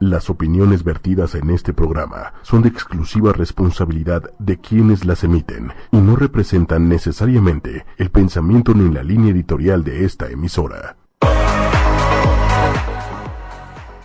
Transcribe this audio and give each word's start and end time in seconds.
Las 0.00 0.30
opiniones 0.30 0.84
vertidas 0.84 1.34
en 1.34 1.50
este 1.50 1.74
programa 1.74 2.32
son 2.42 2.62
de 2.62 2.68
exclusiva 2.68 3.32
responsabilidad 3.32 4.30
de 4.38 4.60
quienes 4.60 5.04
las 5.04 5.24
emiten 5.24 5.72
y 5.90 5.96
no 5.96 6.14
representan 6.14 6.88
necesariamente 6.88 7.84
el 7.96 8.08
pensamiento 8.08 8.74
ni 8.74 8.94
la 8.94 9.02
línea 9.02 9.32
editorial 9.32 9.82
de 9.82 10.04
esta 10.04 10.28
emisora. 10.28 10.96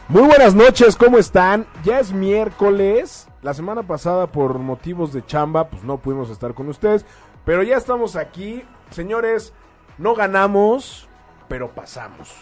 Muy 0.08 0.24
buenas 0.24 0.56
noches, 0.56 0.96
¿cómo 0.96 1.20
están? 1.20 1.68
Ya 1.84 2.00
es 2.00 2.12
miércoles. 2.12 3.28
La 3.44 3.54
semana 3.54 3.84
pasada 3.84 4.26
por 4.26 4.58
motivos 4.58 5.14
de 5.14 5.24
chamba, 5.24 5.70
pues 5.70 5.84
no 5.84 6.00
pudimos 6.00 6.32
estar 6.32 6.56
con 6.56 6.70
ustedes, 6.70 7.06
pero 7.46 7.62
ya 7.62 7.78
estamos 7.78 8.16
aquí. 8.16 8.64
Señores, 8.90 9.54
no 10.00 10.16
ganamos, 10.16 11.08
pero 11.48 11.70
pasamos. 11.76 12.34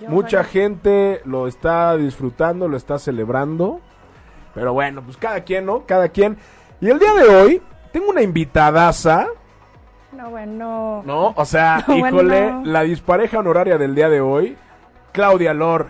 Yo 0.00 0.10
Mucha 0.10 0.44
gente 0.44 1.20
lo 1.24 1.46
está 1.48 1.96
disfrutando, 1.96 2.68
lo 2.68 2.76
está 2.76 2.98
celebrando. 2.98 3.80
Pero 4.54 4.72
bueno, 4.74 5.02
pues 5.02 5.16
cada 5.16 5.40
quien, 5.44 5.66
¿no? 5.66 5.86
Cada 5.86 6.08
quien. 6.10 6.36
Y 6.80 6.88
el 6.90 6.98
día 6.98 7.14
de 7.14 7.28
hoy 7.28 7.62
tengo 7.92 8.10
una 8.10 8.22
invitadaza, 8.22 9.26
No, 10.12 10.30
bueno. 10.30 11.02
¿no? 11.06 11.32
O 11.36 11.44
sea, 11.44 11.84
No, 11.88 11.96
híjole, 11.96 12.42
bueno. 12.42 12.62
la 12.64 12.82
dispareja 12.82 13.38
honoraria 13.38 13.78
del 13.78 13.94
día 13.94 14.08
de 14.08 14.20
hoy, 14.20 14.56
Claudia 15.12 15.54
Lor. 15.54 15.88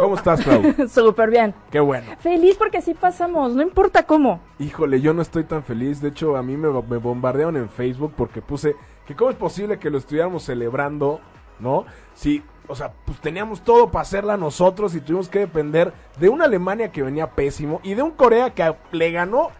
¿Cómo 0.00 0.16
estás, 0.16 0.42
Claudia? 0.42 0.74
Súper 0.88 1.30
bien. 1.30 1.54
Qué 1.70 1.80
bueno. 1.80 2.06
Feliz 2.18 2.56
porque 2.56 2.82
sí 2.82 2.92
pasamos, 2.94 3.54
no 3.54 3.62
importa 3.62 4.02
cómo. 4.04 4.40
Híjole, 4.58 5.00
yo 5.00 5.14
no 5.14 5.22
estoy 5.22 5.44
tan 5.44 5.62
feliz. 5.62 6.00
De 6.02 6.08
hecho, 6.08 6.36
a 6.36 6.42
mí 6.42 6.56
me, 6.56 6.68
me 6.68 6.96
bombardearon 6.98 7.56
en 7.56 7.68
Facebook 7.70 8.12
porque 8.16 8.42
puse 8.42 8.76
que 9.06 9.14
cómo 9.14 9.30
es 9.30 9.36
posible 9.36 9.78
que 9.78 9.88
lo 9.88 9.96
estuviéramos 9.98 10.42
celebrando, 10.42 11.20
¿no? 11.60 11.86
Si, 12.12 12.42
o 12.68 12.74
sea, 12.74 12.92
pues 13.04 13.20
teníamos 13.20 13.60
todo 13.62 13.90
para 13.90 14.02
hacerla 14.02 14.36
nosotros 14.36 14.94
y 14.94 15.00
tuvimos 15.00 15.28
que 15.28 15.40
depender 15.40 15.92
de 16.18 16.28
una 16.28 16.44
Alemania 16.46 16.90
que 16.92 17.02
venía 17.02 17.30
pésimo 17.30 17.80
y 17.82 17.94
de 17.94 18.02
un 18.02 18.10
Corea 18.12 18.50
que 18.54 18.74
le 18.92 19.10
ganó 19.12 19.50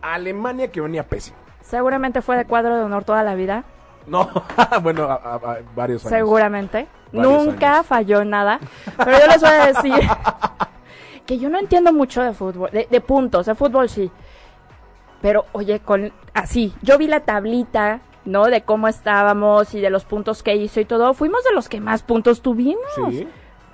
a 0.00 0.14
Alemania 0.14 0.70
que 0.70 0.80
venía 0.80 1.04
pésimo. 1.06 1.36
Seguramente 1.60 2.22
fue 2.22 2.36
de 2.36 2.44
cuadro 2.44 2.76
de 2.76 2.82
honor 2.82 3.04
toda 3.04 3.22
la 3.22 3.34
vida. 3.34 3.64
No, 4.06 4.28
bueno, 4.82 5.04
a, 5.04 5.14
a- 5.14 5.34
a 5.34 5.58
varios 5.76 6.04
años. 6.04 6.16
Seguramente. 6.18 6.88
Varios 7.12 7.46
Nunca 7.46 7.74
años. 7.74 7.86
falló 7.86 8.20
en 8.22 8.30
nada. 8.30 8.58
Pero 8.96 9.18
yo 9.18 9.26
les 9.26 9.40
voy 9.40 9.50
a 9.50 9.66
decir 9.66 9.94
que 11.26 11.38
yo 11.38 11.48
no 11.48 11.58
entiendo 11.58 11.92
mucho 11.92 12.22
de 12.22 12.32
fútbol, 12.32 12.70
de, 12.72 12.88
de 12.90 13.00
puntos, 13.00 13.46
de 13.46 13.54
fútbol 13.54 13.88
sí. 13.88 14.10
Pero 15.20 15.46
oye, 15.52 15.80
con 15.80 16.12
así, 16.34 16.74
yo 16.82 16.98
vi 16.98 17.06
la 17.06 17.20
tablita, 17.20 18.00
¿no? 18.24 18.46
De 18.46 18.62
cómo 18.62 18.88
estábamos 18.88 19.74
y 19.74 19.80
de 19.80 19.90
los 19.90 20.04
puntos 20.04 20.42
que 20.42 20.54
hizo 20.56 20.80
y 20.80 20.84
todo. 20.84 21.14
Fuimos 21.14 21.42
de 21.44 21.52
los 21.54 21.68
que 21.68 21.80
más 21.80 22.02
puntos 22.02 22.42
tuvimos. 22.42 22.82
Sí. 23.08 23.28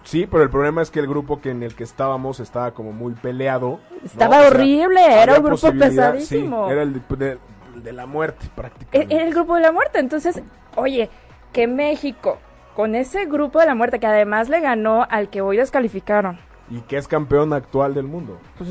Sí, 0.05 0.27
pero 0.27 0.43
el 0.43 0.49
problema 0.49 0.81
es 0.81 0.91
que 0.91 1.01
el 1.01 1.07
grupo 1.07 1.41
que 1.41 1.51
en 1.51 1.63
el 1.63 1.75
que 1.75 1.85
estábamos 1.85 2.41
estaba 2.41 2.71
como 2.73 2.93
muy 2.93 3.13
peleado. 3.13 3.79
¿no? 3.91 4.07
Estaba 4.07 4.39
O 4.39 4.41
sea, 4.41 4.49
horrible, 4.49 5.23
era 5.23 5.37
un 5.39 5.45
grupo 5.45 5.71
pesadísimo. 5.73 6.67
Sí, 6.67 6.73
era 6.73 6.83
el 6.83 6.95
de, 6.95 7.39
de- 7.83 7.93
la 7.93 8.07
muerte 8.07 8.47
prácticamente. 8.55 9.15
Era 9.15 9.25
el 9.25 9.35
grupo 9.35 9.57
de 9.57 9.61
la 9.61 9.73
muerte. 9.73 9.99
Entonces, 9.99 10.41
oye, 10.77 11.11
que 11.53 11.67
México, 11.67 12.39
con 12.75 12.95
ese 12.95 13.27
grupo 13.27 13.59
de 13.61 13.67
la 13.67 13.75
muerte, 13.75 13.99
que 14.01 14.07
además 14.07 14.49
le 14.49 14.61
ganó 14.61 15.07
al 15.11 15.29
que 15.29 15.43
hoy 15.43 15.59
descalificaron. 15.59 16.39
Y 16.71 16.81
que 16.83 16.97
es 16.97 17.07
campeón 17.07 17.53
actual 17.53 17.93
del 17.93 18.05
mundo. 18.05 18.39
Pues 18.57 18.71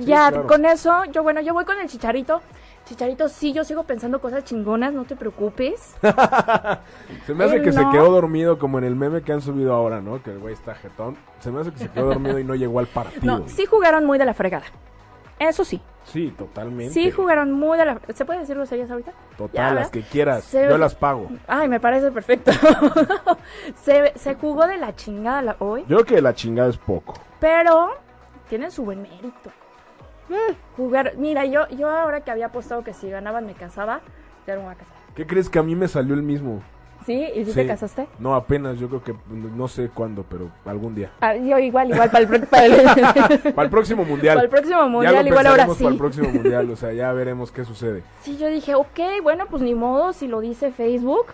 ya, 0.00 0.30
claro. 0.30 0.46
con 0.46 0.64
eso, 0.64 1.04
yo 1.12 1.22
bueno, 1.22 1.40
yo 1.40 1.52
voy 1.54 1.64
con 1.66 1.78
el 1.78 1.88
chicharito. 1.88 2.40
Chicharito, 2.88 3.28
sí, 3.28 3.52
yo 3.52 3.64
sigo 3.64 3.82
pensando 3.84 4.18
cosas 4.20 4.44
chingonas, 4.44 4.94
no 4.94 5.04
te 5.04 5.14
preocupes. 5.14 5.94
Se 7.26 7.34
me 7.34 7.44
hace 7.44 7.56
Él 7.56 7.62
que 7.62 7.72
se 7.72 7.86
quedó 7.90 8.10
dormido 8.10 8.58
como 8.58 8.78
en 8.78 8.84
el 8.84 8.96
meme 8.96 9.20
que 9.22 9.32
han 9.32 9.42
subido 9.42 9.74
ahora, 9.74 10.00
¿no? 10.00 10.22
Que 10.22 10.30
el 10.30 10.38
güey 10.38 10.54
está 10.54 10.74
jetón. 10.74 11.16
Se 11.40 11.50
me 11.50 11.60
hace 11.60 11.70
que 11.70 11.78
se 11.80 11.90
quedó 11.90 12.06
dormido 12.06 12.38
y 12.38 12.44
no 12.44 12.54
llegó 12.54 12.78
al 12.78 12.86
partido. 12.86 13.20
No, 13.40 13.46
sí 13.48 13.66
jugaron 13.66 14.06
muy 14.06 14.16
de 14.18 14.24
la 14.24 14.32
fregada. 14.32 14.64
Eso 15.38 15.64
sí, 15.64 15.80
Sí, 16.04 16.34
totalmente. 16.36 16.92
sí 16.94 17.10
jugaron 17.12 17.52
muy 17.52 17.76
de 17.78 17.84
la... 17.84 18.00
¿Se 18.14 18.24
puede 18.24 18.40
decir 18.40 18.56
groserías 18.56 18.90
ahorita? 18.90 19.12
Total, 19.36 19.54
Ya, 19.54 19.74
las 19.74 19.90
que 19.90 20.02
quieras. 20.02 20.42
Se- 20.44 20.66
Yo 20.68 20.78
las 20.78 20.94
pago. 20.96 21.28
Ay, 21.46 21.68
me 21.68 21.78
parece 21.78 22.10
perfecto. 22.10 22.50
se, 23.82 24.12
se 24.16 24.34
jugó 24.34 24.66
de 24.66 24.78
la 24.78 24.96
chingada 24.96 25.42
la- 25.42 25.56
hoy. 25.60 25.82
Yo 25.82 25.98
creo 25.98 26.04
que 26.04 26.22
la 26.22 26.34
chingada 26.34 26.70
es 26.70 26.78
poco. 26.78 27.14
Pero 27.38 27.90
tienen 28.48 28.70
su 28.72 28.84
buen 28.84 29.02
mérito. 29.02 29.50
Jugar, 30.76 31.14
mira, 31.16 31.44
yo, 31.44 31.68
yo 31.68 31.88
ahora 31.88 32.20
que 32.22 32.30
había 32.30 32.46
apostado 32.46 32.84
que 32.84 32.92
si 32.92 33.08
ganaban 33.10 33.46
me 33.46 33.54
casaba, 33.54 34.00
ya 34.46 34.54
no 34.54 34.60
me 34.60 34.66
voy 34.66 34.74
a 34.74 34.78
casar. 34.78 34.94
¿Qué 35.14 35.26
crees 35.26 35.48
que 35.48 35.58
a 35.58 35.62
mí 35.62 35.74
me 35.74 35.88
salió 35.88 36.14
el 36.14 36.22
mismo? 36.22 36.62
¿Sí? 37.06 37.24
¿Y 37.34 37.44
si 37.44 37.52
Sí. 37.52 37.60
te 37.60 37.66
casaste? 37.66 38.06
No, 38.18 38.34
apenas, 38.34 38.78
yo 38.78 38.88
creo 38.88 39.02
que 39.02 39.14
no 39.30 39.66
sé 39.68 39.88
cuándo, 39.88 40.24
pero 40.28 40.50
algún 40.66 40.94
día. 40.94 41.10
Ah, 41.20 41.34
yo 41.34 41.58
igual, 41.58 41.90
igual, 41.90 42.10
para 42.10 42.24
el, 42.24 42.46
para 42.46 42.66
el, 42.66 43.52
Para 43.54 43.62
el 43.64 43.70
próximo 43.70 44.04
mundial. 44.04 44.34
para 44.34 44.44
el 44.44 44.50
próximo 44.50 44.78
ya 44.80 44.86
mundial, 44.88 45.24
lo 45.24 45.28
igual 45.30 45.46
ahora 45.46 45.66
sí. 45.68 45.82
para 45.84 45.90
el 45.92 45.98
próximo 45.98 46.28
mundial, 46.28 46.70
o 46.70 46.76
sea, 46.76 46.92
ya 46.92 47.12
veremos 47.12 47.50
qué 47.50 47.64
sucede. 47.64 48.02
Sí, 48.22 48.36
yo 48.36 48.48
dije, 48.48 48.74
ok, 48.74 49.00
bueno, 49.22 49.46
pues 49.48 49.62
ni 49.62 49.74
modo, 49.74 50.12
si 50.12 50.26
lo 50.28 50.40
dice 50.40 50.70
Facebook 50.70 51.26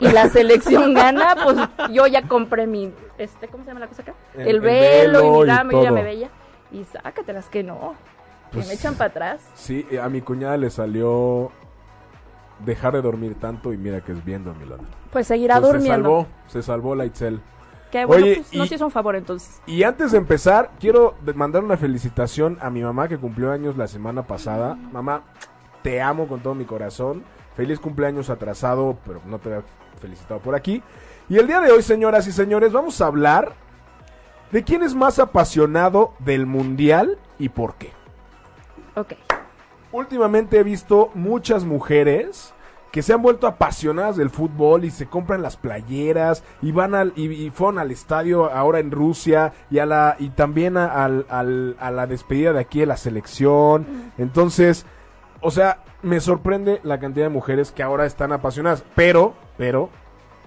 y 0.00 0.08
la 0.10 0.28
selección 0.28 0.94
gana, 0.94 1.36
pues 1.44 1.56
yo 1.92 2.06
ya 2.08 2.26
compré 2.26 2.66
mi, 2.66 2.92
este, 3.18 3.46
¿cómo 3.48 3.62
se 3.62 3.70
llama 3.70 3.80
la 3.80 3.86
cosa 3.88 4.02
acá? 4.02 4.14
El- 4.34 4.40
El, 4.40 4.48
el 4.56 4.60
velo, 4.60 5.22
y 5.22 5.26
y 5.26 5.40
mi 5.42 5.46
dama, 5.46 5.72
yo 5.72 5.82
ya 5.84 5.92
me 5.92 6.02
veía. 6.02 6.30
Y 6.72 6.82
sácatelas 6.84 7.48
que 7.50 7.62
no, 7.62 7.94
Pues- 8.54 8.68
me 8.68 8.74
echan 8.74 8.94
para 8.94 9.10
atrás. 9.10 9.40
Sí, 9.54 9.86
eh, 9.90 9.98
a 10.00 10.08
mi 10.08 10.20
cuñada 10.20 10.56
le 10.56 10.70
salió 10.70 11.50
dejar 12.64 12.92
de 12.94 13.02
dormir 13.02 13.34
tanto 13.40 13.72
y 13.72 13.76
mira 13.76 14.00
que 14.00 14.12
es 14.12 14.24
bien 14.24 14.44
dormilona. 14.44 14.84
Pues 15.10 15.26
seguirá 15.26 15.56
Pues 15.60 15.66
Se 15.66 15.72
durmiendo. 15.78 16.08
salvó, 16.08 16.26
se 16.46 16.62
salvó 16.62 16.94
la 16.94 17.04
Itzel. 17.06 17.40
Que 17.90 18.04
bueno, 18.04 18.24
Oye, 18.24 18.36
pues 18.36 18.52
y- 18.52 18.58
nos 18.58 18.72
hizo 18.72 18.84
un 18.86 18.90
favor 18.90 19.14
entonces. 19.16 19.60
Y 19.66 19.82
antes 19.84 20.12
de 20.12 20.18
empezar, 20.18 20.70
quiero 20.80 21.14
mandar 21.34 21.62
una 21.62 21.76
felicitación 21.76 22.58
a 22.60 22.70
mi 22.70 22.82
mamá 22.82 23.06
que 23.08 23.18
cumplió 23.18 23.52
años 23.52 23.76
la 23.76 23.86
semana 23.86 24.22
pasada. 24.26 24.74
Mamá, 24.74 25.22
te 25.82 26.00
amo 26.02 26.26
con 26.26 26.40
todo 26.40 26.54
mi 26.54 26.64
corazón. 26.64 27.22
Feliz 27.54 27.78
cumpleaños 27.78 28.30
atrasado, 28.30 28.96
pero 29.06 29.20
no 29.26 29.38
te 29.38 29.48
había 29.54 29.64
felicitado 30.00 30.40
por 30.40 30.56
aquí. 30.56 30.82
Y 31.28 31.38
el 31.38 31.46
día 31.46 31.60
de 31.60 31.70
hoy, 31.70 31.82
señoras 31.82 32.26
y 32.26 32.32
señores, 32.32 32.72
vamos 32.72 33.00
a 33.00 33.06
hablar 33.06 33.52
de 34.50 34.64
quién 34.64 34.82
es 34.82 34.94
más 34.94 35.18
apasionado 35.20 36.14
del 36.18 36.46
mundial 36.46 37.18
y 37.38 37.48
por 37.50 37.74
qué. 37.76 37.92
Ok. 38.96 39.14
Últimamente 39.92 40.58
he 40.58 40.62
visto 40.62 41.10
muchas 41.14 41.64
mujeres 41.64 42.52
que 42.90 43.02
se 43.02 43.12
han 43.12 43.22
vuelto 43.22 43.46
apasionadas 43.48 44.16
del 44.16 44.30
fútbol 44.30 44.84
y 44.84 44.90
se 44.90 45.06
compran 45.06 45.42
las 45.42 45.56
playeras 45.56 46.44
y 46.62 46.70
van 46.70 46.94
al 46.94 47.12
y, 47.16 47.26
y 47.28 47.50
fueron 47.50 47.80
al 47.80 47.90
estadio 47.90 48.52
ahora 48.52 48.78
en 48.78 48.92
Rusia 48.92 49.52
y 49.70 49.80
a 49.80 49.86
la 49.86 50.14
y 50.20 50.28
también 50.30 50.76
a, 50.76 51.04
al- 51.04 51.26
al- 51.28 51.76
a 51.80 51.90
la 51.90 52.06
despedida 52.06 52.52
de 52.52 52.60
aquí 52.60 52.80
de 52.80 52.86
la 52.86 52.96
selección. 52.96 54.12
Entonces, 54.16 54.86
o 55.40 55.50
sea, 55.50 55.82
me 56.02 56.20
sorprende 56.20 56.80
la 56.84 57.00
cantidad 57.00 57.26
de 57.26 57.30
mujeres 57.30 57.72
que 57.72 57.82
ahora 57.82 58.06
están 58.06 58.32
apasionadas, 58.32 58.84
pero 58.94 59.34
pero 59.56 59.90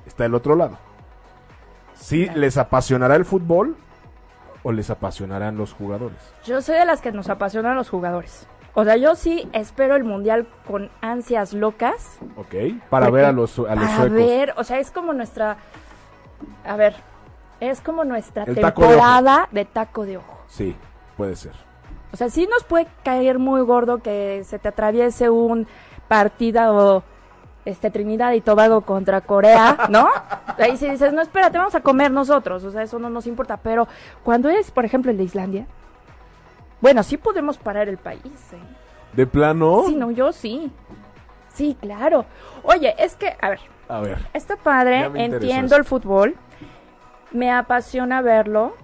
está 0.06 0.25
el 0.25 0.34
otro 0.36 0.56
lado. 0.56 0.78
¿Sí 1.96 2.30
les 2.36 2.57
apasionará 2.57 3.16
el 3.16 3.25
fútbol 3.25 3.75
o 4.63 4.72
les 4.72 4.90
apasionarán 4.90 5.57
los 5.57 5.73
jugadores? 5.73 6.18
Yo 6.45 6.62
soy 6.62 6.75
de 6.75 6.85
las 6.85 7.01
que 7.01 7.12
nos 7.12 7.29
apasionan 7.29 7.75
los 7.75 7.90
jugadores. 7.90 8.47
O 8.73 8.84
sea, 8.84 8.95
yo 8.95 9.16
sí 9.16 9.50
espero 9.53 9.95
el 9.95 10.03
mundial 10.03 10.47
con 10.68 10.91
ansias 11.01 11.53
locas. 11.53 12.19
¿Ok? 12.35 12.53
Para 12.90 13.09
ver 13.09 13.25
a 13.25 13.31
los, 13.31 13.57
a 13.57 13.75
los 13.75 13.85
para 13.85 13.95
suecos. 13.97 14.12
ver, 14.12 14.53
o 14.56 14.63
sea, 14.63 14.79
es 14.79 14.91
como 14.91 15.13
nuestra. 15.13 15.57
A 16.63 16.75
ver, 16.75 16.95
es 17.59 17.81
como 17.81 18.03
nuestra 18.03 18.44
El 18.44 18.59
taco 18.59 18.84
de 18.84 18.88
temporada 18.90 19.50
de 19.51 19.66
taco 19.66 20.06
de 20.06 20.18
ojo. 20.18 20.44
Sí, 20.47 20.75
puede 21.16 21.35
ser. 21.35 21.53
O 22.13 22.18
sea, 22.18 22.29
sí 22.29 22.47
nos 22.47 22.63
puede 22.63 22.88
caer 23.03 23.39
muy 23.39 23.62
gordo 23.62 23.97
que 23.97 24.44
se 24.45 24.59
te 24.59 24.68
atraviese 24.68 25.29
un 25.29 25.68
partido 26.07 27.03
este 27.67 27.91
Trinidad 27.91 28.31
y 28.33 28.41
Tobago 28.41 28.81
contra 28.81 29.22
Corea, 29.22 29.88
¿no? 29.89 30.07
Ahí 30.57 30.78
sí 30.78 30.89
dices, 30.89 31.11
no, 31.13 31.22
espérate, 31.22 31.57
vamos 31.57 31.75
a 31.75 31.81
comer 31.81 32.11
nosotros, 32.11 32.63
o 32.63 32.72
sea, 32.72 32.81
eso 32.83 32.97
no 32.97 33.09
nos 33.09 33.28
importa, 33.28 33.57
pero 33.57 33.88
cuando 34.23 34.50
es, 34.50 34.72
por 34.72 34.85
ejemplo, 34.85 35.11
el 35.11 35.17
de 35.17 35.23
Islandia, 35.23 35.67
bueno, 36.80 37.03
sí 37.03 37.18
podemos 37.18 37.57
parar 37.57 37.89
el 37.89 37.97
país, 37.97 38.21
¿eh? 38.53 38.57
De 39.13 39.27
plano. 39.27 39.83
Sí, 39.86 39.95
no, 39.95 40.12
yo 40.12 40.31
sí. 40.31 40.71
Sí, 41.53 41.75
claro. 41.81 42.25
Oye, 42.63 42.95
es 43.00 43.15
que, 43.15 43.36
a 43.42 43.50
ver, 43.50 43.59
A 43.89 44.00
ver. 44.00 44.18
está 44.33 44.56
padre, 44.56 45.09
entiendo 45.15 45.75
el 45.75 45.83
fútbol, 45.83 46.36
me 47.31 47.51
apasiona 47.51 48.21
verlo, 48.21 48.75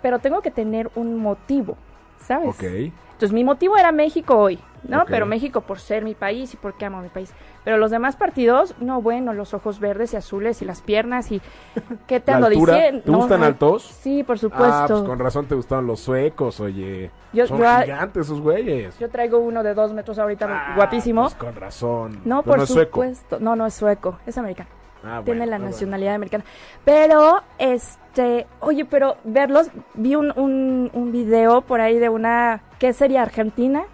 pero 0.00 0.20
tengo 0.20 0.40
que 0.40 0.50
tener 0.50 0.90
un 0.94 1.16
motivo, 1.18 1.76
¿sabes? 2.20 2.48
Ok. 2.48 2.92
Entonces 3.12 3.32
mi 3.32 3.44
motivo 3.44 3.76
era 3.76 3.92
México 3.92 4.36
hoy, 4.36 4.58
¿no? 4.84 5.04
Pero 5.06 5.26
México 5.26 5.60
por 5.60 5.78
ser 5.78 6.02
mi 6.02 6.14
país 6.14 6.52
y 6.54 6.56
porque 6.56 6.84
amo 6.84 7.00
mi 7.00 7.08
país. 7.08 7.32
Pero 7.64 7.76
los 7.76 7.92
demás 7.92 8.16
partidos, 8.16 8.74
no, 8.80 9.00
bueno, 9.00 9.32
los 9.32 9.54
ojos 9.54 9.78
verdes 9.78 10.12
y 10.14 10.16
azules 10.16 10.60
y 10.62 10.64
las 10.64 10.82
piernas 10.82 11.30
y... 11.30 11.40
¿Qué 12.08 12.18
te 12.18 12.32
¿La 12.32 12.38
ando 12.38 12.48
diciendo? 12.48 13.02
¿Te 13.04 13.10
No, 13.10 13.18
gustan 13.18 13.44
altos? 13.44 13.84
Sí, 13.84 14.24
por 14.24 14.38
supuesto. 14.40 14.66
Ah, 14.74 14.84
pues 14.88 15.02
con 15.02 15.18
razón 15.20 15.46
te 15.46 15.54
gustaron 15.54 15.86
los 15.86 16.00
suecos, 16.00 16.58
oye. 16.58 17.10
Yo- 17.32 17.46
Son 17.46 17.58
yo 17.58 17.64
gigantes 17.82 18.26
esos 18.26 18.40
güeyes. 18.40 18.98
Yo 18.98 19.08
traigo 19.08 19.38
uno 19.38 19.62
de 19.62 19.74
dos 19.74 19.92
metros 19.92 20.18
ahorita, 20.18 20.46
Ah, 20.50 20.72
guapísimo. 20.74 21.22
pues 21.22 21.34
con 21.36 21.54
razón. 21.54 22.20
no, 22.24 22.42
Pero 22.42 22.56
por 22.56 22.66
supuesto. 22.66 23.38
No, 23.40 23.54
no 23.54 23.66
es 23.66 23.74
sueco, 23.74 24.18
es 24.26 24.36
americano. 24.36 24.68
Ah, 25.04 25.20
tiene 25.24 25.40
bueno, 25.40 25.50
la 25.50 25.56
bueno. 25.58 25.70
nacionalidad 25.70 26.14
americana. 26.14 26.44
Pero, 26.84 27.42
este, 27.58 28.46
oye, 28.60 28.84
pero 28.84 29.16
verlos, 29.24 29.68
vi 29.94 30.14
un, 30.16 30.32
un, 30.36 30.90
un 30.92 31.12
video 31.12 31.60
por 31.62 31.80
ahí 31.80 31.98
de 31.98 32.08
una, 32.08 32.60
¿qué 32.82 32.92
sería 32.92 33.22
Argentina? 33.22 33.84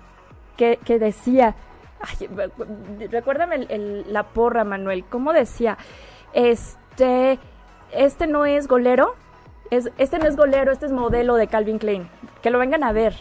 Que, 0.57 0.79
que 0.83 0.99
decía, 0.99 1.55
ay, 2.01 2.27
recuérdame 3.11 3.57
el- 3.57 3.71
el- 3.71 4.13
la 4.15 4.23
porra, 4.23 4.65
Manuel, 4.65 5.05
¿cómo 5.05 5.35
decía? 5.35 5.77
Este, 6.33 7.39
este 7.93 8.27
no 8.27 8.47
es 8.47 8.67
golero, 8.67 9.15
es, 9.71 9.91
este 9.99 10.19
no 10.19 10.27
es 10.27 10.37
golero, 10.37 10.73
este 10.73 10.87
es 10.87 10.93
modelo 10.93 11.35
de 11.35 11.49
Calvin 11.49 11.79
Klein. 11.79 12.09
Que 12.41 12.49
lo 12.51 12.59
vengan 12.59 12.83
a 12.83 12.93
ver. 12.93 13.15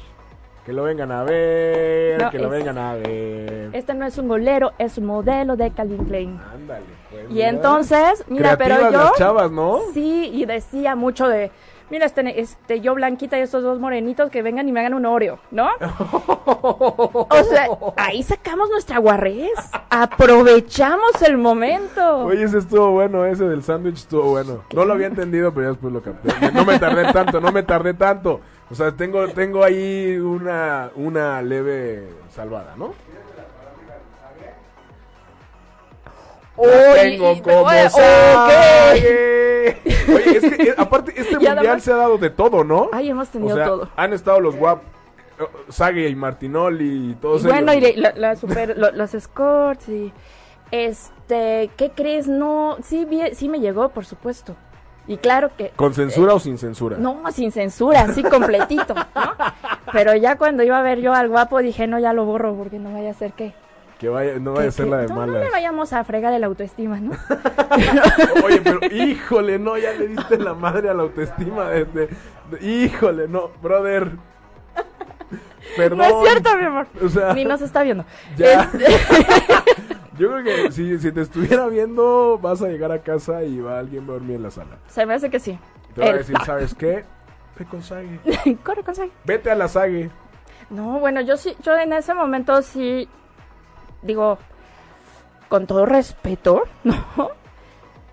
Que 0.65 0.71
lo 0.71 0.83
vengan 0.83 1.11
a 1.11 1.23
ver, 1.23 2.21
No, 2.21 2.29
que 2.29 2.39
lo 2.39 2.45
es- 2.45 2.51
vengan 2.51 2.77
a 2.77 2.93
ver. 2.95 3.69
Este 3.73 3.93
no 3.93 4.05
es 4.05 4.17
un 4.17 4.29
golero, 4.29 4.71
es 4.77 4.97
un 4.97 5.05
modelo 5.05 5.57
de 5.57 5.71
Calvin 5.71 6.05
Klein. 6.05 6.39
Ándale, 6.53 6.85
pues, 7.11 7.25
Y 7.29 7.33
mira. 7.33 7.49
entonces, 7.49 8.23
mira, 8.29 8.57
pero 8.57 8.89
yo... 8.89 8.91
las 9.03 9.13
chavas, 9.15 9.51
¿no? 9.51 9.79
Sí, 9.93 10.29
y 10.33 10.45
decía 10.45 10.95
mucho 10.95 11.27
de, 11.27 11.51
mira, 11.89 12.05
este, 12.05 12.39
este, 12.39 12.81
yo 12.81 12.95
blanquita 12.95 13.37
y 13.37 13.41
estos 13.41 13.63
dos 13.63 13.79
morenitos 13.79 14.29
que 14.29 14.41
vengan 14.41 14.67
y 14.67 14.71
me 14.71 14.79
hagan 14.79 14.93
un 14.93 15.05
Oreo, 15.05 15.39
¿no? 15.51 15.69
o 16.45 17.43
sea, 17.49 17.67
ahí 17.95 18.23
sacamos 18.23 18.69
nuestra 18.69 18.97
guarrez, 18.99 19.51
aprovechamos 19.89 21.21
el 21.21 21.37
momento. 21.37 22.25
Oye, 22.25 22.43
ese 22.43 22.59
estuvo 22.59 22.91
bueno, 22.91 23.25
ese 23.25 23.45
del 23.45 23.63
sándwich 23.63 23.97
estuvo 23.97 24.23
bueno. 24.23 24.63
No 24.73 24.85
lo 24.85 24.93
había 24.93 25.07
entendido, 25.07 25.53
pero 25.53 25.67
ya 25.67 25.69
después 25.71 25.93
lo 25.93 26.01
capté. 26.01 26.51
No 26.51 26.65
me 26.65 26.79
tardé 26.79 27.11
tanto, 27.13 27.39
no 27.41 27.51
me 27.51 27.63
tardé 27.63 27.93
tanto. 27.93 28.41
O 28.69 28.75
sea, 28.75 28.91
tengo, 28.91 29.27
tengo 29.29 29.63
ahí 29.63 30.17
una, 30.17 30.91
una 30.95 31.41
leve 31.41 32.09
salvada, 32.29 32.75
¿no? 32.77 32.93
La 36.57 36.91
Oye, 36.91 37.01
tengo 37.11 37.31
y- 37.33 37.41
como 37.41 37.61
oye, 37.61 37.89
sague. 37.89 39.77
Oye, 40.07 40.37
es 40.37 40.55
que 40.55 40.63
eh, 40.69 40.75
aparte 40.77 41.13
este 41.15 41.33
mundial 41.33 41.59
además- 41.59 41.83
se 41.83 41.91
ha 41.91 41.97
dado 41.97 42.17
de 42.17 42.29
todo, 42.29 42.63
¿no? 42.63 42.89
Ay, 42.91 43.09
hemos 43.09 43.29
tenido 43.29 43.53
o 43.53 43.57
sea, 43.57 43.65
todo. 43.65 43.89
han 43.95 44.13
estado 44.13 44.39
los 44.39 44.55
guap 44.55 44.81
Sague 45.69 46.09
y 46.09 46.15
Martinoli 46.15 47.11
y 47.11 47.15
todos 47.15 47.43
Y 47.43 47.47
bueno, 47.47 47.71
ellos. 47.73 47.91
y 47.95 47.99
la, 47.99 48.11
la 48.15 48.35
super, 48.35 48.75
lo- 48.77 48.91
los 48.91 49.13
escorts 49.13 49.87
y 49.87 50.11
este, 50.71 51.69
¿qué 51.77 51.91
crees? 51.95 52.27
No, 52.27 52.77
sí, 52.83 53.05
vi- 53.05 53.35
sí 53.35 53.47
me 53.49 53.59
llegó, 53.59 53.89
por 53.89 54.05
supuesto. 54.05 54.55
Y 55.09 55.17
claro 55.17 55.51
que 55.55 55.69
¿Con 55.75 55.93
censura 55.93 56.33
o 56.33 56.39
sin 56.39 56.57
censura? 56.57 56.97
No, 56.97 57.21
sin 57.31 57.51
censura, 57.51 58.01
así 58.01 58.23
completito, 58.23 58.93
¿no? 58.93 59.05
Pero 59.93 60.15
ya 60.15 60.37
cuando 60.37 60.63
iba 60.63 60.77
a 60.79 60.81
ver 60.81 60.99
yo 61.01 61.13
al 61.13 61.29
guapo 61.29 61.59
dije, 61.59 61.87
no, 61.87 61.97
ya 61.99 62.11
lo 62.13 62.25
borro 62.25 62.55
porque 62.55 62.77
no 62.79 62.91
vaya 62.91 63.11
a 63.11 63.13
ser 63.13 63.31
que... 63.33 63.53
Que 63.99 64.09
vaya, 64.09 64.37
no 64.39 64.53
vaya 64.53 64.69
a 64.69 64.71
ser 64.71 64.87
la 64.87 64.97
de 64.97 65.07
no, 65.07 65.25
no 65.25 65.39
le 65.39 65.49
vayamos 65.49 65.91
a 65.91 66.03
fregar 66.03 66.31
el 66.33 66.43
autoestima, 66.43 66.99
¿no? 66.99 67.11
Oye, 68.45 68.61
pero 68.63 68.79
híjole, 68.91 69.57
no, 69.57 69.75
ya 69.77 69.91
le 69.93 70.07
diste 70.09 70.37
la 70.37 70.53
madre 70.53 70.89
a 70.89 70.93
la 70.93 71.01
autoestima 71.03 71.69
de, 71.69 71.85
de- 71.85 72.09
de- 72.51 72.65
híjole, 72.67 73.27
no, 73.27 73.49
brother. 73.61 74.11
Perdón. 75.75 75.97
No 75.97 76.03
es 76.05 76.29
cierto, 76.29 76.57
mi 76.57 76.65
amor. 76.65 76.87
O 77.03 77.09
sea, 77.09 77.33
Ni 77.33 77.43
nos 77.43 77.61
está 77.61 77.83
viendo. 77.83 78.05
Ya. 78.37 78.63
Este- 78.63 78.85
yo 80.17 80.29
creo 80.31 80.43
que 80.43 80.71
si, 80.71 80.97
si 80.99 81.11
te 81.11 81.21
estuviera 81.21 81.67
viendo, 81.67 82.37
vas 82.41 82.61
a 82.61 82.67
llegar 82.67 82.91
a 82.91 82.99
casa 83.01 83.43
y 83.43 83.59
va 83.59 83.79
alguien 83.79 84.03
a 84.03 84.13
dormir 84.13 84.35
en 84.37 84.43
la 84.43 84.51
sala. 84.51 84.77
Se 84.87 85.05
me 85.05 85.15
hace 85.15 85.29
que 85.29 85.39
sí. 85.39 85.57
Te 85.95 86.01
va 86.01 86.07
a 86.09 86.13
decir, 86.13 86.35
¿sabes 86.45 86.73
qué? 86.75 87.03
Ve 87.57 87.65
con 87.65 87.81
Sague. 87.81 88.19
Corre, 88.63 88.83
corre. 88.83 89.09
Vete 89.25 89.49
a 89.51 89.55
la 89.55 89.67
Sague. 89.67 90.09
No, 90.69 90.99
bueno, 90.99 91.21
yo 91.21 91.35
sí, 91.37 91.55
yo 91.63 91.75
en 91.75 91.93
ese 91.93 92.13
momento 92.13 92.61
sí, 92.61 93.09
digo, 94.01 94.37
con 95.49 95.65
todo 95.67 95.85
respeto, 95.85 96.63
¿no? 96.83 96.95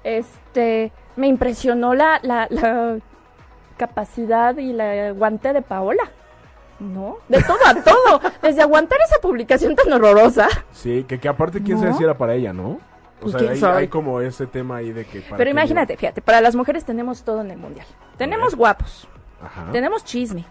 Este, 0.02 0.92
me 1.16 1.26
impresionó 1.28 1.94
la, 1.94 2.20
la, 2.22 2.46
la 2.50 2.98
capacidad 3.76 4.56
y 4.56 4.72
la 4.72 5.08
aguante 5.08 5.52
de 5.52 5.62
Paola, 5.62 6.02
¿no? 6.80 7.18
De 7.28 7.42
todo 7.42 7.58
a 7.66 7.74
todo, 7.82 8.20
desde 8.42 8.62
aguantar 8.62 8.98
esa 9.06 9.18
publicación 9.20 9.74
tan 9.74 9.92
horrorosa. 9.92 10.48
Sí, 10.72 11.04
que, 11.04 11.18
que 11.18 11.28
aparte, 11.28 11.62
quién 11.62 11.78
No. 11.78 11.82
sabe 11.84 11.94
si 11.94 12.04
era 12.04 12.16
para 12.16 12.34
ella, 12.34 12.52
¿no? 12.52 12.78
O 13.22 13.28
sea, 13.30 13.76
hay, 13.76 13.88
como 13.88 14.20
ese 14.20 14.46
tema 14.46 14.76
ahí 14.76 14.92
de 14.92 15.06
que. 15.06 15.22
para 15.22 15.38
Pero 15.38 15.48
imagínate, 15.48 15.96
fíjate, 15.96 16.20
para 16.20 16.42
las 16.42 16.54
mujeres 16.54 16.84
tenemos 16.84 17.22
todo 17.22 17.40
en 17.40 17.50
el 17.52 17.56
mundial. 17.58 17.86
Tenemos 18.18 18.54
guapos, 18.54 19.08
yo- 19.40 19.46
Ajá. 19.46 19.72
tenemos 19.72 20.04
chisme, 20.04 20.44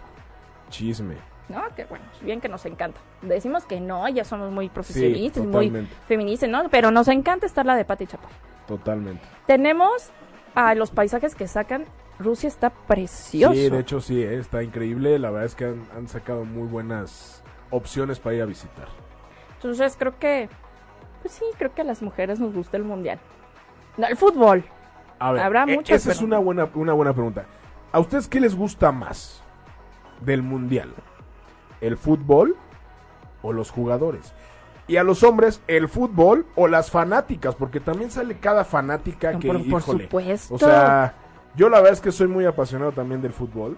Chisme. 0.70 1.16
¿No? 1.50 1.64
Que 1.76 1.86
bueno, 1.86 2.06
bien 2.22 2.42
que 2.42 2.50
nos 2.50 2.66
encanta. 2.66 3.00
Decimos 3.22 3.66
que 3.66 3.80
no, 3.80 4.08
ya 4.10 4.24
somos 4.24 4.52
muy 4.52 4.70
profesionistas, 4.70 5.44
muy 5.46 5.88
feministas, 6.08 6.50
¿no? 6.50 6.70
Pero 6.70 6.92
nos 6.92 7.08
encanta 7.08 7.46
estar 7.46 7.66
la 7.66 7.76
de 7.76 7.86
Pati 7.86 8.08
Chapoy. 8.08 8.32
Totalmente. 8.68 9.22
Tenemos 9.46 10.12
a 10.56 10.76
los 10.76 10.92
paisajes 10.92 11.36
que 11.36 11.48
sacan. 11.48 11.86
Rusia 12.20 12.48
está 12.48 12.70
precioso. 12.70 13.54
Sí, 13.54 13.70
de 13.70 13.80
hecho 13.80 14.00
sí, 14.00 14.22
eh, 14.22 14.38
está 14.38 14.64
increíble. 14.64 15.18
La 15.20 15.32
verdad 15.32 15.46
es 15.46 15.56
que 15.56 15.66
han, 15.66 15.84
han 15.96 16.08
sacado 16.08 16.46
muy 16.46 16.68
buenas 16.68 17.44
opciones 17.72 18.20
para 18.20 18.36
ir 18.36 18.42
a 18.44 18.46
visitar. 18.46 18.88
Entonces 19.56 19.96
creo 19.98 20.18
que, 20.20 20.48
pues 21.22 21.34
sí, 21.34 21.46
creo 21.58 21.74
que 21.74 21.82
a 21.82 21.86
las 21.86 22.02
mujeres 22.02 22.40
nos 22.40 22.54
gusta 22.54 22.78
el 22.78 22.84
mundial. 22.84 23.20
No, 23.98 24.08
el 24.08 24.16
fútbol. 24.16 24.64
A 25.20 25.32
ver, 25.32 25.42
Habrá 25.42 25.64
e- 25.64 25.76
muchas, 25.76 26.02
esa 26.02 26.12
es 26.12 26.22
una 26.22 26.38
buena, 26.38 26.70
una 26.76 26.94
buena 26.94 27.14
pregunta. 27.14 27.46
¿A 27.92 28.00
ustedes 28.00 28.28
qué 28.28 28.40
les 28.40 28.56
gusta 28.56 28.92
más 28.92 29.42
del 30.22 30.42
mundial? 30.42 30.94
¿El 31.84 31.98
fútbol 31.98 32.56
o 33.42 33.54
los 33.54 33.70
jugadores? 33.72 34.34
Y 34.88 34.98
a 34.98 35.04
los 35.04 35.24
hombres, 35.24 35.62
el 35.68 35.88
fútbol 35.88 36.46
o 36.56 36.68
las 36.68 36.90
fanáticas, 36.92 37.56
porque 37.56 37.80
también 37.80 38.10
sale 38.12 38.38
cada 38.40 38.66
fanática 38.66 39.38
que, 39.40 39.48
por- 39.48 39.58
por 39.70 39.82
híjole, 39.82 40.04
supuesto. 40.06 40.56
O 40.56 40.58
sea, 40.60 41.14
yo 41.56 41.70
la 41.70 41.78
verdad 41.78 41.94
es 41.94 42.02
que 42.02 42.12
soy 42.12 42.28
muy 42.28 42.46
apasionado 42.46 42.92
también 42.92 43.22
del 43.22 43.32
fútbol. 43.34 43.78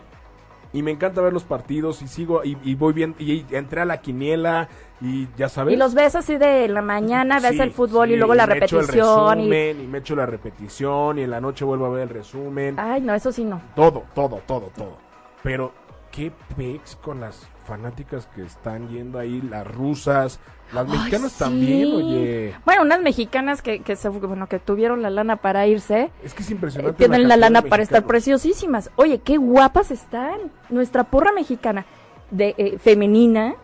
Y 0.74 0.82
me 0.84 0.92
encanta 0.92 1.22
ver 1.22 1.32
los 1.32 1.46
partidos 1.46 2.02
y 2.02 2.08
sigo 2.10 2.44
y, 2.44 2.58
y 2.64 2.76
voy 2.76 2.92
bien 2.92 3.16
y 3.18 3.46
entré 3.56 3.80
a 3.82 3.86
la 3.86 4.02
quiniela 4.02 4.68
y 5.00 5.28
ya 5.38 5.48
sabes. 5.48 5.74
Y 5.74 5.78
los 5.78 5.94
ves 5.94 6.16
así 6.16 6.38
de 6.38 6.68
la 6.68 6.82
mañana, 6.82 7.40
ves 7.40 7.52
Sí, 7.52 7.62
el 7.62 7.72
fútbol 7.72 8.12
y 8.12 8.18
luego 8.18 8.36
la 8.36 8.46
me 8.46 8.58
echo 8.58 8.80
el 8.82 8.88
repetición. 8.88 9.40
y... 9.40 9.46
y... 9.46 9.88
me 9.88 9.98
echo 10.00 10.18
la 10.18 10.26
repetición 10.26 11.18
y 11.20 11.22
en 11.22 11.32
la 11.32 11.40
noche 11.40 11.64
vuelvo 11.64 11.86
a 11.86 11.90
ver 11.90 12.04
el 12.04 12.10
resumen. 12.10 12.78
Ay, 12.78 13.00
no, 13.00 13.14
eso 13.14 13.32
sí 13.32 13.46
no. 13.46 13.62
Todo, 13.74 14.04
todo, 14.14 14.42
todo, 14.46 14.70
todo. 14.76 14.98
Pero, 15.44 15.72
¿qué 16.12 16.34
pex 16.58 16.98
con 16.98 17.22
las 17.22 17.48
fanáticas 17.66 18.28
que 18.28 18.44
están 18.44 18.90
yendo 18.90 19.20
ahí? 19.20 19.42
Las 19.42 19.68
rusas, 19.68 20.40
las 20.74 20.88
mexicanas 20.88 21.32
sí. 21.34 21.40
también, 21.40 21.94
oye. 21.94 22.56
Bueno, 22.66 22.84
unas 22.84 23.02
mexicanas 23.02 23.62
que, 23.62 23.82
que, 23.82 23.96
se, 23.96 24.10
bueno, 24.10 24.48
que 24.48 24.60
tuvieron 24.60 25.02
la 25.02 25.10
lana 25.10 25.38
para 25.38 25.68
irse. 25.68 26.12
Es 26.24 26.34
que 26.34 26.44
es 26.44 26.50
eh, 26.50 26.54
impresionante. 26.54 26.98
tienen 26.98 27.28
la 27.28 27.38
lana 27.38 27.62
para 27.62 27.84
estar 27.84 28.06
preciosísimas. 28.06 28.90
Oye, 28.96 29.20
qué 29.20 29.38
guapas 29.38 29.92
están. 29.92 30.52
Nuestra 30.70 31.04
porra 31.04 31.32
mexicana 31.32 31.86
de 32.32 32.56
eh, 32.58 32.78
femenina. 32.80 33.56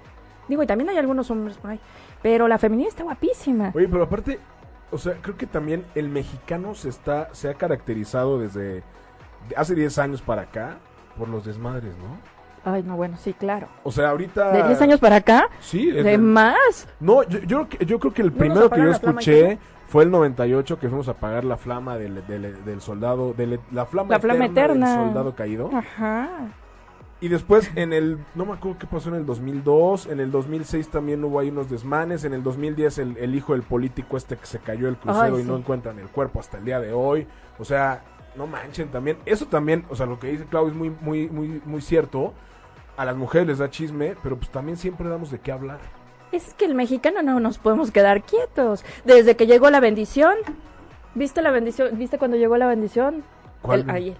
Digo, 0.47 0.63
y 0.63 0.67
también 0.67 0.89
hay 0.89 0.97
algunos 0.97 1.31
hombres 1.31 1.57
por 1.57 1.71
ahí. 1.71 1.79
Pero 2.21 2.47
la 2.47 2.57
femenina 2.57 2.89
está 2.89 3.03
guapísima. 3.03 3.71
Oye, 3.73 3.87
pero 3.87 4.03
aparte, 4.03 4.39
o 4.91 4.97
sea, 4.97 5.13
creo 5.21 5.37
que 5.37 5.47
también 5.47 5.85
el 5.95 6.09
mexicano 6.09 6.75
se 6.75 6.89
está, 6.89 7.33
se 7.33 7.49
ha 7.49 7.53
caracterizado 7.53 8.39
desde 8.39 8.83
de 9.49 9.55
hace 9.55 9.75
10 9.75 9.97
años 9.99 10.21
para 10.21 10.43
acá 10.43 10.77
por 11.17 11.29
los 11.29 11.45
desmadres, 11.45 11.93
¿no? 11.97 12.19
Ay, 12.63 12.83
no, 12.83 12.95
bueno, 12.95 13.17
sí, 13.17 13.33
claro. 13.33 13.67
O 13.83 13.91
sea, 13.91 14.09
ahorita. 14.09 14.51
¿De 14.51 14.63
10 14.67 14.81
años 14.81 14.99
para 14.99 15.15
acá? 15.17 15.49
Sí, 15.59 15.89
¿De 15.89 16.17
más? 16.17 16.87
No, 16.99 17.23
yo, 17.23 17.39
yo, 17.39 17.67
yo 17.85 17.99
creo 17.99 18.13
que 18.13 18.21
el 18.21 18.31
primero 18.31 18.69
que 18.69 18.79
yo 18.81 18.91
escuché 18.91 19.57
fue 19.87 20.03
el 20.03 20.11
98 20.11 20.79
que 20.79 20.87
fuimos 20.87 21.07
a 21.07 21.11
apagar 21.11 21.43
la 21.43 21.57
flama 21.57 21.97
del, 21.97 22.25
del, 22.27 22.63
del 22.63 22.81
soldado, 22.81 23.33
del- 23.33 23.59
la 23.71 23.85
flama, 23.85 24.11
La 24.11 24.19
flama 24.19 24.45
eterna. 24.45 24.89
del 24.95 25.05
soldado 25.07 25.35
caído. 25.35 25.69
Ajá. 25.73 26.29
Y 27.19 27.27
después 27.27 27.69
en 27.75 27.93
el, 27.93 28.17
no 28.35 28.45
me 28.45 28.53
acuerdo 28.53 28.79
qué 28.79 28.87
pasó 28.87 29.09
en 29.09 29.15
el 29.15 29.25
2002, 29.25 30.07
en 30.07 30.19
el 30.19 30.31
2006 30.31 30.89
también 30.89 31.23
hubo 31.23 31.39
ahí 31.39 31.49
unos 31.49 31.69
desmanes, 31.69 32.23
en 32.23 32.33
el 32.33 32.41
2010 32.41 32.97
el, 32.99 33.17
el 33.17 33.35
hijo 33.35 33.53
del 33.53 33.61
político 33.63 34.17
este 34.17 34.37
que 34.37 34.45
se 34.47 34.57
cayó 34.59 34.85
del 34.87 34.97
crucero 34.97 35.35
Ay, 35.35 35.41
y 35.41 35.43
sí. 35.43 35.47
no 35.49 35.57
encuentran 35.57 35.99
el 35.99 36.07
cuerpo 36.07 36.39
hasta 36.39 36.57
el 36.57 36.65
día 36.65 36.79
de 36.79 36.93
hoy. 36.93 37.27
O 37.59 37.65
sea, 37.65 38.01
no 38.35 38.47
manchen 38.47 38.87
también. 38.89 39.17
Eso 39.25 39.45
también, 39.45 39.85
o 39.89 39.95
sea, 39.95 40.07
lo 40.07 40.17
que 40.19 40.27
dice 40.27 40.45
Claudio 40.45 40.71
es 40.71 40.75
muy, 40.77 40.89
muy, 41.01 41.27
muy, 41.29 41.61
muy 41.65 41.81
cierto. 41.81 42.33
A 43.01 43.05
las 43.05 43.15
mujeres 43.15 43.47
les 43.47 43.57
da 43.57 43.67
chisme, 43.67 44.15
pero 44.21 44.37
pues 44.37 44.51
también 44.51 44.77
siempre 44.77 45.09
damos 45.09 45.31
de 45.31 45.39
qué 45.39 45.51
hablar. 45.51 45.79
Es 46.31 46.53
que 46.53 46.65
el 46.65 46.75
mexicano 46.75 47.23
no 47.23 47.39
nos 47.39 47.57
podemos 47.57 47.89
quedar 47.89 48.21
quietos. 48.21 48.85
Desde 49.05 49.35
que 49.35 49.47
llegó 49.47 49.71
la 49.71 49.79
bendición. 49.79 50.35
¿Viste 51.15 51.41
la 51.41 51.49
bendición? 51.49 51.97
¿Viste 51.97 52.19
cuando 52.19 52.37
llegó 52.37 52.57
la 52.57 52.67
bendición? 52.67 53.23
¿Cuál? 53.63 53.79
El- 53.79 53.89
ay, 53.89 54.15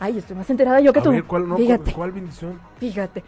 ay, 0.00 0.18
estoy 0.18 0.34
más 0.36 0.50
enterada 0.50 0.80
yo 0.80 0.92
que 0.92 0.98
a 0.98 1.02
tú. 1.04 1.12
ver, 1.12 1.22
¿cuál, 1.22 1.48
no, 1.48 1.56
Fíjate. 1.56 1.92
¿cuál, 1.92 2.10
bendición? 2.10 2.58
Fíjate. 2.80 3.22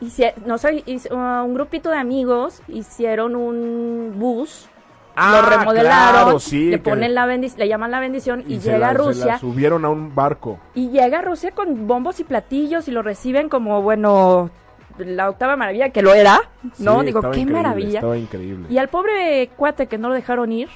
Hice- 0.00 0.34
no 0.46 0.54
hice- 0.86 1.12
uh, 1.12 1.44
un 1.44 1.54
grupito 1.54 1.90
de 1.90 1.96
amigos 1.96 2.62
hicieron 2.68 3.34
un 3.34 4.12
bus, 4.20 4.68
lo 5.16 5.42
remodelaron, 5.42 5.92
Ah, 6.16 6.22
claro, 6.24 6.38
sí, 6.40 6.70
le 6.70 6.78
ponen 6.78 7.14
la 7.14 7.24
bendición, 7.26 7.58
le 7.60 7.68
llaman 7.68 7.90
la 7.90 8.00
bendición 8.00 8.42
y, 8.46 8.58
llega 8.58 8.76
a 8.76 8.92
la- 8.92 8.98
se 8.98 8.98
la 8.98 9.04
Rusia 9.04 9.38
subieron 9.38 9.84
a 9.84 9.88
un 9.90 10.14
barco. 10.14 10.58
y 10.74 10.88
llega 10.90 11.20
a 11.20 11.22
Rusia 11.22 11.52
con 11.52 11.86
bombos 11.86 12.18
y 12.20 12.24
platillos 12.24 12.88
y 12.88 12.90
lo 12.90 13.02
reciben 13.02 13.48
como 13.48 13.80
bueno 13.82 14.50
la 14.98 15.28
octava 15.28 15.56
maravilla 15.56 15.90
que 15.90 16.02
lo 16.02 16.14
era, 16.14 16.40
no 16.78 17.00
Sí, 17.00 17.06
digo 17.06 17.30
qué 17.30 17.44
maravilla. 17.46 17.98
Estaba 17.98 18.16
increíble. 18.16 18.66
Y 18.70 18.78
al 18.78 18.88
pobre 18.88 19.50
cuate 19.56 19.86
que 19.88 19.98
no 19.98 20.08
lo 20.08 20.14
dejaron 20.14 20.52
ir, 20.52 20.68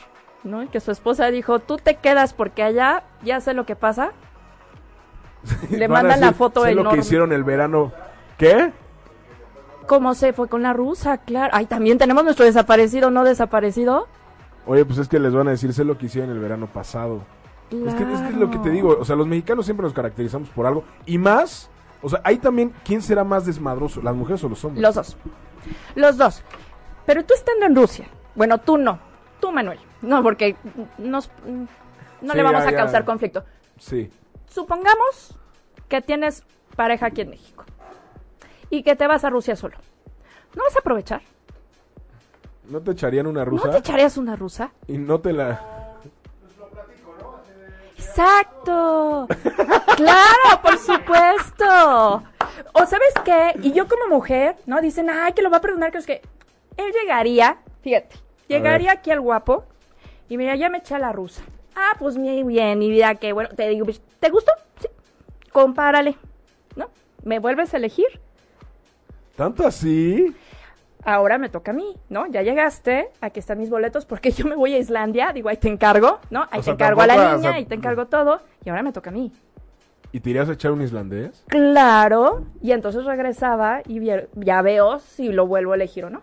¿no? 0.45 0.68
Que 0.71 0.80
su 0.80 0.90
esposa 0.90 1.30
dijo, 1.30 1.59
tú 1.61 1.76
te 1.76 1.95
quedas 1.97 2.33
porque 2.33 2.62
allá 2.64 3.04
ya 3.23 3.40
sé 3.40 3.54
lo 3.54 3.64
que 3.64 3.76
pasa. 3.76 4.11
Le 5.71 5.87
mandan 5.88 6.21
la 6.21 6.33
foto 6.33 6.64
sé 6.64 6.75
lo 6.75 6.88
que 6.90 6.99
hicieron 6.99 7.33
el 7.33 7.45
verano. 7.45 7.92
¿Qué? 8.37 8.73
¿Cómo 9.87 10.14
se 10.14 10.33
fue 10.33 10.49
con 10.49 10.62
la 10.62 10.73
rusa? 10.73 11.18
Claro. 11.18 11.50
Ay, 11.54 11.66
también 11.66 11.97
tenemos 11.97 12.23
nuestro 12.25 12.45
desaparecido, 12.45 13.11
no 13.11 13.25
desaparecido. 13.25 14.07
Oye, 14.69 14.85
pues 14.85 14.99
es 14.99 15.09
que 15.09 15.19
les 15.19 15.33
van 15.35 15.49
a 15.49 15.53
decir, 15.53 15.73
sé 15.73 15.83
lo 15.83 15.97
que 15.99 16.07
hicieron 16.07 16.31
el 16.31 16.39
verano 16.39 16.67
pasado. 16.67 17.23
Es 17.71 17.95
que, 17.95 18.03
es 18.03 18.21
que 18.21 18.29
es 18.29 18.37
lo 18.37 18.51
que 18.51 18.59
te 18.59 18.71
digo, 18.71 18.97
o 19.01 19.05
sea, 19.05 19.17
los 19.17 19.27
mexicanos 19.27 19.65
siempre 19.65 19.85
nos 19.85 19.93
caracterizamos 19.95 20.49
por 20.51 20.67
algo. 20.67 20.85
Y 21.07 21.19
más, 21.19 21.71
o 22.03 22.09
sea, 22.09 22.21
ahí 22.23 22.39
también, 22.39 22.73
¿quién 22.85 23.03
será 23.03 23.25
más 23.25 23.45
desmadroso? 23.47 24.01
¿Las 24.03 24.15
mujeres 24.15 24.45
o 24.45 24.49
los 24.49 24.65
hombres? 24.65 24.83
Los 24.83 24.95
dos. 24.95 25.17
Los 25.95 26.17
dos. 26.17 26.43
Pero 27.07 27.25
tú 27.25 27.35
estando 27.35 27.67
en 27.67 27.75
Rusia. 27.75 28.07
Bueno, 28.35 28.59
tú 28.59 28.79
no. 28.79 28.99
Tú, 29.41 29.51
Manuel. 29.53 29.79
No, 30.03 30.23
porque 30.23 30.57
nos, 30.99 31.31
no 32.21 32.33
Sí, 32.33 32.37
le 32.37 32.43
vamos 32.43 32.63
ya, 32.63 32.69
a 32.69 32.73
ya. 32.73 32.77
causar 32.77 33.05
conflicto. 33.05 33.45
Sí. 33.79 34.11
Supongamos 34.49 35.35
que 35.89 36.01
tienes 36.03 36.45
pareja 36.77 37.07
aquí 37.07 37.23
en 37.23 37.31
México. 37.31 37.65
Y 38.71 38.83
que 38.83 38.97
te 38.97 39.07
vas 39.07 39.25
a 39.25 39.31
Rusia 39.31 39.57
solo. 39.57 39.77
¿No 40.55 40.63
vas 40.65 40.77
a 40.77 40.81
aprovechar? 40.81 41.23
¿No 42.69 42.81
te 42.81 42.93
echarían 42.93 43.27
una 43.27 43.45
¿No 43.45 43.51
rusa? 43.51 43.71
te 43.71 43.79
echarías 43.79 44.17
una 44.17 44.37
rusa? 44.37 44.71
Y 44.87 44.99
no 44.99 45.21
te 45.21 45.33
la... 45.33 45.61
Exacto. 47.97 49.27
claro, 49.97 50.63
por 50.63 50.79
supuesto. 50.79 52.23
O 52.73 52.87
sabes 52.87 53.15
qué, 53.25 53.55
y 53.63 53.73
yo 53.73 53.89
como 53.89 54.09
mujer, 54.09 54.57
¿no? 54.67 54.81
Dicen, 54.81 55.09
ay, 55.11 55.33
que 55.33 55.43
lo 55.43 55.51
va 55.51 55.59
a 55.59 55.61
perdonar, 55.61 55.93
que 55.93 55.99
es 55.99 56.07
que 56.07 56.23
él 56.77 56.93
llegaría, 56.93 57.59
fíjate, 57.83 58.17
llegaría 58.49 58.93
aquí 58.93 59.11
al 59.11 59.21
guapo 59.21 59.65
y 60.29 60.37
mira, 60.37 60.55
ya 60.57 60.69
me 60.69 60.79
eché 60.79 60.95
a 60.95 60.99
la 60.99 61.13
rusa. 61.13 61.43
Ah, 61.75 61.93
pues 61.99 62.17
muy 62.17 62.43
bien, 62.43 62.79
mi 62.79 62.91
vida, 62.91 63.15
que 63.15 63.33
bueno, 63.33 63.51
te 63.55 63.69
digo, 63.69 63.85
pues, 63.85 64.01
¿te 64.21 64.31
gustó? 64.31 64.53
Sí. 64.81 64.89
Compárale, 65.53 66.17
¿no? 66.77 66.91
¿Me 67.25 67.39
vuelves 67.39 67.73
a 67.75 67.77
elegir? 67.79 68.21
¿Tanto 69.37 69.67
así? 69.67 70.35
Ahora 71.09 71.38
me 71.38 71.49
toca 71.49 71.71
a 71.71 71.75
mí, 71.75 71.97
¿no? 72.11 72.27
Ya 72.27 72.43
llegaste, 72.43 73.09
aquí 73.23 73.41
están 73.41 73.59
mis 73.59 73.71
boletos 73.71 74.05
porque 74.05 74.31
yo 74.38 74.45
me 74.45 74.55
voy 74.55 74.75
a 74.75 74.79
Islandia, 74.79 75.33
digo, 75.33 75.49
ahí 75.49 75.57
te 75.57 75.69
encargo, 75.69 76.19
¿no? 76.29 76.43
Ahí 76.50 76.59
O 76.59 76.61
te 76.61 76.62
sea, 76.65 76.75
encargo 76.75 77.00
a 77.00 77.07
la 77.07 77.15
o 77.15 77.17
niña, 77.17 77.38
sea, 77.38 77.55
ahí 77.55 77.65
te 77.65 77.77
encargo 77.77 78.09
todo, 78.09 78.43
y 78.62 78.69
ahora 78.69 78.83
me 78.83 78.93
toca 78.93 79.09
a 79.09 79.15
mí. 79.15 79.33
¿Y 80.12 80.21
te 80.21 80.29
irías 80.29 80.50
a 80.50 80.53
echar 80.53 80.71
un 80.71 80.83
islandés? 80.83 81.45
Claro, 81.47 82.45
y 82.61 82.73
entonces 82.73 83.07
regresaba 83.07 83.81
y 83.87 84.03
ya 84.35 84.61
veo 84.61 84.99
si 84.99 85.33
lo 85.33 85.47
vuelvo 85.47 85.73
a 85.73 85.77
elegir 85.77 86.05
o 86.05 86.11
no. 86.11 86.21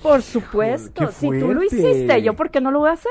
Por 0.00 0.22
supuesto, 0.22 1.10
si 1.10 1.26
tú 1.26 1.52
lo 1.52 1.64
hiciste, 1.64 2.22
yo 2.22 2.34
por 2.34 2.50
qué 2.50 2.60
no 2.60 2.70
lo 2.70 2.78
voy 2.78 2.90
a 2.90 2.92
hacer. 2.92 3.10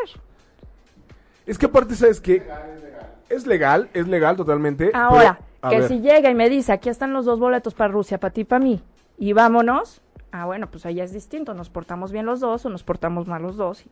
Es 1.45 1.57
que 1.57 1.65
aparte, 1.65 1.95
¿sabes 1.95 2.21
qué? 2.21 2.47
Es 3.27 3.45
legal, 3.45 3.89
es 3.93 4.07
legal 4.07 4.37
totalmente. 4.37 4.91
Ahora, 4.93 5.37
pero, 5.37 5.67
a 5.67 5.69
que 5.69 5.79
ver, 5.79 5.87
si 5.89 5.99
llega 5.99 6.29
y 6.29 6.35
me 6.35 6.49
dice, 6.49 6.71
aquí 6.71 6.87
están 6.87 7.11
los 7.11 7.25
dos 7.25 7.41
boletos 7.41 7.73
para 7.73 7.91
Rusia, 7.91 8.21
para 8.21 8.33
ti 8.33 8.41
y 8.41 8.45
para 8.45 8.63
mí, 8.63 8.81
y 9.17 9.33
vámonos, 9.33 10.01
ah, 10.31 10.45
bueno, 10.45 10.69
pues 10.69 10.85
ahí 10.85 10.99
es 10.99 11.11
distinto, 11.13 11.53
nos 11.53 11.69
portamos 11.69 12.11
bien 12.11 12.25
los 12.25 12.39
dos 12.39 12.65
o 12.65 12.69
nos 12.69 12.83
portamos 12.83 13.27
mal 13.27 13.41
los 13.41 13.57
dos 13.57 13.83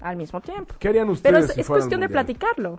al 0.00 0.16
mismo 0.16 0.40
tiempo. 0.40 0.74
¿Qué 0.78 0.88
harían 0.88 1.08
ustedes 1.08 1.34
Pero 1.34 1.44
es, 1.44 1.54
si 1.54 1.60
es 1.60 1.66
cuestión 1.66 2.00
de 2.00 2.08
platicarlo. 2.08 2.78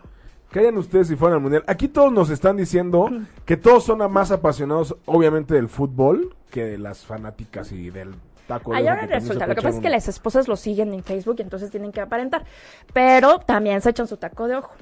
¿Qué 0.52 0.60
harían 0.60 0.78
ustedes 0.78 1.08
si 1.08 1.16
fueran 1.16 1.36
al 1.36 1.42
mundial? 1.42 1.64
Aquí 1.68 1.88
todos 1.88 2.12
nos 2.12 2.30
están 2.30 2.56
diciendo 2.58 3.10
que 3.46 3.58
todos 3.58 3.84
son 3.84 4.12
más 4.12 4.32
apasionados, 4.32 4.96
obviamente, 5.06 5.56
del 5.56 5.68
fútbol 5.68 6.36
que 6.52 6.64
de 6.64 6.78
las 6.78 7.06
fanáticas 7.06 7.72
y 7.72 7.90
del 7.90 8.16
taco. 8.48 8.72
de 8.72 8.78
Ahí 8.78 8.88
ahora 8.88 9.06
resulta, 9.08 9.46
lo 9.46 9.56
que 9.56 9.62
pasa 9.62 9.78
es 9.78 9.82
que 9.82 9.90
las 9.90 10.08
esposas 10.08 10.48
lo 10.48 10.56
siguen 10.56 10.94
en 10.94 11.04
Facebook 11.04 11.36
y 11.40 11.42
entonces 11.42 11.70
tienen 11.70 11.92
que 11.92 12.00
aparentar. 12.00 12.46
Pero 12.94 13.40
también 13.40 13.82
se 13.82 13.90
echan 13.90 14.08
su 14.08 14.18
taco 14.18 14.48
de 14.48 14.56
ojo. 14.56 14.74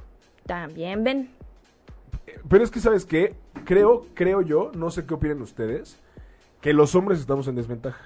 También 0.45 1.03
ven. 1.03 1.29
Pero 2.47 2.63
es 2.63 2.69
que, 2.69 2.79
¿sabes 2.79 3.05
qué? 3.05 3.35
Creo, 3.65 4.05
creo 4.13 4.41
yo, 4.41 4.71
no 4.75 4.91
sé 4.91 5.05
qué 5.05 5.15
opinen 5.15 5.41
ustedes, 5.41 5.99
que 6.61 6.73
los 6.73 6.95
hombres 6.95 7.19
estamos 7.19 7.47
en 7.47 7.55
desventaja. 7.55 8.05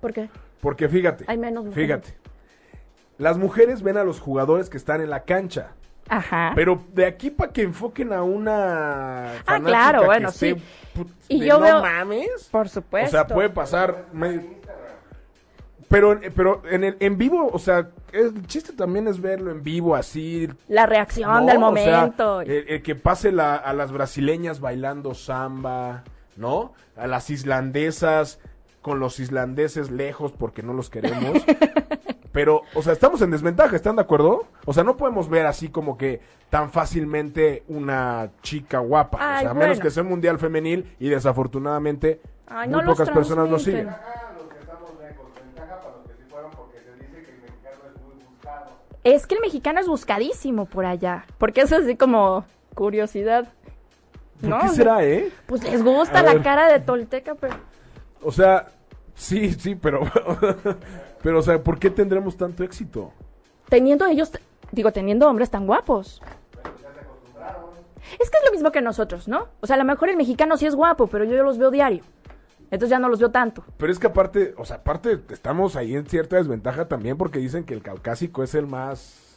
¿Por 0.00 0.12
qué? 0.12 0.28
Porque 0.60 0.88
fíjate, 0.88 1.24
Hay 1.26 1.38
menos 1.38 1.64
mujeres. 1.64 1.86
fíjate, 1.86 2.18
las 3.18 3.36
mujeres 3.38 3.82
ven 3.82 3.96
a 3.96 4.04
los 4.04 4.20
jugadores 4.20 4.70
que 4.70 4.76
están 4.76 5.00
en 5.00 5.10
la 5.10 5.24
cancha. 5.24 5.72
Ajá. 6.08 6.52
Pero 6.54 6.82
de 6.92 7.06
aquí 7.06 7.30
para 7.30 7.52
que 7.52 7.62
enfoquen 7.62 8.12
a 8.12 8.22
una 8.22 9.32
Ah, 9.46 9.60
claro, 9.62 10.00
que 10.00 10.06
bueno, 10.06 10.28
esté, 10.30 10.54
sí. 10.56 10.62
Y 11.28 11.44
yo 11.44 11.54
no 11.58 11.64
veo- 11.66 11.82
mames. 11.82 12.48
Por 12.50 12.68
supuesto. 12.68 13.08
O 13.08 13.10
sea, 13.10 13.26
puede 13.26 13.48
pasar. 13.50 14.06
Pero, 15.88 16.20
pero 16.36 16.62
en, 16.70 16.84
el, 16.84 16.96
en 17.00 17.18
vivo, 17.18 17.50
o 17.52 17.58
sea, 17.58 17.88
el 18.12 18.46
chiste 18.46 18.72
también 18.72 19.08
es 19.08 19.20
verlo 19.20 19.50
en 19.50 19.62
vivo 19.62 19.96
así. 19.96 20.48
La 20.68 20.86
reacción 20.86 21.28
¿no? 21.32 21.46
del 21.46 21.56
O 21.62 21.74
sea, 21.76 22.00
momento. 22.00 22.40
el, 22.42 22.50
el 22.68 22.82
que 22.82 22.94
pase 22.94 23.32
la- 23.32 23.56
a 23.56 23.72
las 23.72 23.90
brasileñas 23.90 24.60
bailando 24.60 25.14
samba, 25.14 26.04
¿no? 26.36 26.72
A 26.96 27.06
las 27.06 27.30
islandesas 27.30 28.38
con 28.82 28.98
los 28.98 29.20
islandeses 29.20 29.90
lejos 29.90 30.32
porque 30.32 30.62
no 30.62 30.72
los 30.72 30.90
queremos. 30.90 31.44
Pero, 32.32 32.62
o 32.74 32.82
sea, 32.82 32.92
estamos 32.92 33.20
en 33.22 33.30
desventaja, 33.32 33.74
¿están 33.74 33.96
de 33.96 34.02
acuerdo? 34.02 34.46
O 34.64 34.72
sea, 34.72 34.84
no 34.84 34.96
podemos 34.96 35.28
ver 35.28 35.46
así 35.46 35.68
como 35.68 35.98
que 35.98 36.20
tan 36.48 36.70
fácilmente 36.70 37.64
una 37.66 38.30
chica 38.42 38.78
guapa. 38.78 39.18
o 39.18 39.20
Ay, 39.20 39.42
sea, 39.42 39.50
a 39.50 39.54
menos 39.54 39.80
que 39.80 39.90
sea 39.90 40.04
un 40.04 40.10
mundial 40.10 40.38
femenil 40.38 40.94
y 41.00 41.08
desafortunadamente 41.08 42.20
Ay, 42.46 42.68
muy 42.68 42.78
no 42.78 42.82
los 42.82 42.96
pocas 42.96 43.12
personas 43.12 43.50
lo 43.50 43.58
siguen. 43.58 43.90
Es 49.02 49.26
que 49.26 49.34
el 49.34 49.40
mexicano 49.40 49.80
es 49.80 49.88
buscadísimo 49.88 50.66
por 50.66 50.84
allá. 50.84 51.24
Porque 51.38 51.62
es 51.62 51.72
así 51.72 51.96
como 51.96 52.44
curiosidad. 52.74 53.48
¿Por 54.40 54.50
¿no? 54.50 54.60
qué 54.60 54.68
será, 54.68 55.04
eh? 55.04 55.30
Pues 55.46 55.62
les 55.62 55.82
gusta 55.82 56.20
A 56.20 56.22
la 56.22 56.34
ver. 56.34 56.42
cara 56.42 56.72
de 56.72 56.80
Tolteca, 56.80 57.34
pero. 57.34 57.54
O 58.22 58.32
sea, 58.32 58.68
sí, 59.14 59.52
sí, 59.52 59.74
pero. 59.74 60.00
pero, 61.22 61.38
o 61.38 61.42
sea, 61.42 61.62
¿por 61.62 61.78
qué 61.78 61.90
tendremos 61.90 62.36
tanto 62.36 62.64
éxito? 62.64 63.12
Teniendo 63.68 64.06
ellos, 64.06 64.30
digo, 64.72 64.92
teniendo 64.92 65.28
hombres 65.28 65.50
tan 65.50 65.66
guapos. 65.66 66.22
Es 68.18 68.30
que 68.30 68.38
es 68.38 68.44
lo 68.44 68.52
mismo 68.52 68.72
que 68.72 68.80
nosotros, 68.82 69.28
¿no? 69.28 69.48
O 69.60 69.66
sea, 69.66 69.76
a 69.76 69.78
lo 69.78 69.84
mejor 69.84 70.08
el 70.08 70.16
mexicano 70.16 70.56
sí 70.56 70.66
es 70.66 70.74
guapo, 70.74 71.06
pero 71.06 71.24
yo 71.24 71.42
los 71.44 71.58
veo 71.58 71.70
diario. 71.70 72.02
Entonces 72.70 72.90
ya 72.90 72.98
no 72.98 73.08
los 73.08 73.18
veo 73.18 73.30
tanto. 73.30 73.64
Pero 73.76 73.92
es 73.92 73.98
que 73.98 74.06
aparte, 74.06 74.54
o 74.56 74.64
sea, 74.64 74.76
aparte 74.76 75.20
estamos 75.30 75.76
ahí 75.76 75.94
en 75.94 76.06
cierta 76.06 76.36
desventaja 76.36 76.86
también 76.88 77.16
porque 77.16 77.38
dicen 77.38 77.64
que 77.64 77.74
el 77.74 77.82
caucásico 77.82 78.42
es 78.42 78.54
el 78.54 78.66
más 78.66 79.29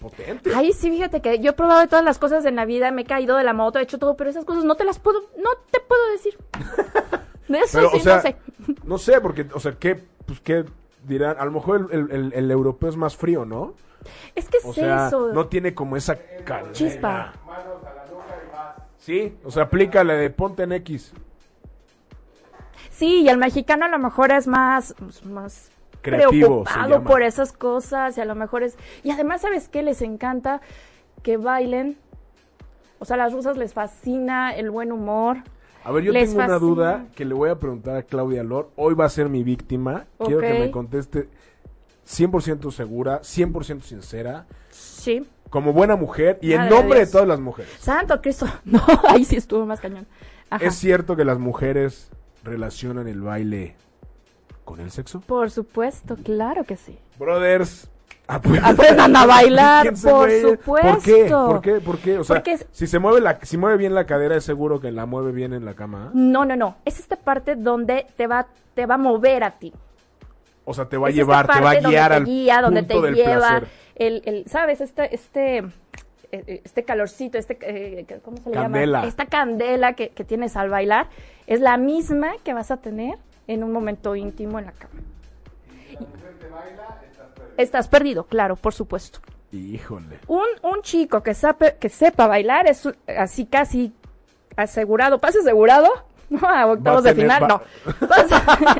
potente. 0.00 0.50
Ay, 0.54 0.72
sí, 0.72 0.90
fíjate 0.90 1.20
que 1.20 1.38
yo 1.40 1.50
he 1.50 1.54
probado 1.54 1.80
de 1.80 1.88
todas 1.88 2.04
las 2.04 2.18
cosas 2.18 2.44
en 2.44 2.56
la 2.56 2.64
vida, 2.64 2.90
me 2.90 3.02
he 3.02 3.04
caído 3.04 3.36
de 3.36 3.44
la 3.44 3.52
moto, 3.52 3.78
he 3.78 3.82
hecho 3.82 3.98
todo, 3.98 4.16
pero 4.16 4.30
esas 4.30 4.44
cosas 4.44 4.64
no 4.64 4.74
te 4.76 4.84
las 4.84 4.98
puedo, 4.98 5.20
no 5.36 5.50
te 5.70 5.80
puedo 5.80 6.10
decir. 6.12 6.36
De 7.48 7.58
eso 7.60 7.78
Pero, 7.78 7.90
sí, 7.90 7.96
o 7.96 8.00
sea, 8.00 8.16
no 8.16 8.20
sé. 8.22 8.36
no 8.84 8.98
sé, 8.98 9.20
porque, 9.22 9.46
o 9.54 9.58
sea, 9.60 9.72
¿qué, 9.78 10.04
pues, 10.26 10.38
qué 10.40 10.64
dirán? 11.04 11.36
A 11.38 11.44
lo 11.46 11.50
mejor 11.50 11.88
el, 11.90 12.00
el- 12.00 12.10
el- 12.12 12.32
el 12.34 12.50
europeo 12.50 12.90
es 12.90 12.96
más 12.96 13.16
frío, 13.16 13.46
¿no? 13.46 13.72
Es 14.34 14.48
que 14.50 14.58
es 14.58 14.64
O 14.66 14.72
sea, 14.74 15.06
eso. 15.08 15.32
no 15.32 15.46
tiene 15.48 15.74
como 15.74 15.96
esa 15.96 16.18
candela. 16.44 16.72
Chispa. 16.72 17.32
Sí, 18.98 19.34
o 19.44 19.50
sea, 19.50 19.62
aplícale 19.64 20.14
de 20.14 20.28
ponte 20.30 20.64
en 20.64 20.72
X. 20.72 21.12
Sí, 22.90 23.22
y 23.22 23.28
el 23.28 23.38
mexicano 23.38 23.86
a 23.86 23.88
lo 23.88 23.98
mejor 23.98 24.30
es 24.32 24.46
más, 24.46 24.94
pues, 24.98 25.24
más 25.24 25.70
Creativo, 26.02 26.64
preocupado 26.64 27.04
por 27.04 27.22
esas 27.22 27.52
cosas 27.52 28.16
y 28.18 28.20
a 28.20 28.24
lo 28.24 28.34
mejor 28.34 28.62
es... 28.62 28.76
Y 29.02 29.10
además, 29.10 29.42
¿sabes 29.42 29.68
qué? 29.68 29.82
Les 29.82 30.02
encanta 30.02 30.60
que 31.22 31.36
bailen. 31.36 31.96
O 32.98 33.04
sea, 33.04 33.14
a 33.14 33.18
las 33.18 33.32
rusas 33.32 33.56
les 33.56 33.74
fascina 33.74 34.54
el 34.54 34.70
buen 34.70 34.92
humor. 34.92 35.38
A 35.84 35.92
ver, 35.92 36.04
yo 36.04 36.12
Les 36.12 36.30
tengo 36.30 36.44
una 36.44 36.58
duda 36.58 37.06
que 37.14 37.24
le 37.24 37.34
voy 37.34 37.50
a 37.50 37.58
preguntar 37.58 37.96
a 37.96 38.02
Claudia 38.02 38.42
Lor. 38.42 38.70
Hoy 38.76 38.94
va 38.94 39.06
a 39.06 39.08
ser 39.08 39.28
mi 39.28 39.42
víctima. 39.42 40.06
Quiero 40.18 40.40
que 40.40 40.58
me 40.58 40.70
conteste 40.70 41.28
100% 42.06 42.70
segura, 42.72 43.20
100% 43.22 43.82
sincera, 43.82 44.46
Sí. 44.70 45.26
como 45.50 45.72
buena 45.72 45.96
mujer 45.96 46.38
y 46.42 46.52
en 46.52 46.58
Madre 46.62 46.74
nombre 46.74 46.98
de 47.00 47.06
todas 47.06 47.28
las 47.28 47.40
mujeres. 47.40 47.72
Santo 47.78 48.20
Cristo. 48.20 48.46
No, 48.64 48.82
ahí 49.08 49.24
sí 49.24 49.36
estuvo 49.36 49.64
más 49.66 49.80
cañón. 49.80 50.06
Ajá. 50.50 50.64
¿Es 50.64 50.74
cierto 50.76 51.16
que 51.16 51.24
las 51.24 51.38
mujeres 51.38 52.10
relacionan 52.42 53.06
el 53.08 53.20
baile 53.20 53.76
con 54.68 54.80
el 54.80 54.90
sexo? 54.90 55.20
Por 55.20 55.50
supuesto, 55.50 56.16
claro 56.22 56.64
que 56.64 56.76
sí. 56.76 56.98
Brothers, 57.18 57.88
aprendan, 58.26 58.74
Aprendan 58.74 59.16
a 59.16 59.24
bailar, 59.24 59.82
¿Quién 59.84 59.96
se 59.96 60.10
por 60.10 60.28
mueve? 60.28 60.42
¿Por 60.42 61.02
qué? 61.02 61.12
supuesto. 61.28 61.46
¿Por 61.46 61.60
qué? 61.62 61.80
¿Por 61.80 61.98
qué? 61.98 62.18
O 62.18 62.24
sea, 62.24 62.42
es- 62.44 62.66
si 62.70 62.86
se 62.86 62.98
mueve 62.98 63.22
la 63.22 63.38
si 63.42 63.56
mueve 63.56 63.78
bien 63.78 63.94
la 63.94 64.04
cadera 64.04 64.36
es 64.36 64.44
seguro 64.44 64.78
que 64.78 64.92
la 64.92 65.06
mueve 65.06 65.32
bien 65.32 65.54
en 65.54 65.64
la 65.64 65.72
cama. 65.74 66.08
¿eh? 66.08 66.10
No, 66.12 66.44
no, 66.44 66.54
no. 66.54 66.76
Es 66.84 66.98
esta 66.98 67.16
parte 67.16 67.56
donde 67.56 68.06
te 68.16 68.26
va, 68.26 68.46
te 68.74 68.84
va 68.84 68.96
a 68.96 68.98
mover 68.98 69.42
a 69.42 69.52
ti. 69.52 69.72
O 70.66 70.74
sea, 70.74 70.84
te 70.86 70.98
va 70.98 71.06
a 71.06 71.10
Es 71.10 71.16
llevar, 71.16 71.46
te 71.46 71.60
va 71.60 71.70
a 71.70 71.74
guiar 71.76 72.10
donde 72.10 72.16
al 72.16 72.24
te 72.24 72.30
guía, 72.30 72.60
donde 72.60 72.82
punto 72.82 73.00
te 73.00 73.06
del 73.06 73.14
lleva 73.14 73.62
el, 73.94 74.22
el, 74.26 74.44
sabes, 74.48 74.82
este, 74.82 75.14
este, 75.14 75.58
eh, 76.30 76.60
este 76.62 76.84
calorcito, 76.84 77.38
este, 77.38 77.56
eh, 77.62 78.20
¿cómo 78.22 78.36
se 78.36 78.50
le 78.50 78.54
Candela. 78.54 78.98
llama? 78.98 79.08
Esta 79.08 79.24
candela 79.24 79.94
que, 79.94 80.10
que 80.10 80.24
tienes 80.24 80.56
al 80.58 80.68
bailar 80.68 81.08
es 81.46 81.60
la 81.62 81.78
misma 81.78 82.32
que 82.44 82.52
vas 82.52 82.70
a 82.70 82.76
tener 82.76 83.14
en 83.48 83.64
un 83.64 83.72
momento 83.72 84.14
íntimo 84.14 84.58
en 84.60 84.66
la 84.66 84.72
cama. 84.72 84.94
estás 87.56 87.88
perdido, 87.88 88.24
claro, 88.24 88.54
por 88.56 88.72
supuesto. 88.74 89.18
Híjole. 89.52 90.18
Un, 90.28 90.44
un 90.62 90.82
chico 90.82 91.22
que, 91.22 91.34
sabe, 91.34 91.76
que 91.80 91.88
sepa 91.88 92.26
bailar 92.26 92.66
es 92.68 92.88
así 93.18 93.46
casi 93.46 93.92
asegurado, 94.56 95.18
pase 95.18 95.38
asegurado, 95.40 95.88
no 96.30 96.46
a 96.46 96.66
octavos 96.66 97.02
de 97.04 97.14
final, 97.14 97.42
va- 97.44 97.48
no. 97.48 97.62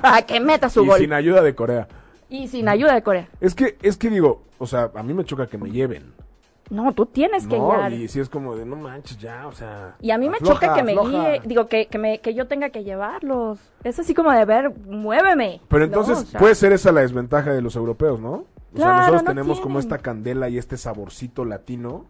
A, 0.03 0.17
a 0.17 0.23
que 0.23 0.39
meta 0.41 0.69
su 0.69 0.85
y 0.85 0.87
gol. 0.87 0.99
sin 1.01 1.13
ayuda 1.13 1.43
de 1.43 1.55
Corea. 1.55 1.89
y 2.29 2.49
sin 2.49 2.69
ayuda 2.69 2.95
de 2.95 3.03
Corea. 3.03 3.29
Es 3.41 3.55
que, 3.55 3.79
es 3.83 3.97
que 3.97 4.11
digo, 4.11 4.43
o 4.59 4.67
sea, 4.67 4.91
a 4.95 5.03
mí 5.03 5.15
me 5.15 5.25
choca 5.25 5.47
que 5.47 5.57
me 5.59 5.71
lleven. 5.71 6.13
No, 6.71 6.93
tú 6.93 7.07
tienes 7.07 7.47
que 7.47 7.57
No, 7.57 7.89
y 7.89 8.09
si 8.09 8.21
es 8.21 8.29
como 8.29 8.55
de, 8.55 8.67
no 8.67 8.77
manches, 8.77 9.17
ya, 9.19 9.47
o 9.47 9.53
sea. 9.53 9.97
Y 10.01 10.11
a 10.11 10.19
mí 10.19 10.29
me 10.29 10.39
choca 10.39 10.75
que 10.75 10.83
me 10.83 10.93
afloja. 10.93 11.11
guíe, 11.11 11.43
digo, 11.45 11.67
que, 11.67 11.87
que, 11.87 11.99
me, 11.99 12.21
que 12.21 12.35
yo 12.35 12.47
tenga 12.47 12.71
que 12.71 12.85
llevarlos. 12.85 13.59
Es 13.85 13.99
así 13.99 14.13
como 14.15 14.31
de 14.33 14.45
ver, 14.45 14.77
muéveme. 14.87 15.61
Pero 15.69 15.81
No, 15.81 15.85
entonces 15.87 16.19
o 16.19 16.27
sea, 16.27 16.41
puede 16.41 16.55
ser 16.55 16.73
esa 16.73 16.93
la 16.93 17.01
desventaja 17.01 17.53
de 17.53 17.63
los 17.63 17.75
europeos, 17.75 18.21
¿no? 18.21 18.45
O 18.75 18.77
sea, 18.77 18.99
nosotros 18.99 19.23
no 19.23 19.29
tenemos 19.31 19.61
como 19.61 19.79
esta 19.79 19.99
candela 19.99 20.49
y 20.51 20.59
este 20.59 20.77
saborcito 20.77 21.47
latino 21.47 22.05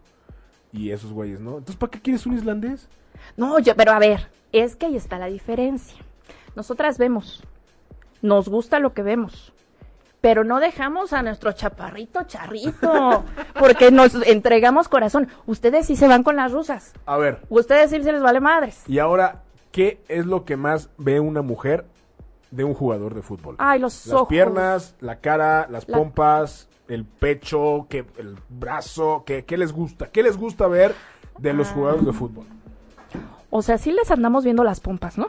y 0.73 0.91
esos 0.91 1.13
güeyes, 1.13 1.39
¿no? 1.39 1.51
Entonces, 1.51 1.77
¿para 1.77 1.91
qué 1.91 2.01
quieres 2.01 2.25
un 2.25 2.35
islandés? 2.35 2.89
No, 3.37 3.59
yo, 3.59 3.75
pero 3.75 3.93
a 3.93 3.99
ver, 3.99 4.29
es 4.51 4.75
que 4.75 4.87
ahí 4.87 4.97
está 4.97 5.17
la 5.17 5.27
diferencia. 5.27 5.97
Nosotras 6.55 6.97
vemos, 6.97 7.43
nos 8.21 8.49
gusta 8.49 8.79
lo 8.79 8.93
que 8.93 9.03
vemos, 9.03 9.53
pero 10.21 10.43
no 10.43 10.59
dejamos 10.59 11.13
a 11.13 11.21
nuestro 11.23 11.51
chaparrito 11.53 12.23
charrito, 12.23 13.23
porque 13.57 13.91
nos 13.91 14.13
entregamos 14.27 14.87
corazón. 14.89 15.27
Ustedes 15.45 15.85
sí 15.85 15.95
se 15.95 16.07
van 16.07 16.23
con 16.23 16.35
las 16.35 16.51
rusas, 16.51 16.93
A 17.05 17.17
ver, 17.17 17.39
ustedes 17.49 17.89
sí 17.91 18.01
se 18.03 18.11
les 18.11 18.21
vale 18.21 18.39
madres. 18.39 18.83
y 18.87 18.99
ahora, 18.99 19.43
¿qué 19.71 20.01
es 20.07 20.25
lo 20.25 20.43
que 20.45 20.57
más 20.57 20.89
ve 20.97 21.19
una 21.19 21.41
mujer 21.41 21.85
de 22.51 22.63
un 22.63 22.73
jugador 22.73 23.13
de 23.13 23.21
fútbol? 23.21 23.55
Ay, 23.59 23.79
los 23.79 24.05
las 24.07 24.13
ojos. 24.15 24.27
piernas, 24.27 24.95
la 24.99 25.17
cara, 25.17 25.67
las 25.69 25.87
La- 25.87 25.97
pompas, 25.97 26.67
el 26.87 27.05
pecho, 27.05 27.85
que, 27.89 27.99
el 28.17 28.35
brazo, 28.49 29.23
¿qué, 29.25 29.45
¿qué 29.45 29.57
les 29.57 29.71
gusta? 29.71 30.07
¿Qué 30.07 30.23
les 30.23 30.35
gusta 30.37 30.67
ver 30.67 30.95
de 31.37 31.53
los 31.53 31.69
Ah. 31.69 31.73
jugadores 31.75 32.05
de 32.05 32.13
fútbol? 32.13 32.45
O 33.51 33.61
sea, 33.61 33.77
sí 33.77 33.91
les 33.91 34.11
andamos 34.11 34.43
viendo 34.43 34.63
las 34.63 34.79
pompas, 34.79 35.17
¿no? 35.17 35.27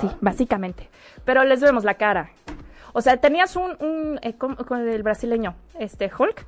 Sí, 0.00 0.10
básicamente. 0.20 0.88
Pero 1.24 1.44
les 1.44 1.60
vemos 1.60 1.84
la 1.84 1.94
cara. 1.94 2.30
O 2.92 3.00
sea, 3.00 3.16
tenías 3.18 3.56
un, 3.56 3.76
un 3.80 4.18
eh, 4.22 4.34
con, 4.34 4.54
con 4.56 4.86
el 4.88 5.02
brasileño, 5.02 5.54
este 5.78 6.10
Hulk, 6.16 6.46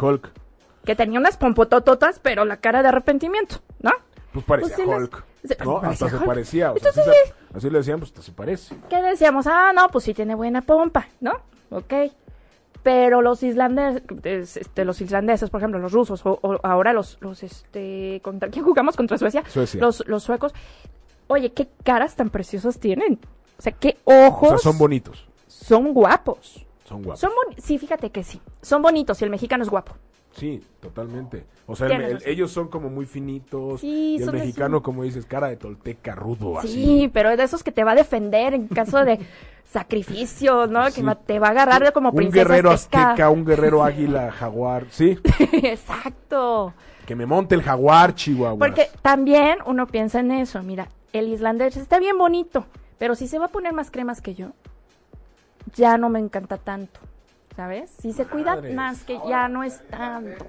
Hulk. 0.00 0.30
que 0.84 0.96
tenía 0.96 1.18
unas 1.18 1.36
pompotototas, 1.36 2.18
pero 2.20 2.44
la 2.44 2.56
cara 2.58 2.82
de 2.82 2.88
arrepentimiento, 2.88 3.56
¿no? 3.80 3.90
Pues 4.32 4.44
parecía 4.46 4.74
Pues 4.76 4.86
sí 4.88 4.94
Hulk. 4.94 5.24
se- 5.44 5.64
¿no? 5.64 5.80
parecía 5.80 6.06
Hasta 6.06 6.18
se 6.18 6.24
parecía. 6.24 6.72
O 6.72 6.78
sea, 6.78 6.88
Entonces, 6.90 7.34
así, 7.54 7.68
le 7.70 7.78
decían, 7.78 7.98
pues 7.98 8.10
hasta 8.12 8.22
se 8.22 8.32
parece. 8.32 8.76
¿Qué 8.88 9.02
decíamos? 9.02 9.46
Ah, 9.46 9.72
no, 9.74 9.88
pues 9.90 10.04
sí 10.04 10.14
tiene 10.14 10.34
buena 10.34 10.62
pompa, 10.62 11.06
¿no? 11.20 11.32
Ok. 11.70 11.92
Pero 12.82 13.22
los 13.22 13.42
islandeses, 13.44 14.02
este, 14.56 14.84
los 14.84 15.00
islandeses, 15.00 15.50
por 15.50 15.60
ejemplo, 15.60 15.78
los 15.78 15.92
rusos, 15.92 16.24
o, 16.26 16.38
o 16.42 16.58
ahora 16.64 16.92
los, 16.92 17.16
los, 17.20 17.42
este, 17.44 18.20
¿contra 18.24 18.48
quién 18.48 18.64
jugamos? 18.64 18.96
¿Contra 18.96 19.18
Suecia? 19.18 19.44
Suecia. 19.48 19.80
Los, 19.80 20.02
los 20.08 20.24
suecos. 20.24 20.52
Oye, 21.28 21.52
qué 21.52 21.68
caras 21.84 22.16
tan 22.16 22.30
preciosas 22.30 22.80
tienen. 22.80 23.20
O 23.58 23.62
sea, 23.62 23.72
qué 23.72 23.98
O 24.04 24.26
ojos. 24.26 24.48
sea, 24.48 24.58
son 24.72 24.78
bonitos. 24.78 25.28
Son 25.62 25.92
guapos. 25.94 26.66
Son 26.84 27.02
guapos. 27.02 27.20
Son 27.20 27.30
sí, 27.58 27.78
fíjate 27.78 28.10
que 28.10 28.24
sí. 28.24 28.40
Son 28.60 28.82
bonitos 28.82 29.20
y 29.20 29.24
el 29.24 29.30
mexicano 29.30 29.62
es 29.62 29.70
guapo. 29.70 29.92
Sí, 30.32 30.62
totalmente. 30.80 31.44
O 31.66 31.76
sea, 31.76 31.88
el- 31.88 32.22
ellos 32.26 32.50
son 32.50 32.68
como 32.68 32.88
muy 32.88 33.04
finitos. 33.06 33.80
Sí, 33.82 34.16
y 34.18 34.22
el 34.22 34.28
así. 34.30 34.38
mexicano, 34.38 34.82
como 34.82 35.02
dices, 35.02 35.26
cara 35.26 35.48
de 35.48 35.56
tolteca 35.56 36.14
rudo, 36.14 36.58
así. 36.58 36.68
Sí, 36.68 37.10
pero 37.12 37.30
es 37.30 37.36
de 37.36 37.44
esos 37.44 37.62
que 37.62 37.70
te 37.70 37.84
va 37.84 37.92
a 37.92 37.94
defender 37.94 38.54
en 38.54 38.66
caso 38.66 39.04
de 39.04 39.18
sacrificio, 39.64 40.66
¿no? 40.66 40.90
Sí. 40.90 41.02
Que 41.02 41.14
te 41.26 41.38
va 41.38 41.48
a 41.48 41.50
agarrar 41.50 41.92
como 41.92 42.10
Un 42.10 42.16
princesa 42.16 42.44
guerrero 42.48 42.70
azteca. 42.70 43.10
azteca, 43.10 43.30
un 43.30 43.44
guerrero 43.44 43.84
águila, 43.84 44.32
jaguar. 44.32 44.86
Sí, 44.90 45.18
Exacto. 45.52 46.72
que 47.06 47.14
me 47.14 47.26
monte 47.26 47.54
el 47.54 47.62
jaguar, 47.62 48.14
Chihuahua. 48.14 48.58
Porque 48.58 48.88
también 49.02 49.58
uno 49.66 49.86
piensa 49.86 50.20
en 50.20 50.30
eso. 50.32 50.62
Mira, 50.62 50.88
el 51.12 51.28
islandés 51.28 51.76
está 51.76 51.98
bien 51.98 52.16
bonito, 52.16 52.64
pero 52.98 53.14
si 53.14 53.28
se 53.28 53.38
va 53.38 53.46
a 53.46 53.48
poner 53.48 53.72
más 53.72 53.90
cremas 53.90 54.20
que 54.22 54.34
yo, 54.34 54.48
ya 55.74 55.96
no 55.98 56.08
me 56.08 56.18
encanta 56.18 56.56
tanto. 56.58 57.00
¿Sabes? 57.56 57.90
Si 58.00 58.12
se 58.14 58.24
cuida 58.24 58.60
más 58.74 59.02
que 59.04 59.18
ya 59.28 59.46
no 59.48 59.62
es 59.62 59.86
tanto. 59.88 60.46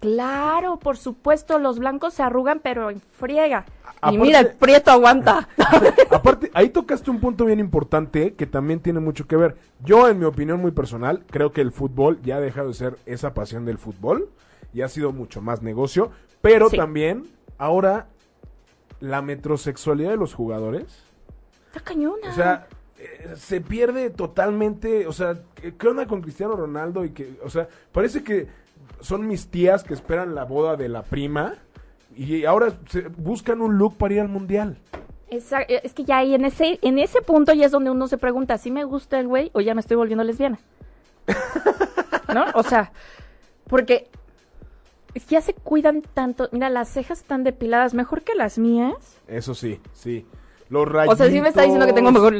Claro, 0.00 0.78
por 0.78 0.96
supuesto, 0.98 1.58
los 1.58 1.78
blancos 1.78 2.14
se 2.14 2.22
arrugan, 2.22 2.60
pero 2.62 2.90
en 2.90 3.00
friega. 3.00 3.64
Y 3.66 3.88
Aparte- 4.00 4.18
mira, 4.18 4.40
el 4.40 4.52
prieto 4.54 4.90
aguanta. 4.90 5.48
Aparte, 6.10 6.50
ahí 6.54 6.68
tocaste 6.68 7.10
un 7.10 7.18
punto 7.18 7.44
bien 7.46 7.58
importante 7.60 8.34
que 8.34 8.46
también 8.46 8.80
tiene 8.80 9.00
mucho 9.00 9.26
que 9.26 9.36
ver. 9.36 9.56
Yo, 9.84 10.08
en 10.08 10.18
mi 10.18 10.26
opinión 10.26 10.60
muy 10.60 10.70
personal, 10.70 11.24
creo 11.30 11.50
que 11.50 11.62
el 11.62 11.72
fútbol 11.72 12.20
ya 12.22 12.36
ha 12.36 12.40
dejado 12.40 12.68
de 12.68 12.74
ser 12.74 12.96
esa 13.06 13.34
pasión 13.34 13.64
del 13.64 13.78
fútbol 13.78 14.28
y 14.72 14.82
ha 14.82 14.88
sido 14.88 15.12
mucho 15.12 15.40
más 15.40 15.62
negocio, 15.62 16.10
pero 16.42 16.68
Sí. 16.68 16.76
también 16.76 17.26
ahora 17.58 18.06
la 19.00 19.22
metrosexualidad 19.22 20.10
de 20.10 20.16
los 20.18 20.34
jugadores, 20.34 21.02
Está 21.76 21.84
cañona. 21.92 22.30
o 22.30 22.34
sea, 22.34 22.66
eh, 22.98 23.34
se 23.36 23.60
pierde 23.60 24.10
totalmente, 24.10 25.06
o 25.06 25.12
sea, 25.12 25.36
¿qué 25.78 25.88
onda 25.88 26.06
con 26.06 26.22
Cristiano 26.22 26.56
Ronaldo 26.56 27.04
y 27.04 27.10
que, 27.10 27.38
o 27.44 27.50
sea, 27.50 27.68
parece 27.92 28.22
que 28.24 28.46
son 29.00 29.26
mis 29.26 29.48
tías 29.48 29.84
que 29.84 29.94
esperan 29.94 30.34
la 30.34 30.44
boda 30.44 30.76
de 30.76 30.88
la 30.88 31.02
prima 31.02 31.54
y 32.16 32.44
ahora 32.46 32.72
se 32.88 33.02
buscan 33.08 33.60
un 33.60 33.76
look 33.76 33.96
para 33.98 34.14
ir 34.14 34.20
al 34.20 34.28
mundial. 34.28 34.78
Esa- 35.28 35.62
es 35.62 35.92
que 35.92 36.04
ya 36.04 36.18
ahí 36.18 36.34
en 36.34 36.44
ese, 36.44 36.78
en 36.82 36.98
ese 36.98 37.20
punto 37.20 37.52
ya 37.52 37.66
es 37.66 37.72
donde 37.72 37.90
uno 37.90 38.06
se 38.08 38.16
pregunta, 38.16 38.56
¿si 38.58 38.70
me 38.70 38.84
gusta 38.84 39.18
el 39.20 39.26
güey 39.28 39.50
o 39.52 39.60
ya 39.60 39.74
me 39.74 39.80
estoy 39.80 39.96
volviendo 39.96 40.24
lesbiana? 40.24 40.58
¿No? 42.34 42.44
O 42.54 42.62
sea, 42.62 42.92
porque 43.66 44.08
ya 45.28 45.40
se 45.40 45.52
cuidan 45.54 46.02
tanto. 46.14 46.48
Mira, 46.52 46.70
las 46.70 46.88
cejas 46.88 47.18
están 47.20 47.42
depiladas 47.44 47.92
mejor 47.94 48.22
que 48.22 48.34
las 48.34 48.58
mías. 48.58 48.94
Eso 49.26 49.54
sí, 49.54 49.80
sí. 49.92 50.26
Los 50.68 50.88
rayitos. 50.88 51.14
O 51.14 51.22
sea, 51.22 51.30
sí 51.32 51.40
me 51.40 51.48
está 51.48 51.62
diciendo 51.62 51.86
que 51.86 51.92
tengo 51.92 52.10
mejor... 52.12 52.34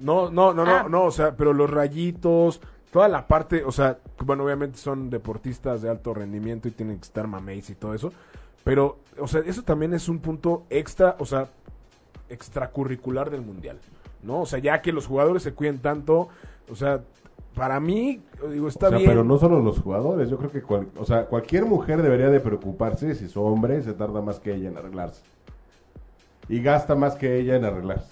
No, 0.00 0.30
no, 0.30 0.52
no, 0.52 0.64
no, 0.64 0.70
Ah. 0.70 0.86
no, 0.90 1.04
o 1.04 1.10
sea, 1.10 1.36
pero 1.36 1.52
los 1.52 1.70
rayitos, 1.70 2.60
toda 2.90 3.08
la 3.08 3.26
parte, 3.28 3.62
o 3.64 3.70
sea, 3.72 3.98
bueno, 4.24 4.44
obviamente 4.44 4.78
son 4.78 5.10
deportistas 5.10 5.80
de 5.82 5.90
alto 5.90 6.12
rendimiento 6.12 6.66
y 6.68 6.72
tienen 6.72 6.96
que 6.98 7.04
estar 7.04 7.26
mameis 7.28 7.70
y 7.70 7.74
todo 7.76 7.94
eso, 7.94 8.12
pero, 8.64 8.98
o 9.18 9.28
sea, 9.28 9.42
eso 9.46 9.62
también 9.62 9.94
es 9.94 10.08
un 10.08 10.18
punto 10.18 10.64
extra, 10.70 11.14
o 11.20 11.24
sea, 11.24 11.48
extracurricular 12.28 13.30
del 13.30 13.42
mundial, 13.42 13.78
¿no? 14.22 14.40
O 14.42 14.46
sea, 14.46 14.58
ya 14.58 14.82
que 14.82 14.92
los 14.92 15.06
jugadores 15.06 15.42
se 15.42 15.52
cuiden 15.54 15.78
tanto, 15.78 16.28
o 16.70 16.74
sea, 16.74 17.00
para 17.54 17.78
mí, 17.80 18.22
digo, 18.50 18.68
está 18.68 18.86
O 18.86 18.90
sea, 18.90 18.98
bien. 18.98 19.10
pero 19.10 19.24
no 19.24 19.38
solo 19.38 19.60
los 19.60 19.78
jugadores, 19.78 20.28
yo 20.30 20.38
creo 20.38 20.50
que 20.50 20.62
cual- 20.62 20.88
o 20.98 21.04
sea, 21.04 21.26
cualquier 21.26 21.64
mujer 21.66 22.02
debería 22.02 22.28
de 22.30 22.40
preocuparse 22.40 23.14
si 23.14 23.28
su 23.28 23.42
hombre 23.42 23.82
se 23.82 23.92
tarda 23.92 24.20
más 24.22 24.40
que 24.40 24.54
ella 24.54 24.68
en 24.68 24.78
arreglarse. 24.78 25.22
Y 26.52 26.62
gasta 26.62 26.94
más 26.94 27.14
que 27.14 27.38
ella 27.38 27.56
en 27.56 27.64
arreglarse. 27.64 28.10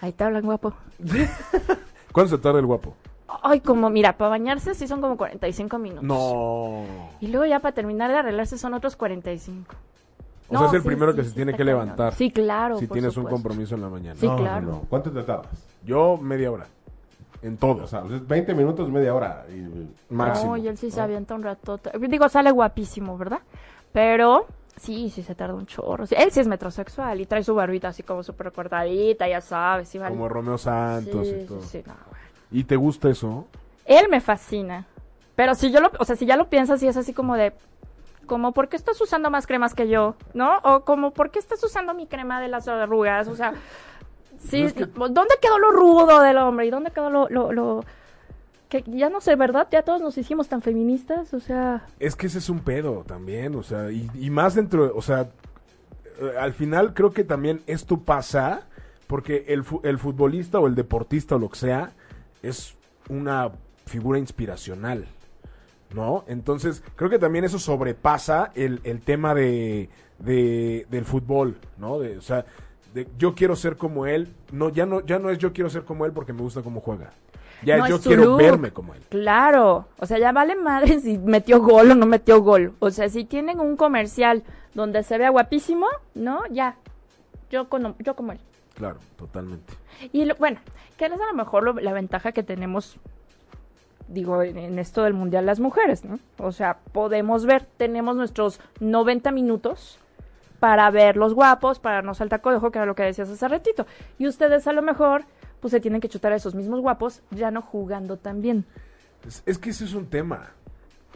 Ahí 0.00 0.12
te 0.12 0.22
hablan 0.22 0.44
guapo. 0.44 0.72
¿Cuánto 2.12 2.36
se 2.36 2.42
tarda 2.42 2.60
el 2.60 2.66
guapo? 2.66 2.94
Ay, 3.42 3.60
como, 3.60 3.90
mira, 3.90 4.16
para 4.16 4.30
bañarse 4.30 4.74
sí 4.74 4.86
son 4.86 5.00
como 5.00 5.16
45 5.16 5.78
minutos. 5.78 6.04
No. 6.04 6.84
Y 7.20 7.28
luego 7.28 7.46
ya 7.46 7.58
para 7.60 7.74
terminar 7.74 8.10
de 8.10 8.18
arreglarse 8.18 8.58
son 8.58 8.74
otros 8.74 8.94
45. 8.96 9.74
O 10.48 10.58
sea, 10.58 10.66
es 10.68 10.72
el 10.74 10.82
sí, 10.82 10.86
primero 10.88 11.12
sí, 11.12 11.16
que 11.18 11.22
sí 11.24 11.28
se 11.30 11.34
tiene 11.34 11.52
que 11.52 11.58
cañón. 11.58 11.80
levantar. 11.80 12.14
Sí, 12.14 12.30
claro. 12.30 12.78
si 12.78 12.86
por 12.86 12.94
tienes 12.96 13.16
un 13.16 13.24
compromiso 13.24 13.74
en 13.76 13.82
la 13.82 13.88
mañana. 13.88 14.16
Sí, 14.18 14.26
No, 14.26 14.32
no, 14.34 14.38
claro. 14.38 14.66
no. 14.66 14.80
¿Cuánto 14.88 15.10
te 15.10 15.22
tardas? 15.22 15.48
Yo 15.84 16.16
media 16.16 16.50
hora. 16.50 16.66
En 17.42 17.56
todo. 17.56 17.84
O 17.84 17.86
sea, 17.86 18.02
pues, 18.02 18.26
20 18.26 18.54
minutos, 18.54 18.88
media 18.90 19.14
hora. 19.14 19.46
y- 19.48 20.12
máximo. 20.14 20.56
No, 20.56 20.62
y 20.62 20.68
él 20.68 20.76
sí 20.76 20.90
se 20.90 21.00
avienta 21.00 21.34
un 21.34 21.42
ratote. 21.42 21.90
Digo, 22.08 22.28
sale 22.28 22.50
guapísimo, 22.50 23.16
¿verdad? 23.18 23.40
Pero 23.92 24.46
sí, 24.80 25.10
sí 25.10 25.22
se 25.22 25.34
tarda 25.34 25.54
un 25.54 25.66
chorro. 25.66 26.06
Sí, 26.06 26.14
él 26.18 26.30
sí 26.30 26.40
es 26.40 26.48
metrosexual 26.48 27.20
y 27.20 27.26
trae 27.26 27.44
su 27.44 27.54
barbita 27.54 27.88
así 27.88 28.02
como 28.02 28.22
súper 28.22 28.50
cortadita, 28.52 29.28
ya 29.28 29.40
sabes. 29.40 29.94
Vale. 29.98 30.10
Como 30.14 30.28
Romeo 30.28 30.58
Santos 30.58 31.28
sí, 31.28 31.34
y 31.42 31.44
todo. 31.46 31.60
sí, 31.60 31.68
sí, 31.68 31.82
no, 31.86 31.94
bueno. 32.08 32.24
¿Y 32.50 32.64
te 32.64 32.76
gusta 32.76 33.08
eso? 33.10 33.46
Él 33.84 34.06
me 34.10 34.20
fascina. 34.20 34.86
Pero 35.36 35.54
si 35.54 35.70
yo 35.70 35.80
lo, 35.80 35.90
o 35.98 36.04
sea, 36.04 36.16
si 36.16 36.26
ya 36.26 36.36
lo 36.36 36.48
piensas 36.48 36.82
y 36.82 36.88
es 36.88 36.96
así 36.96 37.12
como 37.12 37.36
de, 37.36 37.52
como, 38.26 38.52
¿por 38.52 38.68
qué 38.68 38.76
estás 38.76 39.00
usando 39.00 39.30
más 39.30 39.46
cremas 39.46 39.74
que 39.74 39.88
yo? 39.88 40.14
¿No? 40.34 40.58
O 40.64 40.80
como, 40.84 41.12
¿por 41.12 41.30
qué 41.30 41.38
estás 41.38 41.62
usando 41.64 41.94
mi 41.94 42.06
crema 42.06 42.40
de 42.40 42.48
las 42.48 42.68
arrugas? 42.68 43.28
O 43.28 43.36
sea, 43.36 43.54
sí, 44.38 44.62
Es 44.62 44.72
que- 44.72 44.86
¿dónde 44.86 45.34
quedó 45.40 45.58
lo 45.58 45.70
rudo 45.72 46.20
del 46.20 46.36
hombre? 46.38 46.66
¿Y 46.66 46.70
dónde 46.70 46.90
quedó 46.90 47.10
lo, 47.10 47.28
lo, 47.28 47.52
lo, 47.52 47.84
que 48.70 48.82
ya 48.86 49.10
no 49.10 49.20
sé, 49.20 49.36
¿verdad? 49.36 49.68
Ya 49.70 49.82
todos 49.82 50.00
nos 50.00 50.16
hicimos 50.16 50.48
tan 50.48 50.62
feministas, 50.62 51.34
o 51.34 51.40
sea, 51.40 51.86
Es 51.98 52.16
que 52.16 52.28
ese 52.28 52.38
es 52.38 52.48
un 52.48 52.60
pedo 52.60 53.04
también, 53.06 53.54
o 53.56 53.62
sea, 53.62 53.90
y, 53.90 54.30
más 54.30 54.54
dentro, 54.54 54.92
o 54.96 55.02
sea, 55.02 55.28
eh, 56.20 56.32
al 56.38 56.54
final 56.54 56.94
creo 56.94 57.12
que 57.12 57.24
también 57.24 57.60
esto 57.66 57.98
pasa 57.98 58.62
porque 59.06 59.44
el, 59.48 59.64
el 59.82 59.98
futbolista 59.98 60.58
o 60.60 60.66
el 60.66 60.74
deportista 60.74 61.34
o 61.34 61.38
lo 61.38 61.50
que 61.50 61.58
sea 61.58 61.90
es 62.42 62.76
una 63.08 63.50
figura 63.86 64.18
inspiracional, 64.20 65.06
¿no? 65.94 66.24
Entonces, 66.28 66.82
creo 66.94 67.10
que 67.10 67.18
también 67.18 67.44
eso 67.44 67.58
sobrepasa 67.58 68.52
el, 68.54 68.80
el 68.84 69.00
tema 69.00 69.34
de, 69.34 69.88
de- 70.20 70.86
del 70.90 71.04
fútbol, 71.04 71.56
¿no? 71.76 71.98
De, 71.98 72.16
o 72.16 72.22
sea, 72.22 72.44
de, 72.94 73.08
yo 73.18 73.34
quiero 73.34 73.56
ser 73.56 73.76
como 73.76 74.06
él, 74.06 74.28
no 74.52 74.68
ya 74.70 74.86
no 74.86 75.00
ya 75.04 75.18
no 75.18 75.30
es 75.30 75.38
yo 75.38 75.52
quiero 75.52 75.70
ser 75.70 75.82
como 75.84 76.06
él 76.06 76.12
porque 76.12 76.32
me 76.32 76.42
gusta 76.42 76.62
cómo 76.62 76.80
juega. 76.80 77.10
Ya 77.64 77.76
no 77.78 77.88
yo 77.88 77.96
es 77.96 78.02
quiero 78.02 78.24
look. 78.24 78.38
verme 78.38 78.70
como 78.72 78.94
él. 78.94 79.02
Claro, 79.08 79.86
o 79.98 80.06
sea, 80.06 80.18
ya 80.18 80.32
vale 80.32 80.56
madre 80.56 80.98
si 81.00 81.18
metió 81.18 81.60
gol 81.60 81.90
o 81.90 81.94
no 81.94 82.06
metió 82.06 82.40
gol. 82.42 82.74
O 82.78 82.90
sea, 82.90 83.08
si 83.08 83.24
tienen 83.24 83.60
un 83.60 83.76
comercial 83.76 84.42
donde 84.74 85.02
se 85.02 85.18
vea 85.18 85.30
guapísimo, 85.30 85.86
¿no? 86.14 86.42
Ya, 86.50 86.76
yo, 87.50 87.68
con, 87.68 87.94
yo 87.98 88.14
como 88.16 88.32
él. 88.32 88.38
Claro, 88.74 88.98
totalmente. 89.16 89.74
Y 90.12 90.24
lo- 90.24 90.36
bueno, 90.36 90.58
que 90.96 91.06
es 91.06 91.12
a 91.12 91.16
lo 91.16 91.34
mejor 91.34 91.62
lo- 91.64 91.72
la 91.74 91.92
ventaja 91.92 92.32
que 92.32 92.42
tenemos, 92.42 92.96
digo, 94.08 94.42
en, 94.42 94.56
en 94.58 94.78
esto 94.78 95.02
del 95.02 95.14
mundial 95.14 95.46
las 95.46 95.60
mujeres, 95.60 96.04
¿no? 96.04 96.18
O 96.38 96.52
sea, 96.52 96.78
podemos 96.92 97.46
ver, 97.46 97.66
tenemos 97.76 98.16
nuestros 98.16 98.60
90 98.80 99.30
minutos 99.32 99.98
para 100.60 100.90
ver 100.90 101.16
los 101.16 101.34
guapos, 101.34 101.78
para 101.78 102.02
no 102.02 102.14
saltar 102.14 102.40
cojo, 102.40 102.70
que 102.70 102.78
era 102.78 102.86
lo 102.86 102.94
que 102.94 103.02
decías 103.02 103.28
hace 103.30 103.48
ratito. 103.48 103.86
Y 104.18 104.26
ustedes 104.28 104.66
a 104.66 104.72
lo 104.72 104.82
mejor, 104.82 105.24
pues 105.60 105.72
se 105.72 105.80
tienen 105.80 106.00
que 106.00 106.08
chutar 106.08 106.32
a 106.32 106.36
esos 106.36 106.54
mismos 106.54 106.80
guapos, 106.80 107.22
ya 107.30 107.50
no 107.50 107.62
jugando 107.62 108.16
tan 108.16 108.40
bien. 108.40 108.64
Es, 109.26 109.42
es 109.46 109.58
que 109.58 109.70
ese 109.70 109.84
es 109.84 109.94
un 109.94 110.06
tema. 110.06 110.50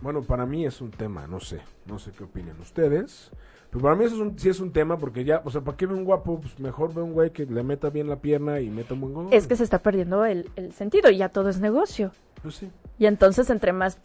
Bueno, 0.03 0.23
para 0.23 0.45
mí 0.45 0.67
es 0.67 0.81
un 0.81 0.91
tema, 0.91 1.27
no 1.27 1.41
sé. 1.41 1.61
No 1.87 1.99
sé 1.99 2.13
qué 2.13 2.25
opinan 2.25 2.61
ustedes. 2.61 3.31
Pero 3.71 3.83
para 3.83 3.97
mí 3.97 4.05
eso 4.05 4.15
es 4.17 4.21
un, 4.21 4.39
sí 4.39 4.49
es 4.49 4.61
un 4.61 4.73
tema 4.73 4.99
porque 4.99 5.25
ya, 5.25 5.43
o 5.45 5.51
sea, 5.51 5.61
¿para 5.61 5.77
qué 5.77 5.87
ve 5.87 5.95
un 5.95 6.05
guapo? 6.05 6.41
Pues 6.41 6.59
mejor 6.61 6.95
ve 6.95 7.03
un 7.03 7.13
güey 7.13 7.31
que 7.31 7.45
le 7.47 7.63
meta 7.63 7.91
bien 7.91 8.09
la 8.09 8.17
pierna 8.17 8.61
y 8.61 8.71
meta 8.71 8.95
un 8.95 9.01
buen 9.01 9.15
gol. 9.15 9.29
Es 9.31 9.47
que 9.47 9.57
se 9.57 9.65
está 9.65 9.79
perdiendo 9.81 10.25
el, 10.25 10.51
el 10.57 10.73
sentido 10.73 11.11
y 11.11 11.17
ya 11.17 11.29
todo 11.29 11.49
es 11.49 11.61
negocio. 11.61 12.13
Pues 12.43 12.57
sí. 12.57 12.71
Y 12.99 13.07
entonces 13.07 13.51
entre 13.51 13.73
más 13.73 13.99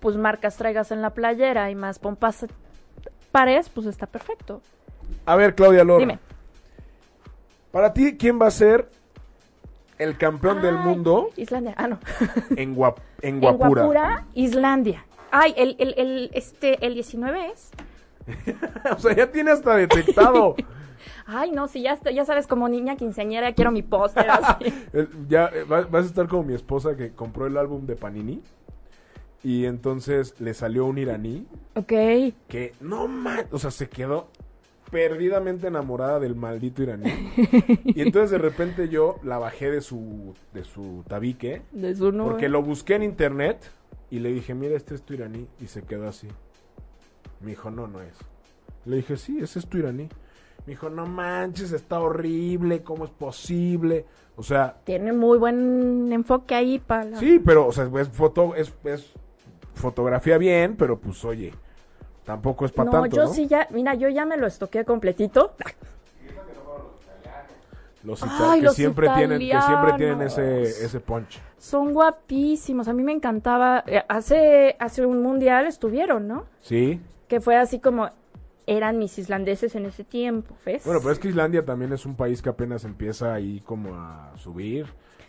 pues 0.00 0.16
marcas 0.16 0.56
traigas 0.56 0.92
en 0.92 1.02
la 1.02 1.10
playera 1.10 1.70
y 1.70 1.74
más 1.74 1.98
pompas 1.98 2.46
pares, 3.32 3.68
pues 3.68 3.86
está 3.86 4.06
perfecto. 4.06 4.62
A 5.26 5.36
ver, 5.36 5.54
Claudia 5.54 5.84
Lora. 5.84 6.00
Dime. 6.00 6.18
Para 7.70 7.92
ti, 7.92 8.16
¿quién 8.16 8.40
va 8.40 8.46
a 8.46 8.50
ser 8.50 8.90
el 10.00 10.16
campeón 10.16 10.62
del 10.62 10.76
mundo 10.78 11.30
Islandia. 11.36 11.74
Ah, 11.76 11.86
no. 11.86 11.98
en, 12.56 12.74
guap 12.74 12.98
en 13.22 13.34
En 13.36 13.40
guapura? 13.40 13.68
Guapura, 13.82 14.26
Islandia. 14.34 15.04
Ay, 15.30 15.54
el, 15.56 15.76
el, 15.78 15.94
el, 15.96 16.30
este, 16.34 16.84
el 16.84 16.94
19 16.94 17.46
es. 17.52 17.70
o 18.96 18.98
sea, 18.98 19.14
ya 19.14 19.30
tiene 19.30 19.50
hasta 19.52 19.76
detectado. 19.76 20.56
Ay, 21.26 21.52
no, 21.52 21.68
si 21.68 21.82
ya, 21.82 21.92
está- 21.92 22.10
ya 22.10 22.24
sabes, 22.24 22.46
como 22.48 22.68
niña 22.68 22.96
quinceañera, 22.96 23.52
quiero 23.52 23.70
mi 23.70 23.82
póster 23.82 24.26
ya 25.28 25.46
eh, 25.54 25.64
va- 25.64 25.82
vas 25.82 26.04
a 26.04 26.08
estar 26.08 26.26
como 26.26 26.42
mi 26.42 26.54
esposa 26.54 26.96
que 26.96 27.12
compró 27.12 27.46
el 27.46 27.56
álbum 27.56 27.86
de 27.86 27.94
Panini. 27.94 28.42
Y 29.42 29.64
entonces 29.64 30.34
le 30.38 30.52
salió 30.52 30.84
un 30.84 30.98
iraní 30.98 31.46
ok. 31.74 31.92
que 32.48 32.74
no 32.80 33.08
man, 33.08 33.46
o 33.52 33.58
sea, 33.58 33.70
se 33.70 33.88
quedó 33.88 34.28
perdidamente 34.90 35.66
enamorada 35.68 36.18
del 36.20 36.34
maldito 36.34 36.82
iraní. 36.82 37.10
y 37.84 38.00
entonces 38.00 38.30
de 38.30 38.38
repente 38.38 38.88
yo 38.88 39.16
la 39.22 39.38
bajé 39.38 39.70
de 39.70 39.80
su 39.80 40.34
de 40.52 40.64
su 40.64 41.04
tabique 41.06 41.62
De 41.72 41.94
su 41.94 42.12
nube. 42.12 42.30
porque 42.30 42.48
lo 42.48 42.62
busqué 42.62 42.94
en 42.96 43.02
internet 43.04 43.70
y 44.10 44.18
le 44.18 44.32
dije, 44.32 44.54
"Mira, 44.54 44.76
este 44.76 44.94
es 44.94 45.02
tu 45.02 45.14
iraní" 45.14 45.46
y 45.60 45.66
se 45.66 45.82
quedó 45.82 46.08
así. 46.08 46.28
Me 47.40 47.50
dijo, 47.50 47.70
"No, 47.70 47.86
no 47.86 48.00
es." 48.00 48.14
Le 48.84 48.96
dije, 48.96 49.16
"Sí, 49.16 49.38
ese 49.40 49.58
es 49.60 49.66
tu 49.66 49.78
iraní." 49.78 50.08
Me 50.66 50.72
dijo, 50.74 50.90
"No 50.90 51.06
manches, 51.06 51.72
está 51.72 52.00
horrible, 52.00 52.82
¿cómo 52.82 53.04
es 53.04 53.10
posible?" 53.10 54.04
O 54.36 54.42
sea, 54.42 54.76
Tiene 54.84 55.12
muy 55.12 55.38
buen 55.38 56.10
enfoque 56.12 56.54
ahí 56.54 56.78
para... 56.78 57.04
la- 57.04 57.18
Sí, 57.18 57.40
pero, 57.44 57.66
o 57.66 57.72
sea, 57.72 57.90
es 58.00 58.08
foto, 58.08 58.54
es, 58.54 58.72
es 58.84 59.12
fotografía 59.74 60.38
bien, 60.38 60.76
pero 60.76 60.98
pues 60.98 61.24
oye, 61.24 61.52
tampoco 62.30 62.64
es 62.64 62.72
para 62.72 62.90
no, 62.90 63.00
tanto, 63.02 63.16
yo 63.16 63.24
¿no? 63.24 63.32
sí 63.32 63.46
ya, 63.48 63.66
mira, 63.70 63.94
yo 63.94 64.08
ya 64.08 64.24
me 64.24 64.36
lo 64.36 64.46
estoqué 64.46 64.84
completito. 64.84 65.52
Los 68.02 68.22
Ay, 68.22 68.60
que 68.60 68.64
los 68.66 68.74
siempre 68.74 69.08
tienen, 69.14 69.38
que 69.40 69.60
siempre 69.60 69.92
tienen 69.98 70.22
italianos. 70.22 70.38
ese, 70.38 70.86
ese 70.86 71.00
punch. 71.00 71.38
Son 71.58 71.92
guapísimos. 71.92 72.88
A 72.88 72.94
mí 72.94 73.02
me 73.02 73.12
encantaba. 73.12 73.84
eh, 73.86 74.02
Hace, 74.08 74.74
hace 74.78 75.04
un 75.04 75.22
mundial 75.22 75.66
estuvieron, 75.66 76.26
¿no? 76.26 76.46
Sí. 76.62 76.98
Que 77.28 77.40
fue 77.42 77.56
así 77.56 77.78
como 77.78 78.08
eran 78.66 78.98
mis 78.98 79.18
islandeses 79.18 79.74
en 79.74 79.84
ese 79.84 80.04
tiempo, 80.04 80.54
¿ves? 80.64 80.82
Bueno, 80.84 81.00
pero 81.00 81.12
es 81.12 81.18
que 81.18 81.28
Islandia 81.28 81.64
también 81.64 81.92
es 81.92 82.06
un 82.06 82.14
país 82.14 82.40
que 82.40 82.48
apenas 82.48 82.84
empieza 82.84 83.34
ahí 83.34 83.60
como 83.66 83.94
a 83.96 84.32
subir 84.36 84.86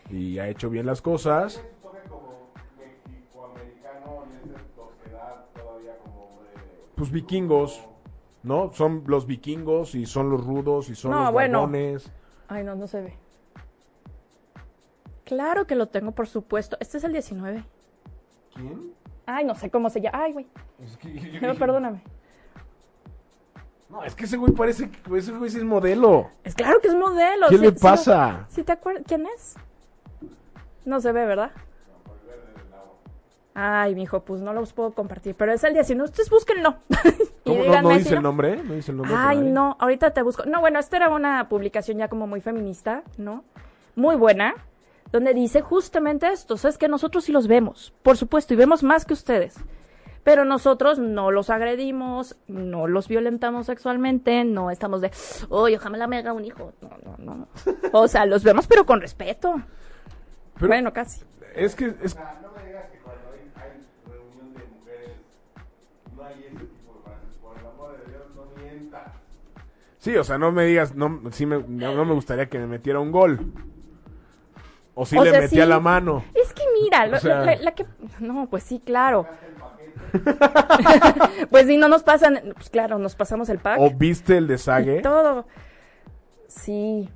y 0.10 0.38
ha 0.40 0.48
hecho 0.48 0.70
bien 0.70 0.86
las 0.86 1.02
cosas. 1.02 1.62
Pues 7.02 7.10
vikingos, 7.12 7.82
¿no? 8.44 8.72
Son 8.74 9.04
los 9.08 9.26
vikingos 9.26 9.96
y 9.96 10.06
son 10.06 10.30
los 10.30 10.46
rudos 10.46 10.88
y 10.88 10.94
son 10.94 11.10
No, 11.10 11.24
los 11.24 11.32
bueno. 11.32 11.68
Ay, 12.48 12.64
no, 12.64 12.76
no 12.76 12.86
se 12.86 13.02
ve. 13.02 13.18
Claro 15.24 15.66
que 15.66 15.74
lo 15.74 15.88
tengo, 15.88 16.12
por 16.12 16.28
supuesto. 16.28 16.78
Este 16.80 17.00
es 17.00 17.04
el 17.04 17.14
19. 17.14 17.66
¿Quién? 18.54 18.94
Ay, 19.26 19.46
no 19.46 19.56
sé 19.56 19.72
cómo 19.72 19.90
se 19.90 20.00
llama. 20.00 20.20
Ay, 20.22 20.34
güey. 20.34 20.48
Es 20.80 20.96
que- 20.98 21.12
yo 21.12 21.42
No, 21.42 21.48
dije, 21.48 21.54
perdóname. 21.56 22.04
No, 23.90 24.04
es 24.04 24.14
que 24.14 24.26
ese 24.26 24.38
güey 24.38 24.54
parece 24.54 24.92
que 24.92 25.18
ese 25.18 25.32
güey 25.32 25.48
es 25.48 25.64
modelo. 25.64 26.30
Es 26.44 26.54
claro 26.54 26.80
que 26.82 26.90
es 26.90 26.96
modelo. 26.96 27.48
¿Qué 27.50 27.58
sí- 27.58 27.64
le 27.64 27.72
pasa? 27.72 28.46
¿Sí 28.48 28.62
te 28.64 28.74
acuerdas? 28.74 29.06
¿Quién 29.08 29.26
es? 29.26 29.56
No 30.86 31.02
se 31.02 31.12
ve, 31.12 31.26
¿verdad? 31.26 31.52
Ay, 33.54 33.96
mijo, 33.96 34.22
pues 34.22 34.42
no 34.42 34.54
los 34.54 34.74
puedo 34.74 34.92
compartir. 34.92 35.36
Pero 35.36 35.52
es 35.52 35.64
el 35.64 35.74
19. 35.74 36.10
Ustedes 36.10 36.30
búsquenlo. 36.30 36.78
Y 37.44 37.50
¿Cómo 37.50 37.64
no, 37.64 37.82
no 37.82 37.92
si 37.94 37.98
dice 37.98 38.16
el 38.16 38.22
nombre? 38.22 38.62
¿No 38.64 38.76
dice 38.76 38.92
el 38.92 38.98
nombre? 38.98 39.16
Ay, 39.18 39.42
no, 39.42 39.76
ahorita 39.80 40.12
te 40.12 40.22
busco. 40.22 40.46
No, 40.46 40.62
bueno, 40.62 40.78
esta 40.80 40.98
era 40.98 41.10
una 41.10 41.50
publicación 41.50 41.98
ya 41.98 42.08
como 42.08 42.28
muy 42.28 42.40
feminista, 42.40 43.02
¿no? 43.18 43.44
Muy 43.96 44.16
buena, 44.16 44.54
donde 45.12 45.34
dice 45.34 45.62
justamente 45.62 46.28
esto, 46.28 46.56
es 46.56 46.78
que 46.78 46.88
nosotros 46.88 47.26
sí 47.26 47.32
los 47.32 47.48
vemos, 47.48 47.94
por 48.04 48.16
supuesto, 48.16 48.54
y 48.54 48.58
vemos 48.58 48.84
más 48.84 49.06
que 49.06 49.14
ustedes. 49.14 49.56
Pero 50.24 50.46
nosotros 50.46 51.00
no 51.00 51.32
los 51.32 51.50
agredimos, 51.50 52.38
no 52.48 52.86
los 52.88 53.08
violentamos 53.08 53.66
sexualmente, 53.66 54.44
no 54.44 54.70
estamos 54.70 55.02
de, 55.02 55.12
oye, 55.50 55.78
ojalá 55.78 56.06
me 56.06 56.18
haga 56.18 56.32
un 56.32 56.46
hijo. 56.46 56.74
No, 56.80 56.92
no, 57.18 57.18
no. 57.18 57.48
O 57.92 58.08
sea, 58.08 58.28
los 58.28 58.44
vemos, 58.44 58.68
pero 58.68 58.86
con 58.86 59.02
respeto. 59.02 59.56
Pero 60.56 60.68
bueno, 60.68 60.94
casi. 60.94 61.22
es 61.56 61.76
que 61.76 61.96
es, 62.04 62.16
No 62.16 62.52
me 62.56 62.70
sí, 70.02 70.18
o 70.18 70.24
sea, 70.26 70.38
no 70.38 70.52
me 70.52 70.66
digas, 70.66 70.94
no, 70.96 71.22
sí 71.32 71.46
me, 71.46 71.64
no, 71.66 71.96
no 71.96 72.04
me 72.06 72.14
gustaría 72.14 72.50
que 72.50 72.60
me 72.60 72.68
metiera 72.68 73.00
un 73.00 73.12
gol. 73.12 73.54
O 74.94 75.06
si 75.06 75.18
O 75.18 75.24
le 75.24 75.30
sea, 75.32 75.40
metía 75.40 75.64
sí. 75.64 75.70
la 75.70 75.80
mano. 75.80 76.26
Es 76.36 76.52
que 76.54 76.64
mira, 76.82 77.06
lo- 77.08 77.18
sea- 77.20 77.46
la, 77.46 77.56
la 77.56 77.72
que... 77.74 77.86
No, 78.20 78.48
pues 78.50 78.64
sí, 78.64 78.82
claro. 78.86 79.26
pues 81.50 81.68
sí, 81.68 81.78
no 81.78 81.88
nos 81.88 82.04
pasan... 82.04 82.40
Pues 82.56 82.70
claro, 82.70 82.98
nos 82.98 83.16
pasamos 83.16 83.48
el 83.50 83.60
pack. 83.60 83.80
O 83.80 83.90
viste 83.92 84.38
el 84.38 84.48
desague. 84.48 85.02
Todo. 85.02 85.48
Sí. 86.48 87.10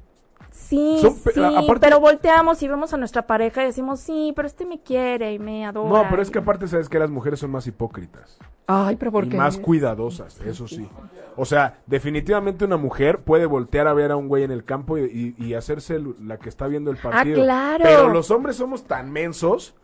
Sí, 0.56 0.98
Son 1.00 1.16
aparte- 1.58 1.80
pero 1.82 2.00
volteamos 2.00 2.64
y 2.64 2.68
vemos 2.68 2.92
a 2.94 2.98
nuestra 2.98 3.28
pareja 3.28 3.62
y 3.64 3.68
decimos, 3.68 4.00
sí, 4.00 4.34
pero 4.36 4.48
este 4.48 4.66
me 4.66 4.80
quiere 4.82 5.34
y 5.34 5.38
me 5.40 5.66
adora. 5.66 5.90
No, 6.04 6.10
pero 6.10 6.22
es 6.22 6.32
que 6.32 6.40
aparte 6.40 6.68
sabes 6.68 6.90
que 6.90 6.98
las 6.98 7.10
mujeres 7.12 7.40
son 7.40 7.52
más 7.52 7.68
hipócritas 7.68 8.40
Ay, 8.66 8.96
pero 8.96 9.12
¿por 9.12 9.26
y 9.26 9.30
qué? 9.30 9.38
más 9.38 9.58
cuidadosas, 9.58 10.40
eso 10.42 10.68
sí. 10.68 10.90
O 11.36 11.46
sea, 11.46 11.80
definitivamente 11.86 12.66
una 12.66 12.78
mujer 12.78 13.20
puede 13.20 13.46
voltear 13.46 13.88
a 13.88 13.94
ver 13.94 14.12
a 14.12 14.16
un 14.16 14.28
güey 14.28 14.44
en 14.44 14.52
el 14.52 14.64
campo 14.64 14.98
y, 14.98 15.36
y- 15.38 15.46
y 15.46 15.54
hacerse 15.54 16.02
la 16.22 16.38
que 16.40 16.50
está 16.50 16.66
viendo 16.68 16.90
el 16.90 16.98
partido. 16.98 17.42
Ah, 17.42 17.46
claro. 17.46 17.84
Pero 17.84 18.10
los 18.10 18.32
hombres 18.32 18.56
somos 18.56 18.86
tan 18.86 19.12
mensos 19.12 19.76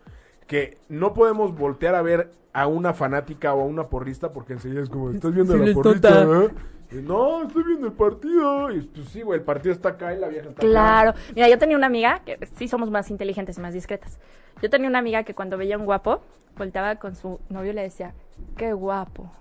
que 0.48 0.80
no 0.90 1.14
podemos 1.14 1.56
voltear 1.56 1.94
a 1.96 2.02
ver 2.02 2.32
a 2.54 2.68
una 2.68 2.94
fanática 2.94 3.54
o 3.54 3.62
a 3.62 3.66
una 3.66 3.88
porrista 3.88 4.34
porque 4.34 4.54
enseguida 4.54 4.82
es 4.82 4.90
como, 4.90 5.12
¿estás 5.12 5.34
viendo 5.34 5.54
Sí, 5.54 5.60
la 5.60 5.74
porrista? 5.74 6.24
eh?" 6.24 6.50
Y, 6.92 6.96
no, 6.96 7.44
estoy 7.44 7.64
viendo 7.64 7.88
el 7.88 7.94
partido. 7.94 8.72
Y 8.72 8.82
pues 8.82 9.10
sí, 9.10 9.22
güey, 9.22 9.40
el 9.40 9.46
partido 9.46 9.74
está 9.74 9.90
acá 9.90 10.14
y 10.14 10.20
la 10.20 10.28
vieja 10.28 10.50
está 10.50 10.62
acá. 10.62 10.68
Claro. 10.68 11.14
Mira, 11.36 11.50
yo 11.50 11.58
tenía 11.58 11.78
una 11.78 11.88
amiga, 11.88 12.22
que 12.26 12.38
sí 12.56 12.68
somos 12.68 12.90
más 12.92 13.10
inteligentes 13.10 13.58
y 13.58 13.62
más 13.62 13.74
discretas. 13.74 14.20
Yo 14.62 14.70
tenía 14.70 14.88
una 14.90 15.00
amiga 15.00 15.24
que 15.24 15.34
cuando 15.34 15.58
veía 15.58 15.78
un 15.78 15.86
guapo, 15.86 16.22
volteaba 16.58 16.96
con 16.98 17.16
su 17.16 17.40
novio 17.50 17.72
y 17.72 17.76
le 17.76 17.84
decía, 17.84 18.14
qué 18.58 18.74
guapo. 18.74 19.32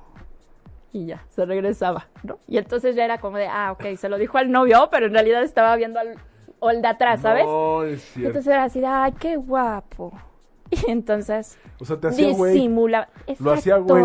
Y 0.92 1.06
ya, 1.06 1.24
se 1.28 1.44
regresaba, 1.44 2.08
¿no? 2.22 2.38
Y 2.48 2.58
entonces 2.58 2.96
ya 2.96 3.04
era 3.04 3.18
como 3.18 3.36
de, 3.36 3.46
ah, 3.46 3.72
ok, 3.72 3.96
se 3.96 4.08
lo 4.08 4.18
dijo 4.18 4.38
al 4.38 4.50
novio, 4.50 4.88
pero 4.90 5.06
en 5.06 5.12
realidad 5.12 5.42
estaba 5.42 5.76
viendo 5.76 6.00
al, 6.00 6.82
de 6.82 6.88
atrás, 6.88 7.20
¿sabes? 7.20 7.44
No, 7.44 7.84
es 7.84 8.02
cierto. 8.02 8.28
entonces 8.28 8.52
era 8.52 8.64
así 8.64 8.80
de, 8.80 8.86
ay, 8.86 9.12
qué 9.18 9.36
guapo. 9.36 10.12
Y 10.70 10.88
entonces 10.88 11.58
o 11.80 11.84
sea, 11.84 11.98
te 11.98 12.06
hacía 12.06 12.32
güey. 12.32 12.52
disimula. 12.52 13.08
Lo 13.40 13.52
hacía 13.52 13.76
güey. 13.78 14.04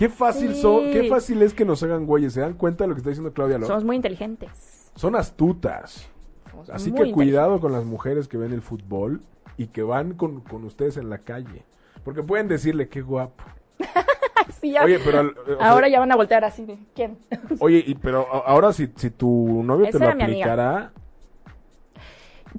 Qué 0.00 0.08
fácil 0.08 0.54
Sí. 0.54 0.62
son, 0.62 0.90
qué 0.92 1.10
fácil 1.10 1.42
es 1.42 1.52
que 1.52 1.66
nos 1.66 1.82
hagan 1.82 2.06
güeyes. 2.06 2.32
¿Se 2.32 2.40
dan 2.40 2.54
cuenta 2.54 2.84
de 2.84 2.88
lo 2.88 2.94
que 2.94 3.00
está 3.00 3.10
diciendo 3.10 3.34
Claudia 3.34 3.56
López? 3.58 3.68
Somos 3.68 3.84
muy 3.84 3.96
inteligentes. 3.96 4.90
Son 4.94 5.14
astutas. 5.14 6.08
Somos 6.50 6.70
Así 6.70 6.90
que 6.90 7.12
cuidado 7.12 7.60
con 7.60 7.70
las 7.72 7.84
mujeres 7.84 8.26
que 8.26 8.38
ven 8.38 8.54
el 8.54 8.62
fútbol 8.62 9.20
y 9.58 9.66
que 9.66 9.82
van 9.82 10.14
con, 10.14 10.40
con 10.40 10.64
ustedes 10.64 10.96
en 10.96 11.10
la 11.10 11.18
calle. 11.18 11.66
Porque 12.02 12.22
pueden 12.22 12.48
decirle 12.48 12.88
qué 12.88 13.02
guapo. 13.02 13.44
inteligentes. 13.78 14.06
Sí, 14.58 14.72
ya- 14.72 14.84
Oye, 14.84 14.98
pero 15.04 15.20
al- 15.20 15.36
o 15.38 15.44
sea, 15.58 15.70
Ahora 15.70 15.88
ya 15.88 16.00
van 16.00 16.10
a 16.12 16.16
voltear 16.16 16.44
así 16.46 16.64
de, 16.64 16.78
¿quién? 16.94 17.18
Oye, 17.60 17.84
y, 17.86 17.94
pero 17.94 18.26
ahora 18.46 18.72
si, 18.72 18.90
si 18.96 19.10
tu 19.10 19.62
novio 19.62 19.86
Esa 19.86 19.98
te 19.98 20.04
lo 20.04 20.10
aplicara, 20.10 20.92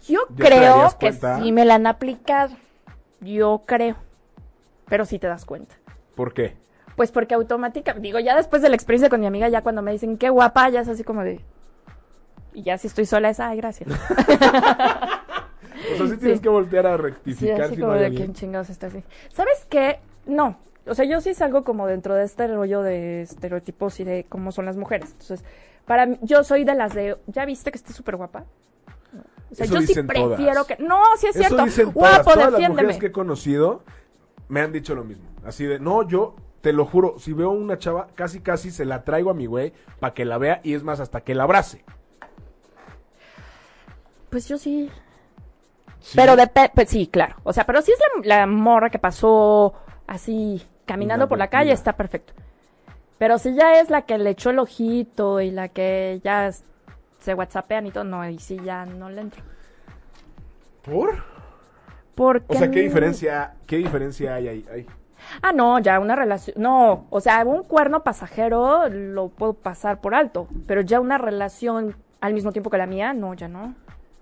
Yo 0.08 0.22
¿Ya 0.30 0.36
te 0.36 0.44
creo 0.44 0.90
que 1.00 1.12
sí 1.12 1.52
me 1.52 1.66
la 1.66 1.76
han 1.76 1.88
aplicado. 1.88 2.56
Yo 3.20 3.64
creo. 3.66 3.96
Pero 4.86 5.06
sí 5.06 5.18
te 5.20 5.26
das 5.28 5.44
cuenta. 5.46 5.76
¿Por 6.16 6.34
qué? 6.34 6.61
Pues 7.02 7.12
porque 7.12 7.34
automática, 7.34 7.94
digo, 7.96 8.20
ya 8.20 8.36
después 8.38 8.62
de 8.62 8.70
la 8.70 8.76
experiencia 8.76 9.10
con 9.10 9.20
mi 9.22 9.26
amiga, 9.26 9.50
ya 9.50 9.64
cuando 9.64 9.82
me 9.82 9.92
dicen 9.92 10.20
qué 10.20 10.30
guapa, 10.30 10.70
ya 10.70 10.82
es 10.82 10.88
así 10.88 11.04
como 11.04 11.24
de. 11.24 11.42
Y 12.54 12.62
ya 12.62 12.78
si 12.78 12.86
estoy 12.86 13.08
sola 13.08 13.32
es, 13.32 13.40
ay, 13.40 13.58
gracias. 13.58 13.90
O 15.94 15.98
sea, 15.98 16.08
sí 16.10 16.18
tienes 16.18 16.42
que 16.42 16.50
voltear 16.50 16.86
a 16.86 16.96
Sí, 16.98 17.02
rectificar 17.02 17.62
así 17.64 17.74
si 17.74 17.82
como 17.82 17.88
no 17.88 17.94
hay 17.96 18.00
de 18.02 18.06
alguien. 18.06 18.24
quién 18.26 18.36
chingados 18.36 18.70
está 18.70 18.86
así. 18.86 19.04
¿Sabes 19.30 19.66
qué? 19.68 20.00
No. 20.28 20.60
O 20.86 20.94
sea, 20.94 21.06
yo 21.06 21.22
sí 21.22 21.34
salgo 21.34 21.64
como 21.64 21.88
dentro 21.88 22.14
de 22.14 22.24
este 22.24 22.48
rollo 22.48 22.84
de 22.84 23.24
estereotipos 23.24 24.00
y 24.00 24.04
de 24.04 24.28
cómo 24.30 24.52
son 24.52 24.66
las 24.66 24.78
mujeres. 24.78 25.10
Entonces, 25.14 25.44
para 25.86 26.06
mí, 26.06 26.20
yo 26.22 26.44
soy 26.44 26.66
de 26.66 26.76
las 26.76 26.94
de, 26.94 27.18
¿ya 27.26 27.46
viste 27.46 27.72
que 27.72 27.78
esté 27.80 27.94
súper 27.94 28.16
guapa? 28.18 28.46
O 29.52 29.56
sea, 29.56 29.66
Eso 29.66 29.74
yo 29.74 29.82
sí 29.82 29.96
prefiero 30.04 30.64
todas. 30.64 30.68
que. 30.68 30.84
No, 30.84 31.00
sí 31.18 31.26
es 31.28 31.36
Eso 31.36 31.48
cierto. 31.48 31.66
dicen 31.66 31.92
todas. 31.94 32.12
Guapo, 32.18 32.24
Todas 32.26 32.38
las 32.38 32.52
defiéndeme. 32.52 32.82
mujeres 32.84 33.00
que 33.00 33.06
he 33.08 33.12
conocido 33.12 33.82
me 34.50 34.62
han 34.62 34.72
dicho 34.72 34.94
lo 34.94 35.04
mismo. 35.04 35.24
Así 35.44 35.66
de, 35.66 35.80
no, 35.80 36.08
yo 36.08 36.36
te 36.62 36.74
lo 36.74 36.86
juro, 36.86 37.16
si 37.18 37.34
veo 37.34 37.50
una 37.52 37.78
chava, 37.78 38.08
casi 38.16 38.40
casi 38.42 38.72
se 38.72 38.86
la 38.86 39.04
traigo 39.04 39.32
a 39.32 39.34
mi 39.34 39.46
güey 39.48 39.74
para 40.00 40.14
que 40.14 40.26
la 40.26 40.38
vea 40.38 40.62
y 40.64 40.74
es 40.74 40.84
más, 40.84 41.00
hasta 41.00 41.22
que 41.22 41.36
la 41.36 41.44
abrace. 41.44 41.84
Pues 44.30 44.48
yo 44.48 44.58
sí. 44.58 44.90
Pero 46.16 46.36
de 46.36 46.50
pues 46.74 46.90
sí, 46.90 47.08
claro. 47.08 47.36
O 47.44 47.54
sea, 47.54 47.66
pero 47.66 47.82
si 47.82 47.92
es 47.92 48.00
la, 48.24 48.38
la 48.40 48.48
morra 48.48 48.90
que 48.90 49.00
pasó 49.00 49.74
así 50.08 50.66
caminando 50.86 51.28
por 51.28 51.38
la 51.38 51.50
calle, 51.50 51.72
está 51.72 51.94
perfecto. 51.94 52.34
Pero 53.18 53.38
si 53.38 53.54
ya 53.54 53.80
es 53.80 53.90
la 53.90 54.04
que 54.04 54.18
le 54.18 54.32
echó 54.32 54.50
el 54.50 54.60
ojito 54.60 55.42
y 55.42 55.52
la 55.52 55.68
que 55.70 56.20
ya 56.24 56.48
es- 56.48 56.64
se 57.20 57.36
whatsappean 57.36 57.86
y 57.86 57.92
todo, 57.92 58.04
no, 58.04 58.28
y 58.28 58.40
sí 58.40 58.60
ya 58.64 58.86
no 58.86 59.10
le 59.10 59.22
entro. 59.22 59.44
¿Por? 60.82 61.24
Porque 62.16 62.46
O 62.56 62.58
sea, 62.58 62.72
¿qué 62.72 62.82
diferencia, 62.82 63.54
qué 63.68 63.78
diferencia 63.78 64.36
hay 64.36 64.48
ahí? 64.48 64.88
Ah, 65.42 65.52
no, 65.54 65.80
ya 65.80 66.00
una 66.00 66.16
relación. 66.16 66.56
No, 66.60 67.06
o 67.10 67.20
sea, 67.22 67.44
un 67.46 67.64
cuerno 67.64 68.04
pasajero 68.04 68.90
lo 68.90 69.30
puedo 69.30 69.54
pasar 69.54 70.02
por 70.02 70.16
alto. 70.16 70.48
Pero 70.68 70.82
ya 70.82 71.00
una 71.00 71.18
relación 71.18 71.96
al 72.20 72.34
mismo 72.34 72.52
tiempo 72.52 72.70
que 72.70 72.78
la 72.78 72.88
mía, 72.88 73.14
no, 73.14 73.34
ya 73.34 73.48
no. 73.48 73.76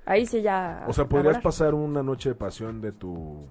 Ahí 0.06 0.26
sí 0.26 0.42
ya. 0.42 0.86
O 0.88 0.94
sea, 0.94 1.06
podrías 1.06 1.40
pasar 1.40 1.74
una 1.74 2.02
noche 2.02 2.30
de 2.30 2.36
pasión 2.36 2.82
de 2.82 2.92
tu 2.92 3.46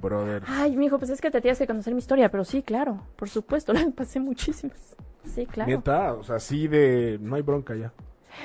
brother. 0.00 0.42
Ay, 0.46 0.76
mijo, 0.76 0.98
pues 0.98 1.10
es 1.10 1.20
que 1.20 1.30
te 1.30 1.40
tienes 1.40 1.58
que 1.58 1.66
conocer 1.66 1.92
mi 1.94 1.98
historia, 1.98 2.30
pero 2.30 2.44
sí, 2.44 2.62
claro, 2.62 3.02
por 3.16 3.28
supuesto, 3.28 3.72
la 3.74 3.84
pasé 3.94 4.20
muchísimas. 4.20 4.96
Sí, 5.24 5.46
claro. 5.46 5.70
Neta, 5.70 6.14
o 6.14 6.24
sea, 6.24 6.40
sí 6.40 6.66
de, 6.66 7.18
no 7.20 7.36
hay 7.36 7.42
bronca 7.42 7.74
ya. 7.74 7.92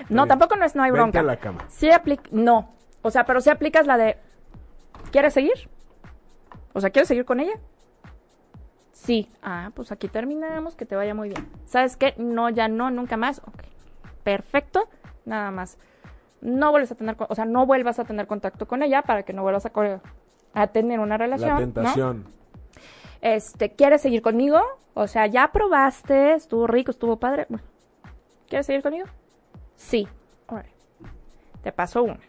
no, 0.09 0.27
tampoco 0.27 0.55
no 0.55 0.65
es 0.65 0.75
no 0.75 0.83
hay 0.83 0.91
Vente 0.91 1.01
bronca. 1.01 1.19
a 1.19 1.23
la 1.23 1.37
cama. 1.37 1.65
Sí 1.69 1.89
aplica, 1.89 2.23
no. 2.31 2.71
O 3.01 3.09
sea, 3.09 3.25
pero 3.25 3.41
sí 3.41 3.49
aplicas 3.49 3.87
la 3.87 3.97
de, 3.97 4.17
¿quieres 5.11 5.33
seguir? 5.33 5.69
O 6.73 6.81
sea, 6.81 6.89
¿quieres 6.89 7.07
seguir 7.07 7.25
con 7.25 7.39
ella? 7.39 7.53
Sí. 9.07 9.31
Ah, 9.41 9.71
pues 9.73 9.93
aquí 9.93 10.09
terminamos, 10.09 10.75
que 10.75 10.85
te 10.85 10.97
vaya 10.97 11.13
muy 11.13 11.29
bien. 11.29 11.47
¿Sabes 11.63 11.95
qué? 11.95 12.13
No, 12.17 12.49
ya 12.49 12.67
no, 12.67 12.91
nunca 12.91 13.15
más. 13.15 13.39
Ok. 13.39 13.63
Perfecto. 14.25 14.89
Nada 15.23 15.49
más. 15.49 15.77
No 16.41 16.71
vuelves 16.71 16.91
a 16.91 16.95
tener, 16.95 17.15
o 17.17 17.33
sea, 17.33 17.45
no 17.45 17.65
vuelvas 17.65 17.99
a 17.99 18.03
tener 18.03 18.27
contacto 18.27 18.67
con 18.67 18.83
ella 18.83 19.03
para 19.03 19.23
que 19.23 19.31
no 19.31 19.43
vuelvas 19.43 19.65
a, 19.65 19.71
a 20.53 20.67
tener 20.67 20.99
una 20.99 21.17
relación. 21.17 21.49
La 21.49 21.55
¿no? 21.55 21.59
tentación. 21.61 22.25
Este, 23.21 23.71
¿quieres 23.71 24.01
seguir 24.01 24.21
conmigo? 24.21 24.59
O 24.93 25.07
sea, 25.07 25.25
ya 25.25 25.53
probaste, 25.53 26.33
estuvo 26.33 26.67
rico, 26.67 26.91
estuvo 26.91 27.17
padre. 27.17 27.45
Bueno, 27.47 27.63
¿quieres 28.49 28.65
seguir 28.65 28.83
conmigo? 28.83 29.07
Sí. 29.75 30.05
Te 31.63 31.71
paso 31.71 32.03
una. 32.03 32.19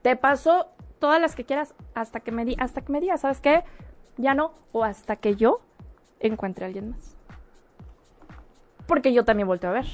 Te 0.00 0.16
paso 0.16 0.68
todas 0.98 1.20
las 1.20 1.36
que 1.36 1.44
quieras 1.44 1.74
hasta 1.94 2.20
que 2.20 2.32
me 2.32 2.46
di, 2.46 2.56
hasta 2.58 2.80
que 2.80 2.90
me 2.90 3.00
digas, 3.00 3.20
¿sabes 3.20 3.40
qué? 3.42 3.64
Ya 4.16 4.32
no, 4.32 4.54
o 4.72 4.82
hasta 4.82 5.16
que 5.16 5.36
yo 5.36 5.60
encuentre 6.22 6.64
a 6.64 6.68
alguien 6.68 6.90
más. 6.90 7.16
Porque 8.86 9.12
yo 9.12 9.24
también 9.24 9.46
volteo 9.46 9.70
a 9.70 9.74
ver. 9.74 9.86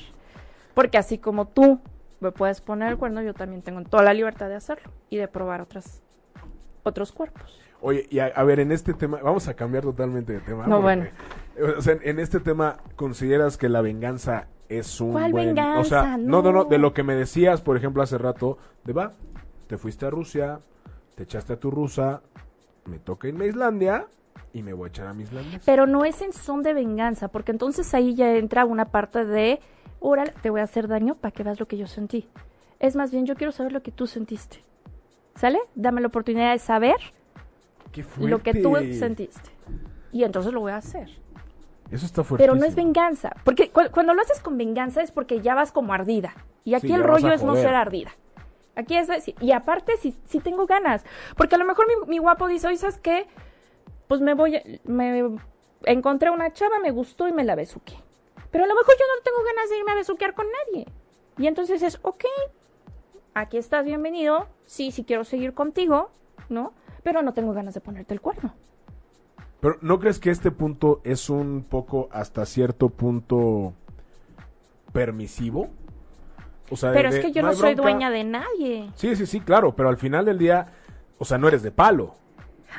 Porque 0.74 0.98
así 0.98 1.18
como 1.18 1.48
tú 1.48 1.80
me 2.20 2.32
puedes 2.32 2.60
poner 2.60 2.92
el 2.92 2.98
cuerno, 2.98 3.22
yo 3.22 3.34
también 3.34 3.62
tengo 3.62 3.82
toda 3.82 4.02
la 4.02 4.14
libertad 4.14 4.48
de 4.48 4.54
hacerlo 4.54 4.90
y 5.10 5.16
de 5.16 5.28
probar 5.28 5.60
otras 5.60 6.02
otros 6.82 7.12
cuerpos. 7.12 7.60
Oye, 7.80 8.06
y 8.10 8.18
a, 8.18 8.26
a 8.26 8.44
ver, 8.44 8.60
en 8.60 8.72
este 8.72 8.94
tema, 8.94 9.20
vamos 9.22 9.46
a 9.48 9.54
cambiar 9.54 9.84
totalmente 9.84 10.32
de 10.32 10.40
tema. 10.40 10.66
No, 10.66 10.80
porque, 10.80 10.82
bueno. 10.82 11.76
O 11.78 11.82
sea, 11.82 11.98
en, 12.02 12.18
este 12.18 12.40
tema, 12.40 12.78
¿consideras 12.96 13.56
que 13.56 13.68
la 13.68 13.82
venganza 13.82 14.48
es 14.68 15.00
un 15.00 15.12
¿Cuál 15.12 15.32
buen... 15.32 15.44
O 15.44 15.54
venganza? 15.54 16.02
sea, 16.02 16.16
no, 16.16 16.42
no, 16.42 16.52
No. 16.52 16.64
de 16.64 16.78
lo 16.78 16.92
que 16.92 17.02
me 17.02 17.14
decías, 17.14 17.60
por 17.60 17.76
ejemplo, 17.76 18.02
hace 18.02 18.18
rato, 18.18 18.58
de 18.84 18.92
va, 18.92 19.12
te 19.66 19.76
fuiste 19.76 20.06
a 20.06 20.10
Rusia, 20.10 20.60
te 21.14 21.24
echaste 21.24 21.52
a 21.52 21.60
tu 21.60 21.70
rusa, 21.70 22.22
me 22.84 22.98
toca 22.98 23.28
irme 23.28 23.44
a 23.44 23.48
Islandia 23.48 24.06
y 24.52 24.62
me 24.62 24.72
voy 24.72 24.86
a 24.86 24.88
echar 24.88 25.06
a 25.06 25.14
mi 25.14 25.22
Islandia. 25.24 25.60
Pero 25.64 25.86
no 25.86 26.04
es 26.04 26.20
en 26.22 26.32
son 26.32 26.62
de 26.62 26.74
venganza, 26.74 27.28
porque 27.28 27.52
entonces 27.52 27.92
ahí 27.94 28.14
ya 28.14 28.34
entra 28.36 28.64
una 28.64 28.86
parte 28.86 29.24
de, 29.24 29.60
órale, 30.00 30.32
te 30.42 30.50
voy 30.50 30.60
a 30.60 30.64
hacer 30.64 30.88
daño 30.88 31.14
para 31.14 31.32
que 31.32 31.42
veas 31.42 31.60
lo 31.60 31.66
que 31.68 31.76
yo 31.76 31.86
sentí. 31.86 32.28
Es 32.80 32.96
más 32.96 33.10
bien, 33.10 33.26
yo 33.26 33.34
quiero 33.34 33.52
saber 33.52 33.72
lo 33.72 33.82
que 33.82 33.90
tú 33.92 34.06
sentiste. 34.06 34.64
¿Sale? 35.34 35.58
Dame 35.74 36.00
la 36.00 36.08
oportunidad 36.08 36.52
de 36.52 36.58
saber 36.58 36.96
lo 38.28 38.38
que 38.42 38.52
tú 38.62 38.76
sentiste. 38.94 39.50
Y 40.12 40.24
entonces 40.24 40.52
lo 40.52 40.60
voy 40.60 40.72
a 40.72 40.76
hacer. 40.76 41.08
Eso 41.90 42.04
está 42.06 42.22
fuerte. 42.24 42.42
Pero 42.44 42.54
no 42.54 42.64
es 42.66 42.74
venganza, 42.74 43.32
porque 43.44 43.70
cu- 43.70 43.90
cuando 43.92 44.12
lo 44.14 44.20
haces 44.22 44.40
con 44.40 44.58
venganza 44.58 45.02
es 45.02 45.10
porque 45.10 45.40
ya 45.40 45.54
vas 45.54 45.72
como 45.72 45.92
ardida. 45.94 46.34
Y 46.64 46.74
aquí 46.74 46.88
Sí, 46.88 46.92
el 46.92 47.02
rollo 47.02 47.32
es 47.32 47.42
no 47.42 47.54
ser 47.62 47.74
ardida. 47.74 48.10
Aquí 48.76 48.96
es 48.96 49.08
decir, 49.08 49.34
y 49.40 49.52
aparte 49.52 49.96
si, 49.96 50.14
si 50.26 50.38
tengo 50.40 50.66
ganas, 50.66 51.04
porque 51.36 51.54
a 51.54 51.58
lo 51.58 51.64
mejor 51.64 51.86
mi, 51.88 52.08
mi 52.10 52.18
guapo 52.18 52.46
dice, 52.46 52.66
oye, 52.68 52.76
¿sabes 52.76 52.98
qué? 52.98 53.26
Pues 54.08 54.20
me 54.20 54.34
voy, 54.34 54.56
a- 54.56 54.62
me 54.84 55.22
encontré 55.84 56.30
una 56.30 56.52
chava, 56.52 56.78
me 56.80 56.90
gustó 56.90 57.28
y 57.28 57.32
me 57.32 57.44
la 57.44 57.54
besuqué. 57.54 57.94
Pero 58.50 58.64
a 58.64 58.66
lo 58.66 58.74
mejor 58.74 58.94
yo 58.98 59.04
no 59.16 59.22
tengo 59.22 59.38
ganas 59.44 59.68
de 59.70 59.78
irme 59.78 59.92
a 59.92 59.96
besuquear 59.96 60.34
con 60.34 60.46
nadie. 60.46 60.86
Y 61.36 61.46
entonces 61.46 61.82
es, 61.82 61.98
ok, 62.02 62.24
aquí 63.34 63.58
estás 63.58 63.84
bienvenido, 63.84 64.48
sí, 64.64 64.90
sí 64.90 65.04
quiero 65.04 65.24
seguir 65.24 65.52
contigo, 65.54 66.10
¿no? 66.48 66.72
Pero 67.02 67.22
no 67.22 67.34
tengo 67.34 67.52
ganas 67.52 67.74
de 67.74 67.80
ponerte 67.80 68.14
el 68.14 68.20
cuerno. 68.20 68.54
Pero 69.60 69.76
¿no 69.82 69.98
crees 70.00 70.18
que 70.18 70.30
este 70.30 70.50
punto 70.50 71.00
es 71.04 71.28
un 71.30 71.64
poco 71.68 72.08
hasta 72.12 72.46
cierto 72.46 72.88
punto 72.88 73.72
permisivo? 74.92 75.68
O 76.70 76.76
sea, 76.76 76.90
de- 76.90 76.96
Pero 76.96 77.08
es 77.10 77.18
que 77.20 77.32
yo 77.32 77.42
no, 77.42 77.52
soy 77.52 77.74
bronca. 77.74 77.82
dueña 77.90 78.10
de 78.10 78.24
nadie. 78.24 78.90
Sí, 78.94 79.16
sí, 79.16 79.26
sí, 79.26 79.40
claro, 79.40 79.74
pero 79.74 79.88
al 79.88 79.96
final 79.96 80.24
del 80.24 80.38
día, 80.38 80.68
o 81.18 81.24
sea, 81.24 81.38
no 81.38 81.48
eres 81.48 81.62
de 81.62 81.70
palo. 81.70 82.14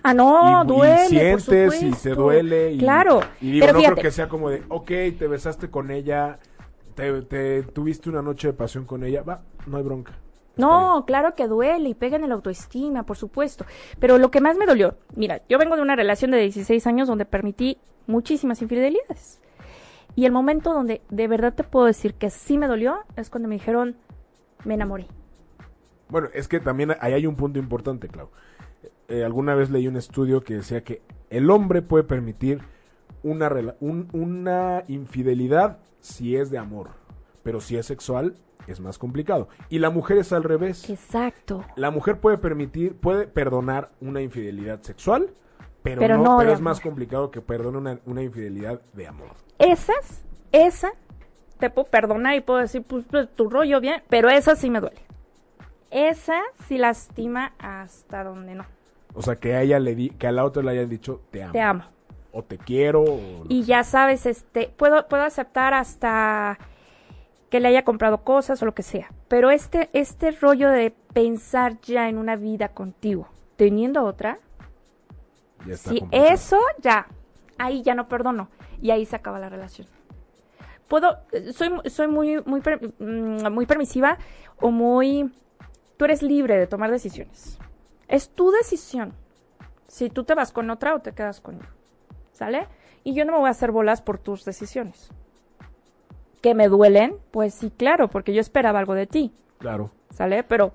Ah, 0.03 0.13
no, 0.13 0.63
y, 0.63 0.67
duele. 0.67 1.05
y 1.05 1.07
sientes 1.07 1.45
por 1.45 1.87
y 1.87 1.91
te 1.91 2.09
duele. 2.11 2.71
Y, 2.73 2.77
claro. 2.77 3.21
Y 3.41 3.51
digo, 3.51 3.63
pero 3.63 3.73
no 3.73 3.79
fíjate, 3.79 3.95
creo 3.95 4.03
que 4.03 4.11
sea 4.11 4.29
como 4.29 4.49
de, 4.49 4.63
ok, 4.69 4.87
te 5.17 5.27
besaste 5.27 5.69
con 5.69 5.91
ella, 5.91 6.39
te, 6.95 7.21
te 7.23 7.63
tuviste 7.63 8.09
una 8.09 8.21
noche 8.21 8.47
de 8.47 8.53
pasión 8.53 8.85
con 8.85 9.03
ella, 9.03 9.23
va, 9.23 9.41
no 9.65 9.77
hay 9.77 9.83
bronca. 9.83 10.13
No, 10.59 11.05
claro 11.05 11.35
que 11.35 11.47
duele 11.47 11.89
y 11.89 11.93
pega 11.93 12.17
en 12.17 12.25
el 12.25 12.33
autoestima, 12.33 13.03
por 13.03 13.15
supuesto. 13.15 13.65
Pero 13.99 14.17
lo 14.17 14.29
que 14.29 14.41
más 14.41 14.57
me 14.57 14.65
dolió, 14.65 14.97
mira, 15.15 15.41
yo 15.47 15.57
vengo 15.57 15.77
de 15.77 15.81
una 15.81 15.95
relación 15.95 16.31
de 16.31 16.37
16 16.39 16.85
años 16.85 17.07
donde 17.07 17.23
permití 17.25 17.77
muchísimas 18.07 18.61
infidelidades. 18.61 19.39
Y 20.15 20.25
el 20.25 20.33
momento 20.33 20.73
donde 20.73 21.01
de 21.09 21.27
verdad 21.29 21.53
te 21.53 21.63
puedo 21.63 21.85
decir 21.85 22.13
que 22.15 22.29
sí 22.29 22.57
me 22.57 22.67
dolió 22.67 22.99
es 23.15 23.29
cuando 23.29 23.47
me 23.47 23.55
dijeron, 23.55 23.95
me 24.65 24.73
enamoré. 24.73 25.07
Bueno, 26.09 26.27
es 26.33 26.49
que 26.49 26.59
también 26.59 26.93
ahí 26.99 27.13
hay 27.13 27.25
un 27.25 27.35
punto 27.37 27.57
importante, 27.57 28.09
Clau. 28.09 28.29
Eh, 29.09 29.23
alguna 29.23 29.55
vez 29.55 29.69
leí 29.69 29.87
un 29.87 29.97
estudio 29.97 30.41
que 30.41 30.55
decía 30.55 30.83
que 30.83 31.01
el 31.29 31.49
hombre 31.49 31.81
puede 31.81 32.03
permitir 32.03 32.61
una, 33.23 33.49
un- 33.79 34.07
una 34.13 34.83
infidelidad 34.87 35.79
si 35.99 36.35
es 36.37 36.49
de 36.51 36.57
amor, 36.57 36.91
pero 37.43 37.59
si 37.59 37.75
es 37.77 37.85
sexual 37.85 38.35
es 38.67 38.79
más 38.79 38.97
complicado. 38.99 39.49
Y 39.69 39.79
la 39.79 39.89
mujer 39.89 40.19
es 40.19 40.31
al 40.31 40.43
revés. 40.43 40.89
Exacto. 40.89 41.65
La 41.75 41.89
mujer 41.91 42.19
puede 42.19 42.37
permitir, 42.37 42.95
puede 42.95 43.25
perdonar 43.27 43.89
una 43.99 44.21
infidelidad 44.21 44.81
sexual, 44.83 45.31
pero, 45.81 45.99
Pero 46.01 46.17
no, 46.17 46.23
no 46.23 46.37
pero 46.37 46.51
es 46.53 46.61
más 46.61 46.79
complicado 46.79 47.31
que 47.31 47.41
perdone 47.41 47.77
una, 47.77 47.99
una 48.05 48.21
infidelidad 48.21 48.81
de 48.93 49.07
amor. 49.07 49.29
Esas, 49.57 50.23
esa, 50.51 50.91
te 51.57 51.69
puedo 51.69 51.87
perdonar 51.89 52.35
y 52.35 52.41
puedo 52.41 52.59
decir, 52.59 52.83
pues, 52.83 53.05
pues, 53.09 53.27
tu 53.35 53.49
rollo 53.49 53.79
bien, 53.81 54.03
pero 54.09 54.29
esa 54.29 54.55
sí 54.55 54.69
me 54.69 54.81
duele. 54.81 55.01
Esa 55.89 56.41
sí 56.67 56.77
lastima 56.77 57.53
hasta 57.57 58.23
donde 58.23 58.55
no. 58.55 58.65
O 59.13 59.21
sea, 59.21 59.35
que 59.35 59.55
a 59.55 59.61
ella 59.61 59.79
le 59.79 59.95
di, 59.95 60.09
que 60.09 60.27
a 60.27 60.31
la 60.31 60.45
otra 60.45 60.63
le 60.63 60.71
hayan 60.71 60.89
dicho 60.89 61.21
te 61.31 61.43
amo. 61.43 61.53
Te 61.53 61.61
amo. 61.61 61.83
O 62.31 62.43
te 62.43 62.57
quiero. 62.57 63.03
o 63.03 63.45
Y 63.47 63.63
ya 63.63 63.83
sabes, 63.83 64.25
este, 64.25 64.71
puedo, 64.75 65.07
puedo 65.07 65.23
aceptar 65.23 65.73
hasta 65.73 66.59
que 67.49 67.59
le 67.59 67.67
haya 67.67 67.83
comprado 67.83 68.23
cosas 68.23 68.61
o 68.61 68.65
lo 68.65 68.75
que 68.75 68.83
sea. 68.83 69.11
Pero 69.27 69.49
este, 69.49 69.89
este 69.93 70.31
rollo 70.31 70.69
de 70.69 70.93
pensar 71.13 71.81
ya 71.81 72.07
en 72.07 72.17
una 72.17 72.35
vida 72.35 72.69
contigo, 72.69 73.27
teniendo 73.55 74.03
otra. 74.03 74.39
Ya 75.65 75.73
está 75.73 75.89
si 75.89 75.99
complicado. 75.99 76.33
eso 76.33 76.59
ya, 76.81 77.07
ahí 77.57 77.81
ya 77.81 77.95
no 77.95 78.07
perdono. 78.07 78.49
Y 78.81 78.91
ahí 78.91 79.05
se 79.05 79.15
acaba 79.15 79.39
la 79.39 79.49
relación. 79.49 79.87
Puedo, 80.87 81.19
soy, 81.53 81.71
soy 81.89 82.07
muy, 82.07 82.41
muy, 82.45 82.61
mm, 82.99 83.51
muy 83.51 83.65
permisiva 83.65 84.17
o 84.59 84.71
muy 84.71 85.31
tú 85.97 86.05
eres 86.05 86.23
libre 86.23 86.57
de 86.57 86.65
tomar 86.65 86.89
decisiones. 86.89 87.59
Es 88.09 88.29
tu 88.29 88.51
decisión. 88.51 89.13
Si 89.87 90.09
tú 90.09 90.25
te 90.25 90.35
vas 90.35 90.51
con 90.51 90.69
otra 90.69 90.93
o 90.95 90.99
te 90.99 91.13
quedas 91.13 91.39
conmigo. 91.39 91.69
¿Sale? 92.33 92.67
Y 93.05 93.13
yo 93.13 93.23
no 93.23 93.31
me 93.31 93.37
voy 93.39 93.47
a 93.47 93.51
hacer 93.51 93.71
bolas 93.71 94.01
por 94.01 94.17
tus 94.17 94.43
decisiones. 94.43 95.09
¿Que 96.41 96.53
me 96.53 96.67
duelen? 96.67 97.15
Pues 97.31 97.53
sí, 97.53 97.71
claro, 97.71 98.09
porque 98.09 98.33
yo 98.33 98.41
esperaba 98.41 98.79
algo 98.79 98.93
de 98.95 99.07
ti. 99.07 99.33
Claro. 99.59 99.91
¿Sale? 100.09 100.43
Pero 100.43 100.73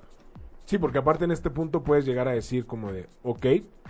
Sí, 0.64 0.78
porque 0.78 0.98
aparte 0.98 1.24
en 1.24 1.30
este 1.30 1.50
punto 1.50 1.82
puedes 1.82 2.06
llegar 2.06 2.26
a 2.26 2.32
decir 2.32 2.66
como 2.66 2.90
de, 2.90 3.06
ok, 3.22 3.46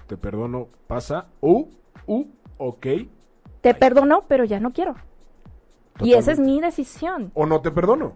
te 0.09 0.17
perdono, 0.17 0.69
pasa, 0.89 1.29
u, 1.41 1.69
u, 2.07 2.27
ok, 2.59 2.87
te 3.61 3.75
perdono, 3.75 4.25
pero 4.29 4.45
ya 4.45 4.61
no 4.61 4.73
quiero. 4.73 4.95
Y 6.01 6.15
esa 6.15 6.33
es 6.33 6.39
mi 6.39 6.61
decisión. 6.61 7.31
o 7.35 7.47
no 7.47 7.63
te 7.63 7.71
perdono. 7.71 8.15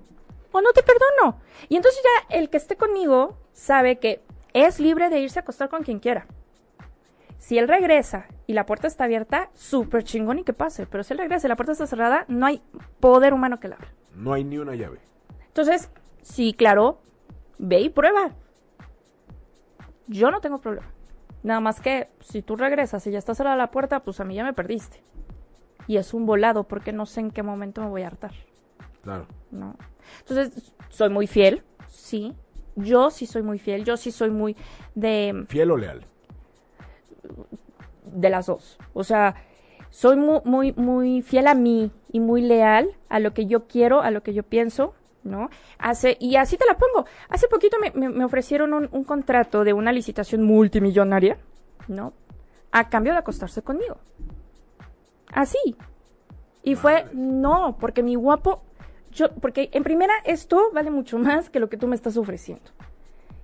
O 0.52 0.60
no 0.60 0.72
te 0.72 0.82
perdono. 0.82 1.40
Y 1.68 1.76
entonces 1.76 2.02
ya 2.02 2.36
el 2.36 2.50
que 2.50 2.56
esté 2.58 2.76
conmigo 2.76 3.38
sabe 3.52 3.98
que 3.98 4.22
es 4.52 4.80
libre 4.80 5.08
de 5.08 5.20
irse 5.20 5.38
a 5.38 5.42
acostar 5.42 5.68
con 5.68 5.82
quien 5.82 5.98
quiera. 5.98 6.26
Si 7.38 7.56
él 7.56 7.68
regresa 7.68 8.26
y 8.46 8.52
la 8.52 8.66
puerta 8.66 8.86
está 8.86 9.04
abierta, 9.04 9.50
súper 9.54 10.04
chingón 10.04 10.40
y 10.40 10.44
que 10.44 10.52
pase. 10.52 10.86
Pero 10.86 11.04
si 11.04 11.12
él 11.12 11.18
regresa 11.18 11.46
y 11.46 11.50
la 11.50 11.56
puerta 11.56 11.72
está 11.72 11.86
cerrada, 11.86 12.24
no 12.28 12.46
hay 12.46 12.62
poder 13.00 13.32
humano 13.32 13.60
que 13.60 13.68
la 13.68 13.76
abra. 13.76 13.92
No 14.14 14.32
hay 14.32 14.44
ni 14.44 14.58
una 14.58 14.74
llave. 14.74 14.98
Entonces, 15.46 15.90
sí, 16.22 16.52
claro, 16.52 17.00
ve 17.58 17.80
y 17.80 17.90
prueba. 17.90 18.32
Yo 20.08 20.30
no 20.30 20.40
tengo 20.40 20.60
problema. 20.60 20.88
Nada 21.42 21.60
más 21.60 21.80
que 21.80 22.08
si 22.20 22.42
tú 22.42 22.56
regresas 22.56 23.06
y 23.06 23.12
ya 23.12 23.18
está 23.18 23.34
cerrada 23.34 23.56
la 23.56 23.70
puerta, 23.70 24.00
pues 24.00 24.18
a 24.20 24.24
mí 24.24 24.34
ya 24.34 24.44
me 24.44 24.52
perdiste. 24.52 25.02
Y 25.86 25.96
es 25.96 26.12
un 26.12 26.26
volado 26.26 26.64
porque 26.64 26.92
no 26.92 27.06
sé 27.06 27.20
en 27.20 27.30
qué 27.30 27.42
momento 27.42 27.80
me 27.80 27.88
voy 27.88 28.02
a 28.02 28.08
hartar. 28.08 28.32
Claro. 29.02 29.26
¿no? 29.50 29.76
Entonces, 30.20 30.72
soy 30.88 31.08
muy 31.08 31.26
fiel, 31.26 31.62
sí. 31.86 32.34
Yo 32.78 33.10
sí 33.10 33.26
soy 33.26 33.42
muy 33.42 33.58
fiel, 33.58 33.84
yo 33.84 33.96
sí 33.96 34.10
soy 34.10 34.30
muy 34.30 34.56
de, 34.94 35.44
¿Fiel 35.48 35.70
o 35.70 35.76
leal? 35.76 36.04
de 38.04 38.30
las 38.30 38.46
dos. 38.46 38.78
O 38.94 39.04
sea, 39.04 39.34
soy 39.90 40.16
muy, 40.16 40.40
muy, 40.44 40.72
muy 40.72 41.22
fiel 41.22 41.46
a 41.46 41.54
mí 41.54 41.90
y 42.12 42.20
muy 42.20 42.42
leal 42.42 42.90
a 43.08 43.20
lo 43.20 43.32
que 43.34 43.46
yo 43.46 43.66
quiero, 43.66 44.00
a 44.00 44.10
lo 44.10 44.22
que 44.22 44.32
yo 44.34 44.42
pienso, 44.42 44.94
¿no? 45.24 45.50
Hace, 45.78 46.16
y 46.20 46.36
así 46.36 46.56
te 46.56 46.64
la 46.66 46.78
pongo. 46.78 47.06
Hace 47.28 47.48
poquito 47.48 47.76
me, 47.80 47.90
me- 47.92 48.08
me 48.08 48.24
ofrecieron 48.24 48.72
un, 48.72 48.88
un 48.92 49.04
contrato 49.04 49.64
de 49.64 49.72
una 49.72 49.92
licitación 49.92 50.42
multimillonaria, 50.42 51.38
¿no? 51.88 52.12
A 52.72 52.88
cambio 52.88 53.12
de 53.12 53.18
acostarse 53.18 53.62
conmigo. 53.62 53.98
Así. 55.32 55.76
Y 56.62 56.74
fue, 56.74 57.06
no, 57.12 57.76
porque 57.78 58.02
mi 58.02 58.14
guapo, 58.14 58.62
yo, 59.12 59.34
porque 59.36 59.70
en 59.72 59.82
primera 59.84 60.12
esto 60.24 60.70
vale 60.72 60.90
mucho 60.90 61.18
más 61.18 61.50
que 61.50 61.60
lo 61.60 61.68
que 61.68 61.76
tú 61.76 61.86
me 61.86 61.96
estás 61.96 62.16
ofreciendo. 62.16 62.70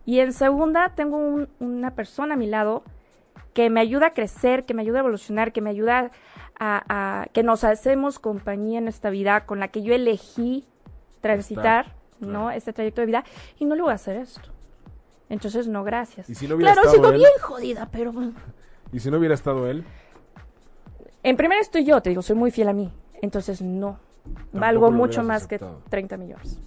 Y 0.06 0.20
en 0.20 0.32
segunda, 0.32 0.94
tengo 0.94 1.16
un- 1.16 1.48
una 1.60 1.94
persona 1.94 2.34
a 2.34 2.36
mi 2.36 2.46
lado 2.46 2.82
que 3.54 3.70
me 3.70 3.80
ayuda 3.80 4.08
a 4.08 4.12
crecer, 4.14 4.64
que 4.66 4.74
me 4.74 4.82
ayuda 4.82 4.98
a 4.98 5.00
evolucionar, 5.00 5.52
que 5.52 5.60
me 5.60 5.70
ayuda 5.70 6.10
a, 6.58 7.22
a- 7.22 7.26
que 7.32 7.42
nos 7.42 7.64
hacemos 7.64 8.18
compañía 8.18 8.78
en 8.78 8.88
esta 8.88 9.10
vida 9.10 9.46
con 9.46 9.60
la 9.60 9.68
que 9.68 9.82
yo 9.82 9.94
elegí 9.94 10.66
transitar, 11.20 11.94
¿no? 12.20 12.28
claro. 12.28 12.50
Este 12.50 12.72
trayecto 12.72 13.00
de 13.00 13.06
vida 13.06 13.24
y 13.58 13.64
no 13.64 13.74
le 13.74 13.82
voy 13.82 13.92
a 13.92 13.94
hacer 13.94 14.16
esto. 14.16 14.50
Entonces, 15.30 15.66
no, 15.68 15.84
gracias. 15.84 16.28
¿Y 16.28 16.34
si 16.34 16.46
no 16.46 16.56
hubiera 16.56 16.72
claro, 16.74 16.86
estado 16.88 17.02
sigo 17.02 17.14
él? 17.14 17.20
bien 17.20 17.30
jodida, 17.40 17.88
pero 17.90 18.12
¿Y 18.92 19.00
si 19.00 19.10
no 19.10 19.16
hubiera 19.18 19.34
estado 19.34 19.66
él? 19.68 19.84
en 21.22 21.36
primera 21.36 21.60
estoy 21.60 21.84
yo, 21.84 22.02
te 22.02 22.10
digo, 22.10 22.20
soy 22.22 22.36
muy 22.36 22.50
fiel 22.50 22.68
a 22.68 22.72
mí. 22.74 22.92
Entonces, 23.22 23.62
no. 23.62 23.98
Valgo 24.52 24.90
mucho 24.90 25.22
más 25.22 25.44
aceptado. 25.44 25.80
que 25.84 25.90
30 25.90 26.16
millones. 26.16 26.58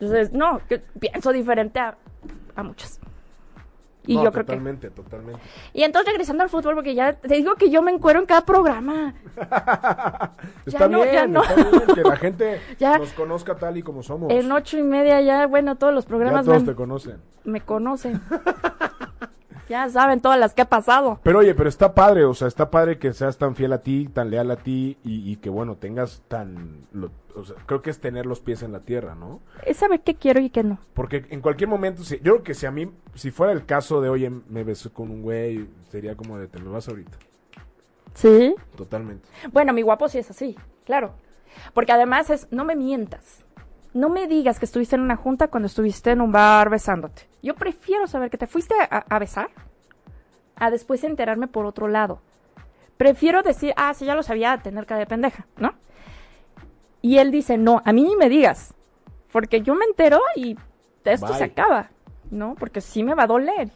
Entonces, 0.00 0.32
no, 0.32 0.60
que 0.68 0.78
pienso 0.78 1.32
diferente 1.32 1.78
a, 1.80 1.96
a 2.56 2.62
muchas. 2.62 3.00
Y 4.06 4.16
No, 4.16 4.24
yo 4.24 4.32
creo 4.32 4.44
que... 4.44 4.48
totalmente, 4.52 4.90
totalmente. 4.90 5.40
Y 5.72 5.82
entonces 5.82 6.12
regresando 6.12 6.42
al 6.42 6.50
fútbol, 6.50 6.74
porque 6.74 6.94
ya 6.94 7.14
te 7.14 7.34
digo 7.36 7.54
que 7.54 7.70
yo 7.70 7.80
me 7.80 7.90
encuero 7.90 8.20
en 8.20 8.26
cada 8.26 8.42
programa. 8.44 9.14
Está 10.66 10.88
no, 10.88 11.00
bien, 11.02 11.14
ya 11.14 11.26
no. 11.26 11.42
está 11.42 11.54
bien 11.54 11.82
que 11.94 12.02
la 12.02 12.16
gente 12.16 12.60
Ya. 12.78 12.98
nos 12.98 13.12
conozca 13.14 13.54
tal 13.56 13.78
y 13.78 13.82
como 13.82 14.02
somos. 14.02 14.30
En 14.30 14.50
ocho 14.52 14.76
y 14.76 14.82
media 14.82 15.22
ya, 15.22 15.46
bueno, 15.46 15.76
todos 15.76 15.94
los 15.94 16.04
ya 16.04 16.08
programas 16.08 16.44
todos 16.44 16.62
me, 16.62 16.68
te 16.68 16.74
conocen. 16.74 17.16
me 17.44 17.60
conocen. 17.62 18.20
ya 19.68 19.88
saben 19.88 20.20
todas 20.20 20.38
las 20.38 20.54
que 20.54 20.62
ha 20.62 20.68
pasado. 20.68 21.20
Pero 21.22 21.38
oye, 21.40 21.54
pero 21.54 21.68
está 21.68 21.94
padre, 21.94 22.24
o 22.24 22.34
sea, 22.34 22.48
está 22.48 22.70
padre 22.70 22.98
que 22.98 23.12
seas 23.12 23.38
tan 23.38 23.54
fiel 23.56 23.72
a 23.72 23.78
ti, 23.82 24.08
tan 24.12 24.30
leal 24.30 24.50
a 24.50 24.56
ti 24.56 24.98
y, 25.04 25.30
y 25.30 25.36
que 25.36 25.50
bueno, 25.50 25.76
tengas 25.76 26.22
tan... 26.28 26.86
lo- 26.92 27.10
o 27.36 27.44
sea, 27.44 27.56
creo 27.66 27.82
que 27.82 27.90
es 27.90 27.98
tener 27.98 28.26
los 28.26 28.38
pies 28.40 28.62
en 28.62 28.70
la 28.70 28.80
tierra, 28.80 29.16
¿no? 29.16 29.40
Es 29.66 29.78
saber 29.78 30.02
qué 30.02 30.14
quiero 30.14 30.38
y 30.40 30.50
qué 30.50 30.62
no. 30.62 30.78
Porque 30.94 31.26
en 31.30 31.40
cualquier 31.40 31.68
momento, 31.68 32.04
si, 32.04 32.16
yo 32.18 32.34
creo 32.34 32.42
que 32.44 32.54
si 32.54 32.64
a 32.66 32.70
mí, 32.70 32.88
si 33.14 33.32
fuera 33.32 33.52
el 33.52 33.66
caso 33.66 34.00
de, 34.00 34.08
oye, 34.08 34.30
me 34.30 34.62
besé 34.62 34.90
con 34.90 35.10
un 35.10 35.22
güey, 35.22 35.66
sería 35.90 36.14
como 36.16 36.38
de, 36.38 36.46
te 36.46 36.60
me 36.60 36.68
vas 36.70 36.88
ahorita. 36.88 37.18
¿Sí? 38.14 38.54
Totalmente. 38.76 39.28
Bueno, 39.52 39.72
mi 39.72 39.82
guapo 39.82 40.08
sí 40.08 40.18
es 40.18 40.30
así, 40.30 40.56
claro. 40.84 41.14
Porque 41.72 41.90
además 41.92 42.30
es, 42.30 42.46
no 42.52 42.64
me 42.64 42.76
mientas. 42.76 43.44
No 43.94 44.08
me 44.10 44.26
digas 44.26 44.58
que 44.58 44.64
estuviste 44.64 44.96
en 44.96 45.02
una 45.02 45.16
junta 45.16 45.48
cuando 45.48 45.66
estuviste 45.66 46.10
en 46.10 46.20
un 46.20 46.32
bar 46.32 46.68
besándote. 46.68 47.28
Yo 47.42 47.54
prefiero 47.54 48.06
saber 48.06 48.28
que 48.28 48.36
te 48.38 48.46
fuiste 48.46 48.74
a, 48.90 49.04
a 49.08 49.18
besar 49.18 49.48
a 50.56 50.70
después 50.70 51.02
enterarme 51.04 51.46
por 51.46 51.66
otro 51.66 51.88
lado. 51.88 52.20
Prefiero 52.96 53.42
decir, 53.42 53.72
ah, 53.76 53.92
sí, 53.94 54.04
ya 54.04 54.14
lo 54.14 54.22
sabía, 54.22 54.58
tener 54.58 54.86
cara 54.86 55.00
de 55.00 55.06
pendeja, 55.06 55.46
¿no? 55.56 55.74
Y 57.02 57.18
él 57.18 57.30
dice, 57.30 57.58
no, 57.58 57.82
a 57.84 57.92
mí 57.92 58.02
ni 58.02 58.16
me 58.16 58.28
digas. 58.28 58.74
Porque 59.32 59.62
yo 59.62 59.74
me 59.74 59.84
entero 59.84 60.20
y 60.36 60.56
esto 61.04 61.26
Bye. 61.26 61.36
se 61.36 61.44
acaba, 61.44 61.90
¿no? 62.30 62.54
Porque 62.54 62.80
sí 62.80 63.02
me 63.02 63.14
va 63.14 63.24
a 63.24 63.26
doler. 63.26 63.70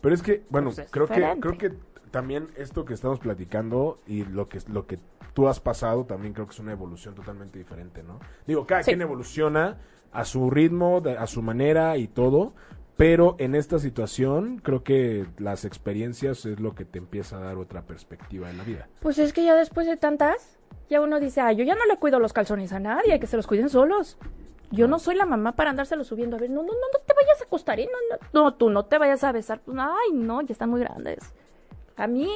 Pero 0.00 0.14
es 0.14 0.22
que, 0.22 0.42
bueno, 0.50 0.68
Pues 0.68 0.78
es 0.80 0.90
creo 0.90 1.06
que, 1.06 1.36
creo 1.40 1.58
que 1.58 1.72
también 2.18 2.48
esto 2.56 2.84
que 2.84 2.94
estamos 2.94 3.20
platicando 3.20 4.00
y 4.04 4.24
lo 4.24 4.48
que, 4.48 4.58
lo 4.72 4.88
que 4.88 4.98
tú 5.34 5.46
has 5.46 5.60
pasado 5.60 6.04
también 6.04 6.34
creo 6.34 6.46
que 6.46 6.52
es 6.52 6.58
una 6.58 6.72
evolución 6.72 7.14
totalmente 7.14 7.60
diferente, 7.60 8.02
¿no? 8.02 8.18
Digo, 8.44 8.66
cada 8.66 8.82
Sí. 8.82 8.90
quien 8.90 9.02
evoluciona 9.02 9.78
a 10.10 10.24
su 10.24 10.50
ritmo, 10.50 11.00
a 11.16 11.26
su 11.28 11.42
manera 11.42 11.96
y 11.96 12.08
todo, 12.08 12.54
pero 12.96 13.36
en 13.38 13.54
esta 13.54 13.78
situación 13.78 14.58
creo 14.64 14.82
que 14.82 15.26
las 15.38 15.64
experiencias 15.64 16.44
es 16.44 16.58
lo 16.58 16.74
que 16.74 16.84
te 16.84 16.98
empieza 16.98 17.36
a 17.36 17.40
dar 17.40 17.56
otra 17.56 17.82
perspectiva 17.82 18.50
en 18.50 18.58
la 18.58 18.64
vida. 18.64 18.88
Pues 19.00 19.20
es 19.20 19.32
que 19.32 19.44
ya 19.44 19.54
después 19.54 19.86
de 19.86 19.96
tantas, 19.96 20.58
ya 20.90 21.00
uno 21.00 21.20
dice, 21.20 21.40
ah, 21.40 21.52
yo 21.52 21.62
ya 21.62 21.76
no 21.76 21.86
le 21.86 21.98
cuido 21.98 22.18
los 22.18 22.32
calzones 22.32 22.72
a 22.72 22.80
nadie, 22.80 23.20
que 23.20 23.28
se 23.28 23.36
los 23.36 23.46
cuiden 23.46 23.68
solos. 23.68 24.18
Yo 24.72 24.88
no 24.88 24.98
soy 24.98 25.14
la 25.14 25.24
mamá 25.24 25.52
para 25.52 25.70
andárselos 25.70 26.08
subiendo. 26.08 26.36
A 26.36 26.40
ver, 26.40 26.50
no, 26.50 26.62
no, 26.62 26.72
no, 26.72 26.78
no 26.92 26.98
te 27.06 27.14
vayas 27.14 27.40
a 27.40 27.44
acostar, 27.44 27.78
¿eh? 27.78 27.86
No, 27.86 28.16
no, 28.16 28.42
no, 28.42 28.54
tú 28.54 28.70
no 28.70 28.86
te 28.86 28.98
vayas 28.98 29.22
a 29.22 29.30
besar. 29.30 29.60
Pues, 29.64 29.78
ay, 29.80 30.12
no, 30.14 30.42
ya 30.42 30.52
están 30.52 30.68
muy 30.70 30.80
grandes. 30.80 31.32
A 31.98 32.06
mí, 32.06 32.30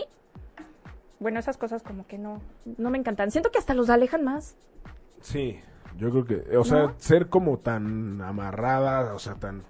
bueno, 1.18 1.38
esas 1.38 1.57
cosas 1.57 1.83
como 1.83 2.07
que 2.07 2.18
no, 2.18 2.40
no 2.77 2.90
me 2.90 2.98
encantan. 2.98 3.31
Siento 3.31 3.51
que 3.51 3.59
hasta 3.59 3.72
los 3.75 3.88
alejan 3.90 4.22
más. 4.25 4.57
Sí, 5.20 5.61
yo 5.96 6.11
creo 6.11 6.25
que, 6.25 6.57
o 6.59 6.64
sea, 6.64 6.94
ser 6.98 7.29
como 7.29 7.59
tan 7.59 8.20
amarrada, 8.20 9.14
o 9.14 9.18
sea, 9.18 9.37
tan... 9.37 9.62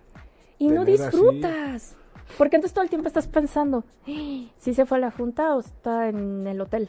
Y 0.58 0.68
no 0.70 0.82
así- 0.82 0.92
disfrutas. 0.92 1.96
Porque 2.38 2.56
entonces 2.56 2.72
todo 2.72 2.84
el 2.84 2.88
tiempo 2.90 3.08
estás 3.08 3.26
pensando, 3.26 3.84
"Ah, 4.08 4.46
si 4.56 4.72
se 4.74 4.86
fue 4.86 4.96
a 4.96 5.00
la 5.02 5.10
junta 5.10 5.54
o 5.54 5.60
está 5.60 6.08
en 6.08 6.46
el 6.46 6.60
hotel. 6.60 6.88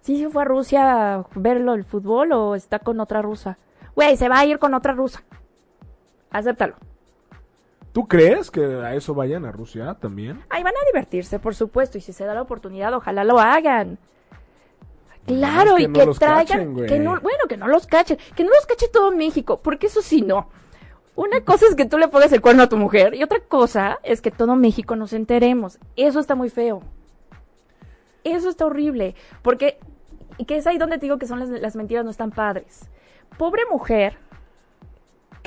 Si 0.00 0.18
se 0.18 0.30
fue 0.30 0.42
a 0.42 0.44
Rusia 0.46 1.14
a 1.16 1.26
verlo 1.34 1.74
el 1.74 1.84
fútbol 1.84 2.32
o 2.32 2.54
está 2.54 2.78
con 2.78 3.00
otra 3.00 3.20
rusa. 3.20 3.58
Güey, 3.94 4.16
se 4.16 4.28
va 4.30 4.38
a 4.38 4.46
ir 4.46 4.58
con 4.58 4.72
otra 4.72 4.92
rusa. 4.94 5.22
Acéptalo. 6.30 6.76
¿Tú 7.98 8.06
crees 8.06 8.48
que 8.52 8.60
a 8.62 8.94
eso 8.94 9.12
vayan 9.12 9.44
a 9.44 9.50
Rusia 9.50 9.96
también? 10.00 10.40
Ahí 10.50 10.62
van 10.62 10.72
a 10.72 10.86
divertirse, 10.86 11.40
por 11.40 11.56
supuesto, 11.56 11.98
y 11.98 12.00
si 12.00 12.12
se 12.12 12.24
da 12.24 12.32
la 12.32 12.42
oportunidad, 12.42 12.94
ojalá 12.94 13.24
lo 13.24 13.40
hagan. 13.40 13.98
Claro, 15.26 15.74
que 15.74 15.82
y 15.82 15.88
no 15.88 15.94
que 15.94 16.06
traigan, 16.16 16.74
cachen, 16.76 16.86
que 16.86 17.00
no, 17.00 17.20
bueno, 17.20 17.48
que 17.48 17.56
no 17.56 17.66
los 17.66 17.88
cachen, 17.88 18.16
que 18.36 18.44
no 18.44 18.50
los 18.50 18.66
cache 18.66 18.86
todo 18.86 19.10
México, 19.10 19.58
porque 19.60 19.88
eso 19.88 20.00
sí 20.00 20.22
no. 20.22 20.48
Una 21.16 21.40
cosa 21.40 21.66
es 21.66 21.74
que 21.74 21.86
tú 21.86 21.98
le 21.98 22.06
pongas 22.06 22.30
el 22.30 22.40
cuerno 22.40 22.62
a 22.62 22.68
tu 22.68 22.76
mujer 22.76 23.16
y 23.16 23.24
otra 23.24 23.40
cosa 23.40 23.98
es 24.04 24.20
que 24.20 24.30
todo 24.30 24.54
México 24.54 24.94
nos 24.94 25.12
enteremos. 25.12 25.80
Eso 25.96 26.20
está 26.20 26.36
muy 26.36 26.50
feo. 26.50 26.82
Eso 28.22 28.48
está 28.48 28.66
horrible, 28.66 29.16
porque 29.42 29.80
y 30.36 30.44
que 30.44 30.56
es 30.56 30.68
ahí 30.68 30.78
donde 30.78 30.98
te 30.98 31.06
digo 31.06 31.18
que 31.18 31.26
son 31.26 31.40
las, 31.40 31.48
las 31.48 31.74
mentiras 31.74 32.04
no 32.04 32.12
están 32.12 32.30
padres. 32.30 32.88
Pobre 33.36 33.62
mujer 33.68 34.18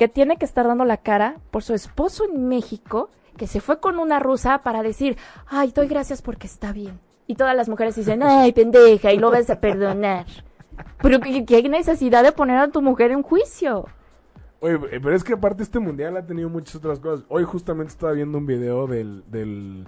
que 0.02 0.08
tiene 0.08 0.36
que 0.36 0.44
estar 0.44 0.66
dando 0.66 0.84
la 0.84 0.96
cara 0.96 1.36
por 1.52 1.62
su 1.62 1.74
esposo 1.74 2.24
en 2.24 2.48
México, 2.48 3.08
que 3.36 3.46
se 3.46 3.60
fue 3.60 3.78
con 3.78 4.00
una 4.00 4.18
rusa 4.18 4.58
para 4.64 4.82
decir, 4.82 5.16
ay, 5.46 5.70
doy 5.72 5.86
gracias 5.86 6.22
porque 6.22 6.48
está 6.48 6.72
bien. 6.72 6.98
Y 7.28 7.36
todas 7.36 7.54
las 7.54 7.68
mujeres 7.68 7.94
dicen, 7.94 8.20
ay, 8.24 8.52
pendeja, 8.52 9.12
y 9.12 9.18
lo 9.18 9.30
vas 9.30 9.48
a 9.48 9.60
perdonar. 9.60 10.26
Pero 11.00 11.20
¿qué, 11.20 11.44
qué 11.44 11.68
necesidad 11.68 12.24
de 12.24 12.32
poner 12.32 12.58
a 12.58 12.66
tu 12.66 12.82
mujer 12.82 13.12
en 13.12 13.22
juicio? 13.22 13.86
Oye, 14.58 14.74
eh, 14.90 14.98
pero 15.00 15.14
es 15.14 15.22
que 15.22 15.34
aparte 15.34 15.62
este 15.62 15.78
mundial 15.78 16.16
ha 16.16 16.26
tenido 16.26 16.48
muchas 16.48 16.74
otras 16.74 16.98
cosas. 16.98 17.24
Hoy 17.28 17.44
justamente 17.44 17.92
estaba 17.92 18.10
viendo 18.10 18.38
un 18.38 18.46
video 18.46 18.88
del, 18.88 19.22
del 19.28 19.86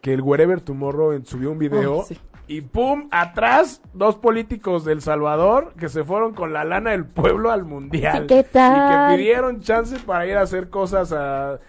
que 0.00 0.14
el 0.14 0.20
Wherever 0.20 0.60
Tomorrow 0.60 1.20
subió 1.24 1.50
un 1.50 1.58
video 1.58 1.96
Oh, 1.98 2.04
sí. 2.04 2.16
Y 2.50 2.62
pum, 2.62 3.06
atrás, 3.12 3.80
dos 3.94 4.16
políticos 4.16 4.84
del 4.84 5.02
Salvador 5.02 5.72
que 5.78 5.88
se 5.88 6.02
fueron 6.02 6.34
con 6.34 6.52
la 6.52 6.64
lana 6.64 6.90
del 6.90 7.04
pueblo 7.04 7.52
al 7.52 7.64
mundial. 7.64 8.26
¿qué 8.26 8.42
tal? 8.42 8.76
Y 8.76 8.90
que 9.14 9.16
pidieron 9.22 9.60
chance 9.60 9.96
para 10.00 10.26
ir 10.26 10.36
a 10.36 10.40
hacer 10.42 10.68
cosas 10.68 11.12
a- 11.12 11.60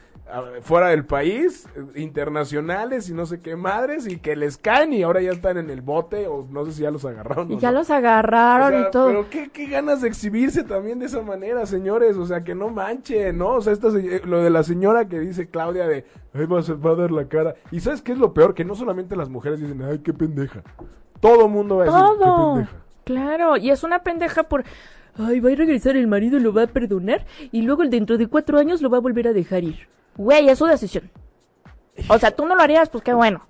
fuera 0.62 0.90
del 0.90 1.06
país, 1.06 1.68
eh, 1.76 2.00
internacionales 2.02 3.10
y 3.10 3.14
no 3.14 3.26
sé 3.26 3.42
qué 3.42 3.56
madres, 3.56 4.08
y 4.08 4.18
que 4.18 4.36
les 4.36 4.58
caen 4.58 4.94
y 4.94 5.04
ahora 5.04 5.22
ya 5.22 5.32
están 5.32 5.58
en 5.58 5.70
el 5.70 5.82
bote, 5.82 6.28
o 6.28 6.48
no 6.50 6.66
sé 6.66 6.74
si 6.74 6.82
ya 6.84 6.92
los 6.92 7.06
agarraron. 7.06 7.52
Y 7.52 7.58
ya 7.60 7.72
no. 7.72 7.80
los 7.80 7.90
agarraron 7.90 8.74
O 8.74 8.78
sea, 8.80 8.88
y 8.88 8.92
todo. 8.92 9.08
Pero 9.08 9.30
qué, 9.30 9.50
qué 9.52 9.66
ganas 9.68 10.02
de 10.02 10.08
exhibirse 10.08 10.64
también 10.64 11.00
de 11.00 11.06
esa 11.08 11.22
manera, 11.22 11.66
señores. 11.66 12.18
O 12.18 12.26
sea, 12.26 12.44
que 12.44 12.56
no 12.56 12.70
manchen, 12.70 13.38
¿no? 13.38 13.50
O 13.56 13.62
sea, 13.62 13.74
esta, 13.74 13.90
lo 14.26 14.42
de 14.42 14.50
la 14.50 14.64
señora 14.64 15.08
que 15.08 15.20
dice 15.20 15.48
Claudia 15.50 15.88
de, 15.88 16.06
ay, 16.34 16.46
va 16.46 16.60
a, 16.60 16.64
ser- 16.64 16.86
va 16.86 16.92
a 16.92 16.96
dar 16.96 17.12
la 17.12 17.26
cara. 17.28 17.56
Y 17.72 17.80
¿sabes 17.80 18.02
qué 18.02 18.12
es 18.12 18.18
lo 18.18 18.34
peor? 18.34 18.54
Que 18.54 18.66
no 18.66 18.76
solamente 18.76 19.16
las 19.16 19.30
mujeres 19.30 19.60
dicen, 19.60 19.82
ay, 19.84 20.00
qué 20.00 20.14
pendeja. 20.14 20.62
Todo 21.20 21.48
mundo 21.48 21.78
va 21.78 21.84
a 21.84 21.86
decir, 21.86 22.00
qué 22.00 22.24
Todo. 22.26 22.54
pendeja. 22.56 22.76
Claro, 23.04 23.58
y 23.58 23.70
es 23.72 23.84
una 23.84 24.00
pendeja 24.04 24.44
por. 24.44 24.64
Ay, 25.18 25.40
va 25.42 25.50
a 25.52 25.56
regresar 25.56 25.98
el 25.98 26.08
marido, 26.08 26.40
lo 26.40 26.54
va 26.54 26.64
a 26.64 26.68
perdonar 26.68 27.26
y 27.52 27.64
luego 27.64 27.84
dentro 27.84 28.18
de 28.18 28.28
cuatro 28.28 28.58
años 28.60 28.82
lo 28.82 28.90
va 28.90 28.98
a 28.98 29.02
volver 29.02 29.28
a 29.28 29.34
dejar 29.34 29.64
ir. 29.66 29.88
Güey, 30.22 30.50
es 30.50 30.60
su 30.60 30.66
decisión. 30.66 31.10
O 32.08 32.20
sea, 32.20 32.30
tú 32.30 32.46
no 32.46 32.56
lo 32.56 32.62
harías, 32.62 32.90
pues 32.90 33.04
qué 33.04 33.12
bueno. 33.14 33.48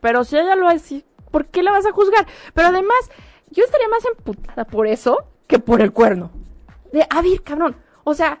Pero 0.00 0.24
si 0.24 0.38
ella 0.38 0.56
lo 0.56 0.66
hace, 0.68 1.04
¿por 1.30 1.44
qué 1.46 1.62
la 1.62 1.70
vas 1.70 1.84
a 1.84 1.92
juzgar? 1.92 2.26
Pero 2.54 2.68
además, 2.68 3.10
yo 3.50 3.62
estaría 3.62 3.88
más 3.88 4.04
emputada 4.06 4.64
por 4.64 4.86
eso 4.86 5.18
que 5.46 5.58
por 5.58 5.82
el 5.82 5.92
cuerno. 5.92 6.30
De, 6.92 7.06
a 7.10 7.20
ver, 7.20 7.42
cabrón. 7.42 7.76
O 8.04 8.14
sea, 8.14 8.40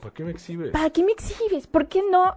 ¿Para 0.00 0.12
qué 0.12 0.24
me 0.24 0.30
exhibes? 0.32 0.70
¿para 0.72 0.90
qué 0.90 1.04
me 1.04 1.12
exhibes? 1.12 1.66
¿Por 1.68 1.86
qué 1.86 2.02
no? 2.10 2.36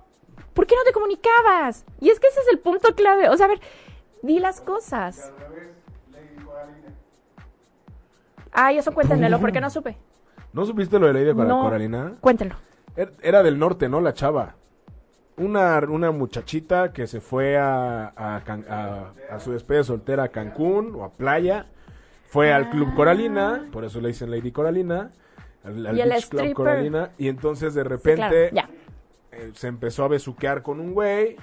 ¿Por 0.54 0.68
qué 0.68 0.76
no 0.76 0.84
te 0.84 0.92
comunicabas? 0.94 1.86
Y 2.00 2.10
es 2.10 2.20
que 2.20 2.28
ese 2.28 2.42
es 2.42 2.48
el 2.52 2.60
punto 2.60 2.94
clave. 2.94 3.30
O 3.30 3.38
sea, 3.38 3.48
a 3.48 3.50
ver, 3.50 3.62
di 4.22 4.38
las 4.40 4.62
cosas. 4.62 5.34
Ay, 8.52 8.78
eso 8.78 8.94
cuéntenmelo, 8.94 9.40
porque 9.40 9.60
no 9.60 9.70
supe. 9.72 9.98
¿No 10.52 10.66
supiste 10.66 11.00
lo 11.00 11.08
de 11.08 11.14
Lady 11.14 11.34
No. 11.34 11.64
Coralina? 11.64 12.14
Cuéntenlo. 12.22 12.56
Er- 12.96 13.14
Era 13.24 13.42
del 13.42 13.58
norte, 13.58 13.90
¿no? 13.90 14.00
La 14.02 14.14
chava. 14.14 14.56
Una, 15.38 15.80
una 15.80 16.12
muchachita 16.12 16.94
que 16.94 17.08
se 17.08 17.20
fue 17.20 17.58
a, 17.58 18.14
a, 18.16 18.36
a- 18.70 19.14
a 19.32 19.40
su 19.40 19.52
despedida 19.52 19.84
soltera 19.84 20.24
a 20.24 20.28
Cancún 20.30 20.94
o 20.96 21.04
a 21.04 21.10
playa. 21.12 21.66
Fue 22.26 22.52
al 22.54 22.70
Club 22.70 22.94
Coralina, 22.96 23.68
por 23.72 23.84
eso 23.84 24.00
le 24.02 24.10
dicen 24.10 24.30
Lady 24.32 24.52
Coralina. 24.52 25.12
Al, 25.64 25.82
Beach 25.96 26.30
Club. 26.30 26.54
Coralina. 26.54 27.12
Y 27.18 27.28
entonces 27.30 27.74
de 27.74 27.82
Sí, 27.84 27.88
repente 27.88 28.50
claro, 28.52 28.70
eh, 29.32 29.52
se 29.56 29.68
empezó 29.68 30.04
a 30.04 30.08
besuquear 30.08 30.62
con 30.62 30.80
un 30.80 30.94
güey. 30.94 31.36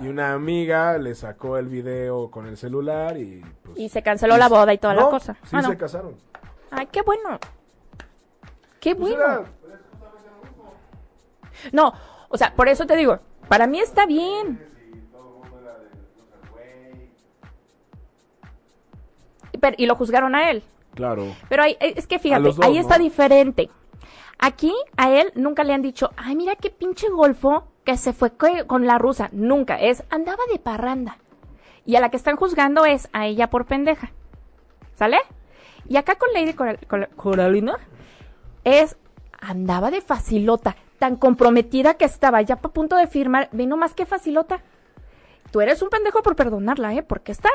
Y 0.00 0.06
una 0.06 0.32
amiga 0.32 0.96
le 0.98 1.14
sacó 1.16 1.56
el 1.58 1.66
video 1.66 2.30
con 2.30 2.46
el 2.46 2.56
celular 2.56 3.16
y 3.16 3.42
pues... 3.64 3.78
Y 3.78 3.88
se 3.88 4.00
canceló 4.02 4.36
la 4.36 4.48
boda 4.48 4.72
y 4.72 4.78
toda 4.78 4.94
la 4.94 5.08
cosa. 5.10 5.34
Sí, 5.44 5.50
Ah, 5.56 5.62
no. 5.62 5.70
se 5.70 5.76
casaron. 5.76 6.14
Ay, 6.70 6.86
qué 6.92 7.02
bueno. 7.02 7.38
Qué 8.78 8.94
Pues 8.94 9.12
bueno. 9.16 9.24
era- 9.24 9.44
No, 11.72 11.92
o 12.28 12.36
sea, 12.36 12.54
por 12.54 12.68
eso 12.68 12.86
te 12.86 12.96
digo, 12.96 13.18
para 13.48 13.66
mí 13.66 13.80
está 13.80 14.06
bien. 14.06 14.64
Pero- 19.60 19.76
y 19.78 19.86
lo 19.86 19.94
juzgaron 19.96 20.34
a 20.34 20.50
él. 20.50 20.62
Claro. 20.94 21.24
Pero 21.48 21.62
ahí- 21.62 21.76
es 21.80 22.06
que 22.06 22.18
fíjate, 22.18 22.42
dos, 22.42 22.60
ahí 22.60 22.74
¿no? 22.74 22.80
está 22.80 22.98
diferente. 22.98 23.70
Aquí 24.38 24.72
a 24.96 25.10
él 25.10 25.32
nunca 25.34 25.64
le 25.64 25.72
han 25.74 25.82
dicho, 25.82 26.10
ay, 26.16 26.36
mira 26.36 26.54
qué 26.56 26.70
pinche 26.70 27.08
golfo 27.08 27.64
que 27.84 27.96
se 27.96 28.12
fue 28.12 28.30
co- 28.36 28.66
con 28.66 28.86
la 28.86 28.98
rusa. 28.98 29.28
Nunca. 29.32 29.80
Es, 29.80 30.04
andaba 30.10 30.42
de 30.52 30.58
parranda. 30.58 31.18
Y 31.84 31.96
a 31.96 32.00
la 32.00 32.10
que 32.10 32.16
están 32.16 32.36
juzgando 32.36 32.84
es 32.84 33.08
a 33.12 33.26
ella 33.26 33.48
por 33.50 33.66
pendeja. 33.66 34.12
¿Sale? 34.94 35.18
Y 35.88 35.96
acá 35.96 36.16
con 36.16 36.28
Lady 36.34 36.52
Coral- 36.52 36.78
Coral- 36.86 37.08
Coralina 37.16 37.78
es, 38.64 38.96
andaba 39.40 39.90
de 39.90 40.00
facilota. 40.02 40.76
Tan 40.98 41.16
comprometida 41.16 41.94
que 41.94 42.04
estaba 42.04 42.42
ya 42.42 42.54
a 42.54 42.58
punto 42.60 42.96
de 42.96 43.06
firmar. 43.06 43.48
Ve 43.52 43.66
nomás 43.66 43.94
que 43.94 44.06
facilota. 44.06 44.62
Tú 45.50 45.60
eres 45.60 45.80
un 45.82 45.88
pendejo 45.90 46.22
por 46.22 46.36
perdonarla, 46.36 46.94
¿eh? 46.94 47.02
Porque 47.02 47.32
está. 47.32 47.48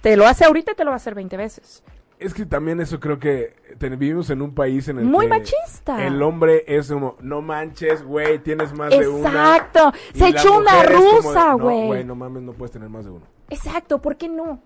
Te 0.00 0.16
lo 0.16 0.26
hace 0.26 0.44
ahorita 0.44 0.72
y 0.72 0.74
te 0.74 0.84
lo 0.84 0.90
va 0.90 0.94
a 0.94 0.96
hacer 0.96 1.14
20 1.14 1.36
veces. 1.36 1.82
Es 2.18 2.32
que 2.32 2.46
también 2.46 2.80
eso 2.80 2.98
creo 2.98 3.18
que 3.18 3.54
vivimos 3.78 4.30
en 4.30 4.40
un 4.40 4.54
país 4.54 4.88
en 4.88 4.98
el 4.98 5.04
Muy 5.04 5.26
que 5.26 5.30
machista. 5.30 6.06
el 6.06 6.22
hombre 6.22 6.64
es 6.66 6.90
como, 6.90 7.16
no 7.20 7.42
manches, 7.42 8.02
güey, 8.02 8.38
tienes 8.38 8.72
más 8.72 8.88
de 8.90 9.06
una. 9.06 9.28
Exacto. 9.28 9.92
Se 10.14 10.28
echó 10.28 10.58
una 10.58 10.82
rusa, 10.84 11.50
No, 11.50 11.58
güey. 11.58 11.86
güey, 11.86 12.04
no 12.04 12.14
mames, 12.14 12.42
no 12.42 12.52
puedes 12.52 12.72
tener 12.72 12.88
más 12.88 13.04
de 13.04 13.10
uno. 13.10 13.26
Exacto, 13.50 14.00
¿por 14.00 14.16
qué 14.16 14.28
no? 14.28 14.60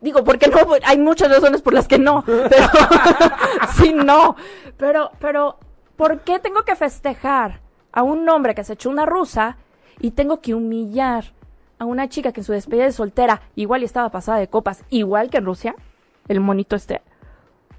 Digo, 0.00 0.24
porque 0.24 0.48
no, 0.48 0.56
hay 0.84 0.98
muchas 0.98 1.30
razones 1.30 1.60
por 1.60 1.74
las 1.74 1.86
que 1.86 1.98
no, 1.98 2.24
pero 2.26 2.66
sí, 3.76 3.92
no. 3.92 4.34
Pero, 4.78 5.10
pero, 5.18 5.58
¿por 5.96 6.20
qué 6.20 6.38
tengo 6.38 6.64
que 6.64 6.76
festejar 6.76 7.60
a 7.92 8.02
un 8.02 8.28
hombre 8.28 8.54
que 8.54 8.64
se 8.64 8.74
echó 8.74 8.90
una 8.90 9.06
rusa 9.06 9.56
y 10.00 10.12
tengo 10.12 10.40
que 10.40 10.54
humillar 10.54 11.32
a 11.78 11.84
una 11.84 12.08
chica 12.08 12.32
que 12.32 12.40
en 12.40 12.44
su 12.44 12.52
despedida 12.52 12.84
de 12.84 12.92
soltera 12.92 13.42
igual 13.54 13.82
y 13.82 13.84
estaba 13.84 14.10
pasada 14.10 14.38
de 14.38 14.48
copas, 14.48 14.84
igual 14.90 15.30
que 15.30 15.38
en 15.38 15.44
Rusia, 15.44 15.74
el 16.28 16.40
monito 16.40 16.76
este, 16.76 17.02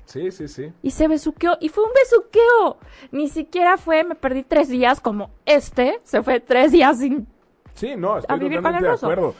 Sí, 0.05 0.31
sí, 0.31 0.47
sí. 0.47 0.71
y 0.83 0.91
se 0.91 1.07
besuqueó, 1.07 1.57
y 1.59 1.69
fue 1.69 1.83
un 1.83 1.91
besuqueo. 1.93 2.77
Ni 3.11 3.27
siquiera 3.27 3.77
fue, 3.77 4.03
me 4.03 4.15
perdí 4.15 4.43
tres 4.43 4.69
días 4.69 5.01
como 5.01 5.31
este, 5.45 5.99
se 6.03 6.21
fue 6.21 6.39
tres 6.39 6.71
días 6.71 6.99
sin 6.99 7.27
Sí, 7.73 7.95
no, 7.97 8.17
estoy 8.17 8.39
totalmente 8.39 8.87
de 8.87 8.93
acuerdo. 8.93 9.35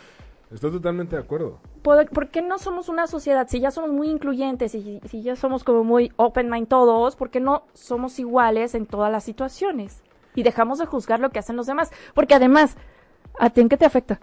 Estoy 0.52 0.72
totalmente 0.72 1.16
de 1.16 1.22
acuerdo. 1.24 1.60
¿Por, 1.82 2.08
por 2.10 2.30
qué 2.30 2.42
no 2.42 2.58
somos 2.60 2.88
una 2.88 3.08
sociedad? 3.08 3.48
Si 3.50 3.60
ya 3.60 3.72
somos 3.72 3.92
muy 3.92 4.10
incluyentes 4.10 4.76
y 4.76 5.02
si 5.10 5.22
ya 5.24 5.36
somos 5.36 5.64
como 5.64 5.84
muy 5.84 6.12
open 6.18 6.50
mind 6.50 6.68
todos, 6.68 7.16
¿por 7.16 7.30
qué 7.32 7.40
no 7.40 7.66
somos 7.74 8.20
iguales 8.20 8.76
en 8.76 8.86
todas 8.86 9.12
las 9.12 9.24
situaciones? 9.24 10.04
Y 10.36 10.44
dejamos 10.44 10.80
de 10.80 10.86
juzgar 10.86 11.20
lo 11.20 11.30
que 11.32 11.40
hacen 11.40 11.56
los 11.56 11.66
demás. 11.66 11.92
Porque 12.14 12.36
además, 12.36 12.78
¿a 13.40 13.50
ti 13.50 13.62
en 13.62 13.70
qué 13.70 13.78
te 13.78 13.86
afecta? 13.86 14.20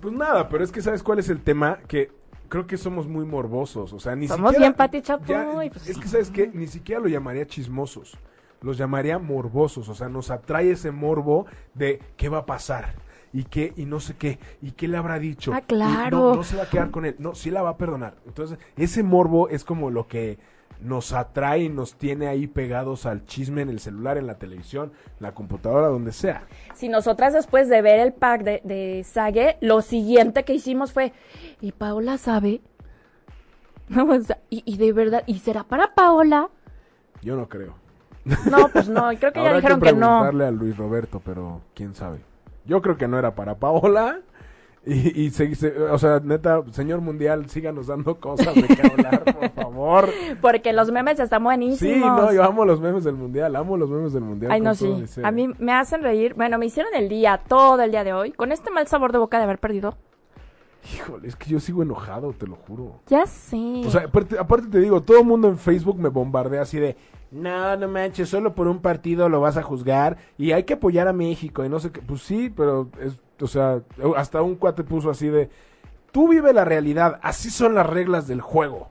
Pues 0.00 0.14
nada, 0.14 0.48
pero 0.48 0.62
es 0.62 0.70
que 0.70 0.80
¿sabes 0.82 1.02
cuál 1.02 1.18
es 1.18 1.28
el 1.28 1.42
tema? 1.42 1.78
Que 1.88 2.12
creo 2.48 2.66
que 2.66 2.76
somos 2.76 3.08
muy 3.08 3.24
morbosos, 3.26 3.92
o 3.92 3.98
sea, 3.98 4.14
ni 4.14 4.28
Somos 4.28 4.50
siquiera... 4.52 4.70
bien 4.70 4.74
Pati 4.74 5.02
Chapoy, 5.02 5.70
pues. 5.70 5.88
es 5.88 5.98
que 5.98 6.08
¿sabes 6.08 6.30
qué? 6.30 6.48
Ni 6.52 6.66
siquiera 6.66 7.00
lo 7.00 7.08
llamaría 7.08 7.46
chismosos, 7.46 8.16
los 8.62 8.78
llamaría 8.78 9.18
morbosos, 9.18 9.88
o 9.88 9.94
sea, 9.94 10.08
nos 10.08 10.30
atrae 10.30 10.70
ese 10.70 10.90
morbo 10.90 11.46
de 11.74 12.00
qué 12.16 12.28
va 12.28 12.38
a 12.38 12.46
pasar. 12.46 12.94
Y 13.32 13.44
qué, 13.44 13.72
y 13.76 13.84
no 13.84 14.00
sé 14.00 14.14
qué, 14.16 14.38
y 14.62 14.72
qué 14.72 14.88
le 14.88 14.96
habrá 14.96 15.18
dicho. 15.18 15.52
Ah, 15.54 15.60
claro. 15.60 16.18
no, 16.30 16.36
no 16.36 16.42
se 16.44 16.56
va 16.56 16.62
a 16.64 16.70
quedar 16.70 16.90
con 16.90 17.04
él, 17.04 17.16
no, 17.18 17.34
sí 17.34 17.50
la 17.50 17.62
va 17.62 17.70
a 17.70 17.76
perdonar. 17.76 18.14
Entonces, 18.26 18.58
ese 18.76 19.02
morbo 19.02 19.48
es 19.48 19.64
como 19.64 19.90
lo 19.90 20.06
que 20.08 20.38
nos 20.80 21.12
atrae 21.12 21.64
y 21.64 21.68
nos 21.68 21.94
tiene 21.94 22.28
ahí 22.28 22.46
pegados 22.46 23.06
al 23.06 23.26
chisme 23.26 23.62
en 23.62 23.68
el 23.68 23.80
celular, 23.80 24.16
en 24.16 24.26
la 24.26 24.38
televisión, 24.38 24.92
en 25.18 25.22
la 25.22 25.34
computadora, 25.34 25.88
donde 25.88 26.12
sea. 26.12 26.44
Si 26.74 26.88
nosotras 26.88 27.32
después 27.32 27.68
de 27.68 27.82
ver 27.82 28.00
el 28.00 28.12
pack 28.12 28.42
de, 28.42 28.60
de 28.64 29.04
Sage, 29.04 29.58
lo 29.60 29.82
siguiente 29.82 30.44
que 30.44 30.54
hicimos 30.54 30.92
fue, 30.92 31.12
¿y 31.60 31.72
Paola 31.72 32.18
sabe? 32.18 32.60
No, 33.88 34.04
o 34.04 34.20
sea, 34.20 34.38
y, 34.50 34.62
y 34.66 34.76
de 34.76 34.92
verdad, 34.92 35.22
¿y 35.26 35.38
será 35.38 35.64
para 35.64 35.94
Paola? 35.94 36.50
Yo 37.22 37.36
no 37.36 37.48
creo. 37.48 37.74
No, 38.50 38.68
pues 38.68 38.88
no, 38.88 39.08
creo 39.18 39.32
que 39.32 39.42
ya 39.42 39.54
dijeron 39.54 39.80
que 39.80 39.86
que, 39.86 39.92
no. 39.94 40.06
preguntarle 40.06 40.46
a 40.46 40.50
Luis 40.50 40.76
Roberto, 40.76 41.22
pero 41.24 41.62
quién 41.74 41.94
sabe. 41.94 42.20
Yo 42.68 42.80
creo 42.82 42.96
que 42.96 43.08
no 43.08 43.18
era 43.18 43.34
para 43.34 43.56
Paola. 43.56 44.20
Y, 44.86 45.22
y 45.24 45.30
se- 45.30 45.54
se- 45.56 45.76
o 45.82 45.98
sea, 45.98 46.20
neta, 46.22 46.62
señor 46.70 47.00
mundial, 47.00 47.50
síganos 47.50 47.88
dando 47.88 48.20
cosas 48.20 48.54
de 48.54 48.62
qué 48.62 48.80
hablar, 48.90 49.24
por 49.24 49.50
favor. 49.64 50.08
Porque 50.40 50.72
los 50.72 50.90
memes 50.92 51.18
están 51.18 51.42
buenísimos. 51.44 51.94
Sí, 51.94 52.00
no, 52.00 52.32
yo 52.32 52.42
amo 52.44 52.64
los 52.64 52.80
memes 52.80 53.04
del 53.04 53.14
mundial, 53.16 53.54
amo 53.56 53.76
los 53.76 53.90
memes 53.90 54.12
del 54.12 54.22
mundial. 54.22 54.52
Ay, 54.52 54.60
no, 54.60 54.74
sí. 54.74 55.04
A 55.22 55.30
mí 55.30 55.48
me 55.58 55.72
hacen 55.72 56.02
reír. 56.02 56.34
Bueno, 56.34 56.56
me 56.58 56.66
hicieron 56.66 56.94
el 56.94 57.08
día, 57.08 57.40
todo 57.48 57.82
el 57.82 57.90
día 57.90 58.04
de 58.04 58.12
hoy, 58.14 58.30
con 58.32 58.50
este 58.52 58.70
mal 58.70 58.86
sabor 58.86 59.12
de 59.12 59.18
boca 59.18 59.36
de 59.38 59.44
haber 59.44 59.58
perdido. 59.58 59.96
Híjole, 60.94 61.28
es 61.28 61.36
que 61.36 61.50
yo 61.50 61.60
sigo 61.60 61.82
enojado, 61.82 62.32
te 62.32 62.46
lo 62.46 62.54
juro. 62.56 63.00
Ya 63.08 63.26
sé. 63.26 63.82
O 63.84 63.90
sea, 63.90 64.02
aparte, 64.04 64.38
aparte 64.38 64.68
te 64.68 64.78
digo, 64.78 65.02
todo 65.02 65.18
el 65.18 65.26
mundo 65.26 65.48
en 65.48 65.58
Facebook 65.58 65.98
me 65.98 66.08
bombardea 66.08 66.62
así 66.62 66.78
de, 66.78 66.96
no, 67.30 67.76
no 67.76 67.88
manches, 67.88 68.28
solo 68.28 68.54
por 68.54 68.68
un 68.68 68.80
partido 68.80 69.28
lo 69.28 69.40
vas 69.40 69.56
a 69.56 69.62
juzgar 69.62 70.16
y 70.38 70.52
hay 70.52 70.64
que 70.64 70.74
apoyar 70.74 71.08
a 71.08 71.12
México 71.12 71.64
y 71.64 71.68
no 71.68 71.78
sé 71.80 71.90
qué. 71.92 72.00
Pues 72.00 72.22
sí, 72.22 72.52
pero 72.54 72.88
es, 73.00 73.20
o 73.40 73.46
sea, 73.46 73.82
hasta 74.16 74.42
un 74.42 74.54
cuate 74.56 74.82
puso 74.84 75.10
así 75.10 75.28
de, 75.28 75.50
tú 76.10 76.28
vive 76.28 76.52
la 76.52 76.64
realidad, 76.64 77.18
así 77.22 77.50
son 77.50 77.74
las 77.74 77.86
reglas 77.86 78.26
del 78.26 78.40
juego. 78.40 78.88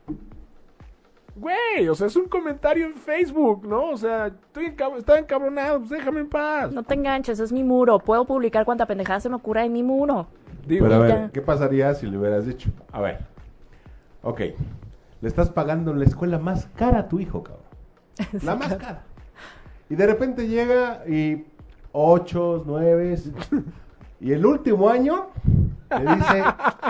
Güey, 1.35 1.87
o 1.87 1.93
sea, 1.93 2.07
es 2.07 2.15
un 2.15 2.27
comentario 2.27 2.87
en 2.87 2.95
Facebook, 2.95 3.67
¿no? 3.67 3.89
O 3.91 3.97
sea, 3.97 4.27
estoy 4.27 4.67
encab- 4.67 4.97
estaba 4.97 5.19
encabronado, 5.19 5.77
pues 5.79 5.91
déjame 5.91 6.21
en 6.21 6.29
paz. 6.29 6.71
no 6.71 6.81
te 6.81 6.95
enganches, 6.95 7.39
es 7.39 7.51
mi 7.51 7.63
muro. 7.63 7.99
Puedo 7.99 8.25
publicar 8.25 8.65
cuanta 8.65 8.87
pendejada 8.87 9.19
se 9.19 9.29
me 9.29 9.35
ocurra 9.35 9.63
en 9.63 9.71
mi 9.71 9.83
muro. 9.83 10.25
Digo, 10.65 10.85
Pero 10.87 10.95
a 10.95 10.99
ver. 11.05 11.31
¿qué 11.31 11.41
pasaría 11.41 11.93
si 11.93 12.07
le 12.07 12.17
hubieras 12.17 12.47
dicho? 12.47 12.71
A 12.91 13.01
ver, 13.01 13.19
ok, 14.23 14.39
le 15.21 15.27
estás 15.27 15.49
pagando 15.51 15.93
la 15.93 16.05
escuela 16.05 16.39
más 16.39 16.67
cara 16.75 16.99
a 17.01 17.07
tu 17.07 17.19
hijo, 17.19 17.43
cabrón. 17.43 17.66
La 18.43 18.55
más 18.55 18.75
cara. 18.75 19.03
Y 19.89 19.95
de 19.95 20.05
repente 20.07 20.47
llega 20.47 21.03
y 21.07 21.45
ocho, 21.91 22.63
nueve, 22.65 23.17
y 24.19 24.31
el 24.31 24.45
último 24.45 24.89
año 24.89 25.27
le 25.91 26.15
dice, 26.15 26.43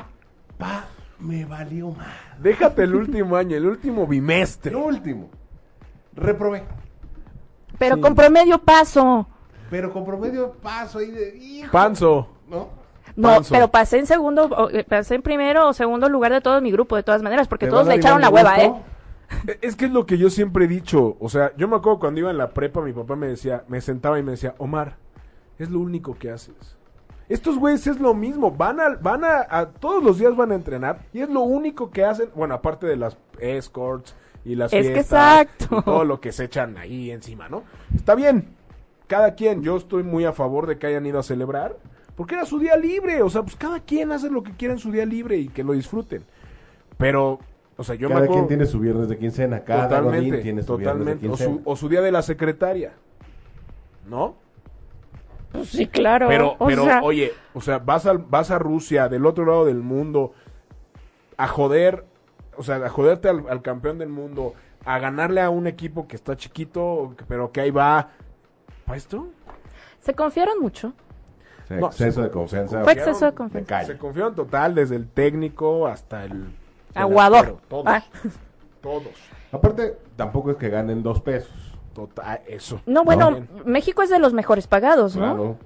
pa, 0.58 0.86
me 1.20 1.46
valió 1.46 1.92
más. 1.92 2.08
Déjate 2.40 2.84
el 2.84 2.96
último 2.96 3.36
año, 3.36 3.56
el 3.56 3.66
último 3.66 4.08
bimestre. 4.08 4.72
El 4.72 4.78
último. 4.78 5.30
Reprobé. 6.14 6.64
Pero 7.78 7.96
Sí. 7.96 8.02
con 8.02 8.16
promedio 8.16 8.58
paso. 8.60 9.28
Pero 9.70 9.92
con 9.94 10.06
promedio 10.06 10.54
paso 10.54 11.00
ahí 11.00 11.12
de. 11.12 11.38
hijo, 11.38 11.72
Panzo. 11.72 12.30
¿No? 12.48 12.70
No, 13.16 13.30
Panzo. 13.30 13.54
pero 13.54 13.68
pasé 13.68 14.00
en 14.00 14.06
segundo, 14.08 14.46
o, 14.46 14.70
eh, 14.70 14.84
pasé 14.84 15.16
en 15.16 15.22
primero 15.22 15.68
o 15.68 15.74
segundo 15.74 16.08
lugar 16.10 16.32
de 16.32 16.42
todo 16.42 16.62
mi 16.62 16.72
grupo, 16.72 16.96
de 16.96 17.04
todas 17.04 17.22
maneras, 17.22 17.48
porque 17.48 17.66
¿Te 17.66 17.72
todos 17.72 17.86
le 17.88 17.96
echaron 17.96 18.22
la 18.22 18.30
hueva, 18.30 18.58
¿eh? 18.58 18.74
E- 19.48 19.60
Es 19.62 19.76
que 19.76 19.86
es 19.86 19.92
lo 19.92 20.06
que 20.06 20.18
yo 20.18 20.30
siempre 20.30 20.66
he 20.66 20.68
dicho. 20.68 21.18
O 21.20 21.30
sea, 21.30 21.56
yo 21.58 21.68
me 21.68 21.76
acuerdo 21.76 22.00
cuando 22.00 22.20
iba 22.20 22.32
en 22.32 22.38
la 22.38 22.50
prepa, 22.52 22.82
mi 22.82 22.94
papá 22.94 23.16
me 23.16 23.28
decía, 23.28 23.64
me 23.68 23.82
sentaba 23.82 24.20
y 24.20 24.24
me 24.24 24.32
decía, 24.32 24.56
Omar, 24.58 24.98
es 25.60 25.70
lo 25.70 25.80
único 25.80 26.18
que 26.18 26.32
haces. 26.32 26.56
Estos 27.30 27.58
güeyes 27.60 27.86
es 27.88 28.00
lo 28.00 28.14
mismo, 28.14 28.52
van 28.52 28.80
a, 28.80 28.90
van 29.02 29.26
a, 29.26 29.46
a- 29.50 29.70
todos 29.70 30.02
los 30.02 30.18
días 30.18 30.36
van 30.36 30.52
a 30.54 30.56
entrenar 30.56 31.00
y 31.12 31.20
es 31.22 31.30
lo 31.30 31.42
único 31.42 31.92
que 31.92 32.06
hacen, 32.06 32.30
bueno, 32.36 32.54
aparte 32.54 32.88
de 32.88 32.96
las 32.96 33.18
escorts 33.40 34.16
y 34.46 34.56
las 34.56 34.72
Es 34.72 34.88
que 34.88 34.94
fiestas 34.94 35.42
exacto. 35.42 35.80
y 35.80 35.84
todo 35.84 36.06
lo 36.06 36.22
que 36.22 36.32
se 36.32 36.46
echan 36.46 36.78
ahí 36.78 37.12
encima, 37.12 37.50
¿no? 37.50 37.64
Está 37.94 38.16
bien, 38.16 38.56
cada 39.08 39.36
quien, 39.36 39.62
yo 39.62 39.76
estoy 39.76 40.04
muy 40.04 40.24
a 40.24 40.32
favor 40.32 40.68
de 40.68 40.78
que 40.78 40.88
hayan 40.88 41.06
ido 41.06 41.20
a 41.20 41.24
celebrar, 41.24 41.76
porque 42.16 42.36
era 42.36 42.46
su 42.46 42.60
día 42.60 42.78
libre, 42.78 43.22
o 43.22 43.30
sea, 43.30 43.42
pues 43.44 43.58
cada 43.58 43.82
quien 43.82 44.14
hace 44.14 44.30
lo 44.30 44.42
que 44.42 44.54
quiera 44.54 44.74
en 44.74 44.80
su 44.80 44.90
día 44.90 45.06
libre 45.06 45.36
y 45.36 45.50
que 45.50 45.66
lo 45.66 45.74
disfruten. 45.74 46.24
Pero, 46.98 47.40
o 47.78 47.84
sea, 47.84 47.96
yo 47.96 48.10
me 48.10 48.16
cada 48.16 48.26
acuerdo... 48.26 48.42
quien 48.46 48.48
tiene 48.48 48.66
su 48.66 48.80
viernes 48.80 49.08
de 49.08 49.18
quincena. 49.18 49.64
Cada 49.64 49.88
Totalmente, 49.88 50.30
godín 50.30 50.42
tiene 50.44 50.64
su 50.64 50.78
viernes 50.78 51.06
de 51.06 51.14
totalmente. 51.16 51.28
O 51.30 51.38
su, 51.38 51.62
o 51.64 51.76
su 51.76 51.90
día 51.90 52.02
de 52.02 52.12
la 52.12 52.22
secretaria. 52.22 52.94
¿No? 54.08 54.36
Pues 55.52 55.70
sí, 55.70 55.88
claro. 55.88 56.28
Pero, 56.28 56.56
o 56.60 56.68
pero, 56.68 56.84
sea, 56.84 57.02
oye, 57.02 57.34
o 57.54 57.62
sea, 57.62 57.80
vas 57.80 58.06
a, 58.06 58.14
vas 58.14 58.52
a 58.52 58.60
Rusia, 58.60 59.08
del 59.10 59.26
otro 59.26 59.46
lado 59.46 59.66
del 59.66 59.82
mundo, 59.82 60.34
a 61.38 61.48
joder, 61.48 62.06
o 62.58 62.64
sea, 62.64 62.76
a 62.78 62.90
joderte 62.90 63.30
al, 63.30 63.46
al 63.50 63.62
campeón 63.62 63.98
del 63.98 64.10
mundo, 64.10 64.54
a 64.86 65.00
ganarle 65.00 65.42
a 65.42 65.50
un 65.50 65.68
equipo 65.68 66.08
que 66.08 66.16
está 66.16 66.36
chiquito, 66.36 67.16
pero 67.28 67.52
que 67.52 67.62
ahí 67.62 67.72
va. 67.72 68.10
¿Para 68.86 68.98
esto? 68.98 69.28
se 70.00 70.14
confiaron 70.14 70.60
mucho. 70.62 70.94
No, 71.70 71.88
exceso 71.88 72.22
se- 72.22 72.28
de 72.28 72.32
confianza. 72.32 72.84
Fue 72.84 72.94
exceso 72.94 73.26
de 73.26 73.32
Me 73.32 73.36
confianza. 73.36 73.86
Se 73.86 73.98
confiaron 73.98 74.36
total, 74.36 74.74
desde 74.74 74.96
el 74.96 75.10
técnico 75.10 75.86
hasta 75.88 76.24
el... 76.24 76.46
Aguador. 76.96 77.58
Todos. 77.68 77.84
Ah. 77.88 78.04
Todos. 78.82 79.08
Aparte, 79.52 79.98
tampoco 80.16 80.52
es 80.52 80.58
que 80.58 80.70
ganen 80.70 81.04
dos 81.04 81.22
pesos. 81.22 81.52
Total, 81.94 82.42
eso. 82.48 82.80
No, 82.86 83.04
bueno, 83.04 83.32
Bien. 83.32 83.50
México 83.66 84.04
es 84.04 84.10
de 84.10 84.20
los 84.20 84.34
mejores 84.34 84.68
pagados, 84.68 85.16
¿no? 85.16 85.34
Claro. 85.36 85.58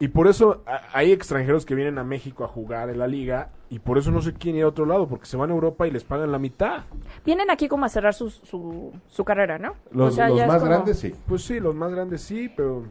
Y 0.00 0.08
por 0.08 0.28
eso 0.28 0.62
a- 0.66 0.82
hay 0.92 1.10
extranjeros 1.12 1.64
que 1.66 1.74
vienen 1.74 1.98
a 1.98 2.04
México 2.04 2.44
a 2.44 2.48
jugar 2.48 2.88
en 2.90 2.98
la 2.98 3.06
liga 3.08 3.48
y 3.70 3.78
por 3.80 3.98
eso 3.98 4.10
no 4.12 4.20
se 4.22 4.32
quieren 4.34 4.58
ir 4.58 4.64
a 4.64 4.68
otro 4.68 4.84
lado 4.86 5.08
porque 5.08 5.26
se 5.26 5.36
van 5.36 5.50
a 5.50 5.54
Europa 5.54 5.86
y 5.88 5.90
les 5.90 6.04
pagan 6.04 6.30
la 6.30 6.38
mitad. 6.38 6.82
Vienen 7.24 7.50
aquí 7.50 7.68
como 7.68 7.84
a 7.86 7.88
cerrar 7.88 8.14
su, 8.14 8.30
su, 8.30 8.92
su 9.08 9.24
carrera, 9.24 9.58
¿no? 9.58 9.74
Los, 9.90 10.12
O 10.12 10.16
sea, 10.16 10.28
los 10.28 10.36
ya 10.38 10.44
es 10.44 10.48
más 10.48 10.58
como- 10.60 10.70
grandes 10.70 10.98
sí. 10.98 11.14
Pues 11.26 11.42
sí, 11.42 11.58
los 11.58 11.74
más 11.74 11.90
grandes 11.90 12.20
sí, 12.20 12.48
pero 12.54 12.84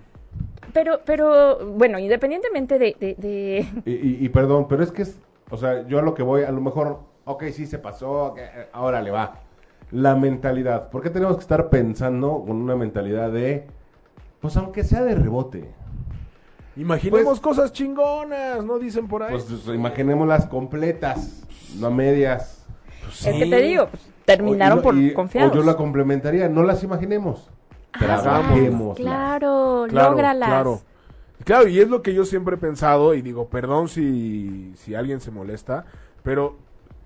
Pero, 0.73 0.99
pero, 1.05 1.65
bueno, 1.75 1.97
independientemente 1.99 2.77
de, 2.77 2.95
de, 2.99 3.15
de- 3.15 3.67
Y, 3.85 3.91
y- 3.93 4.25
y 4.25 4.29
perdón, 4.29 4.67
pero 4.67 4.83
es 4.83 4.91
que 4.91 5.03
es, 5.03 5.17
o 5.49 5.55
sea, 5.57 5.87
yo 5.87 5.99
a 5.99 6.01
lo 6.01 6.13
que 6.13 6.23
voy, 6.23 6.43
a 6.43 6.51
lo 6.51 6.59
mejor, 6.61 6.99
ok, 7.27 7.43
sí 7.53 7.65
se 7.67 7.77
pasó, 7.77 8.33
ahora 8.73 9.01
le 9.01 9.11
va. 9.11 9.35
La 9.91 10.15
mentalidad. 10.15 10.89
¿Por 10.89 11.01
qué 11.01 11.09
tenemos 11.09 11.35
que 11.37 11.41
estar 11.41 11.69
pensando 11.69 12.43
con 12.45 12.57
una 12.57 12.75
mentalidad 12.75 13.31
de, 13.31 13.67
pues 14.41 14.57
aunque 14.57 14.83
sea 14.83 15.03
de 15.03 15.15
rebote? 15.15 15.69
imaginemos 16.75 17.23
Pues- 17.25 17.39
cosas 17.39 17.71
chingonas, 17.73 18.63
¿no? 18.63 18.77
Dicen 18.79 19.07
por 19.07 19.23
ahí. 19.23 19.31
Pues, 19.31 19.45
pues, 19.45 19.75
imaginémoslas 19.75 20.45
completas, 20.45 21.41
no 21.79 21.87
a 21.87 21.89
medias. 21.89 22.65
Pues 23.03 23.25
Es 23.25 23.35
que 23.35 23.49
te 23.49 23.61
digo, 23.61 23.87
pues, 23.87 24.07
terminaron 24.25 24.77
O- 24.79 24.81
y- 24.81 24.83
por 24.83 24.95
y- 24.97 25.13
confiados. 25.13 25.51
O 25.53 25.55
yo 25.55 25.63
la 25.63 25.75
complementaría, 25.75 26.47
no 26.49 26.63
las 26.63 26.83
imaginemos. 26.83 27.49
Ah, 27.93 27.99
Trabajémoslas. 27.99 28.97
Claro, 28.97 29.85
Claro, 29.89 30.09
lógralas. 30.11 30.49
claro. 30.49 30.81
Claro, 31.43 31.67
y 31.67 31.79
es 31.79 31.87
lo 31.89 32.01
que 32.01 32.13
yo 32.13 32.25
siempre 32.25 32.55
he 32.55 32.59
pensado 32.59 33.13
y 33.15 33.21
digo, 33.21 33.47
perdón 33.47 33.87
si, 33.87 34.73
si 34.75 34.93
alguien 34.95 35.19
se 35.21 35.31
molesta, 35.31 35.85
pero 36.23 36.57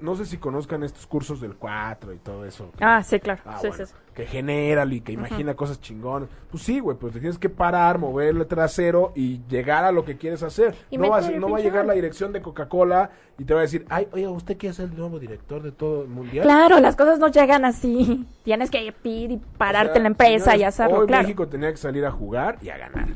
no 0.02 0.16
sé 0.16 0.26
si 0.26 0.38
conozcan 0.38 0.84
estos 0.84 1.06
cursos 1.08 1.40
del 1.40 1.56
4 1.56 2.14
y 2.14 2.18
todo 2.18 2.46
eso. 2.46 2.72
Ah, 2.80 3.02
sí, 3.04 3.20
claro. 3.20 3.42
Ah, 3.46 3.58
sí, 3.62 3.68
bueno, 3.68 3.86
sí, 3.86 3.92
sí. 3.92 4.00
que 4.14 4.26
genéralo 4.26 4.94
y 4.94 5.02
que 5.02 5.12
imagina 5.12 5.54
cosas 5.56 5.80
chingonas. 5.80 6.30
Pues 6.50 6.64
sí, 6.64 6.80
güey, 6.80 6.98
pues 6.98 7.14
te 7.14 7.20
tienes 7.20 7.38
que 7.38 7.50
parar, 7.50 7.98
mover 7.98 8.36
el 8.36 8.46
trasero 8.48 9.14
y 9.16 9.42
llegar 9.48 9.86
a 9.86 9.92
lo 9.92 10.04
que 10.04 10.18
quieres 10.18 10.44
hacer. 10.44 10.76
Y 10.90 10.98
no 10.98 11.10
va, 11.10 11.20
a, 11.20 11.32
no 11.32 11.50
va 11.50 11.60
llegar 11.60 11.86
la 11.86 11.94
dirección 11.94 12.34
de 12.34 12.42
Coca-Cola 12.42 13.12
y 13.38 13.46
te 13.46 13.54
va 13.54 13.62
a 13.62 13.64
decir, 13.64 13.86
ay, 13.90 14.08
oye, 14.12 14.28
¿usted 14.28 14.58
quiere 14.58 14.74
ser 14.74 14.90
el 14.90 14.98
nuevo 14.98 15.20
director 15.20 15.62
de 15.62 15.72
todo 15.72 16.04
el 16.04 16.10
mundial? 16.10 16.44
Claro, 16.44 16.80
las 16.80 16.96
cosas 16.96 17.20
no 17.20 17.28
llegan 17.28 17.64
así. 17.66 18.26
Tienes 18.44 18.70
que 18.70 18.94
ir 19.04 19.32
y 19.32 19.38
pararte 19.58 19.92
O 19.92 19.94
sea, 19.94 19.98
en 19.98 20.04
la 20.04 20.10
empresa 20.10 20.56
y 20.56 20.60
señores, 20.60 20.68
hacerlo, 20.80 21.00
Hoy 21.00 21.08
claro. 21.08 21.24
México 21.24 21.48
tenía 21.48 21.72
que 21.72 21.78
salir 21.78 22.06
a 22.06 22.12
jugar 22.12 22.58
y 22.62 22.70
a 22.70 22.78
ganar. 22.78 23.08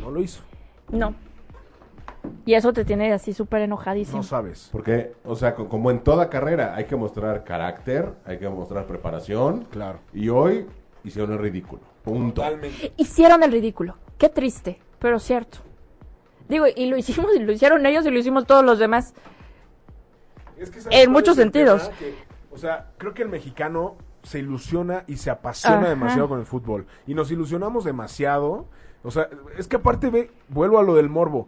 No 0.00 0.10
lo 0.10 0.20
hizo. 0.20 0.42
No. 0.90 1.14
Y 2.46 2.54
eso 2.54 2.72
te 2.72 2.84
tiene 2.84 3.12
así 3.12 3.32
súper 3.32 3.62
enojadísimo. 3.62 4.18
No 4.18 4.22
sabes. 4.22 4.68
Porque, 4.72 5.12
o 5.24 5.34
sea, 5.36 5.54
co- 5.54 5.68
como 5.68 5.90
en 5.90 6.00
toda 6.00 6.28
carrera, 6.30 6.74
hay 6.74 6.84
que 6.84 6.96
mostrar 6.96 7.44
carácter, 7.44 8.12
hay 8.24 8.38
que 8.38 8.48
mostrar 8.48 8.86
preparación. 8.86 9.64
Claro. 9.70 9.98
Y 10.12 10.28
hoy 10.28 10.66
hicieron 11.04 11.32
el 11.32 11.38
ridículo. 11.38 11.82
Punto. 12.02 12.42
Totalmente. 12.42 12.92
Hicieron 12.96 13.42
el 13.42 13.52
ridículo. 13.52 13.96
Qué 14.18 14.28
triste, 14.28 14.78
pero 14.98 15.18
cierto. 15.18 15.58
Digo, 16.48 16.66
y 16.74 16.86
lo 16.86 16.96
hicimos, 16.98 17.30
y 17.34 17.38
lo 17.40 17.52
hicieron 17.52 17.84
ellos 17.86 18.04
y 18.06 18.10
lo 18.10 18.18
hicimos 18.18 18.46
todos 18.46 18.64
los 18.64 18.78
demás. 18.78 19.14
Es 20.58 20.70
que, 20.70 20.80
¿sabes 20.80 20.98
En 21.00 21.10
muchos 21.10 21.36
sentidos. 21.36 21.90
Que, 21.98 22.14
o 22.52 22.58
sea, 22.58 22.90
creo 22.98 23.14
que 23.14 23.22
el 23.22 23.28
mexicano 23.28 23.96
se 24.22 24.38
ilusiona 24.38 25.04
y 25.06 25.16
se 25.16 25.30
apasiona 25.30 25.78
Ajá. 25.80 25.88
demasiado 25.88 26.28
con 26.28 26.40
el 26.40 26.46
fútbol. 26.46 26.86
Y 27.06 27.14
nos 27.14 27.30
ilusionamos 27.30 27.84
demasiado. 27.84 28.66
O 29.02 29.10
sea, 29.10 29.28
es 29.58 29.66
que 29.68 29.76
aparte 29.76 30.10
ve, 30.10 30.30
vuelvo 30.48 30.78
a 30.78 30.82
lo 30.82 30.94
del 30.94 31.08
morbo. 31.08 31.46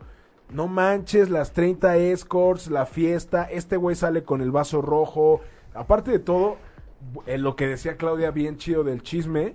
No 0.50 0.68
manches 0.68 1.28
las 1.28 1.52
30 1.52 1.96
escorts, 1.96 2.70
la 2.70 2.86
fiesta, 2.86 3.44
este 3.44 3.76
güey 3.76 3.96
sale 3.96 4.22
con 4.22 4.40
el 4.40 4.50
vaso 4.50 4.80
rojo. 4.80 5.40
Aparte 5.74 6.10
de 6.10 6.18
todo, 6.18 6.56
eh, 7.26 7.38
lo 7.38 7.56
que 7.56 7.66
decía 7.66 7.96
Claudia 7.96 8.30
bien 8.30 8.56
chido 8.56 8.84
del 8.84 9.02
chisme, 9.02 9.54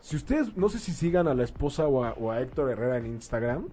si 0.00 0.16
ustedes, 0.16 0.56
no 0.56 0.68
sé 0.68 0.78
si 0.78 0.92
sigan 0.92 1.28
a 1.28 1.34
la 1.34 1.44
esposa 1.44 1.86
o 1.86 2.04
a, 2.04 2.12
o 2.12 2.30
a 2.30 2.40
Héctor 2.40 2.70
Herrera 2.70 2.96
en 2.96 3.06
Instagram, 3.06 3.68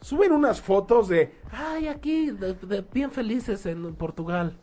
suben 0.00 0.32
unas 0.32 0.60
fotos 0.60 1.08
de, 1.08 1.32
ay, 1.50 1.88
aquí, 1.88 2.30
de, 2.30 2.54
de 2.54 2.84
bien 2.92 3.10
felices 3.10 3.64
en 3.66 3.94
Portugal. 3.94 4.56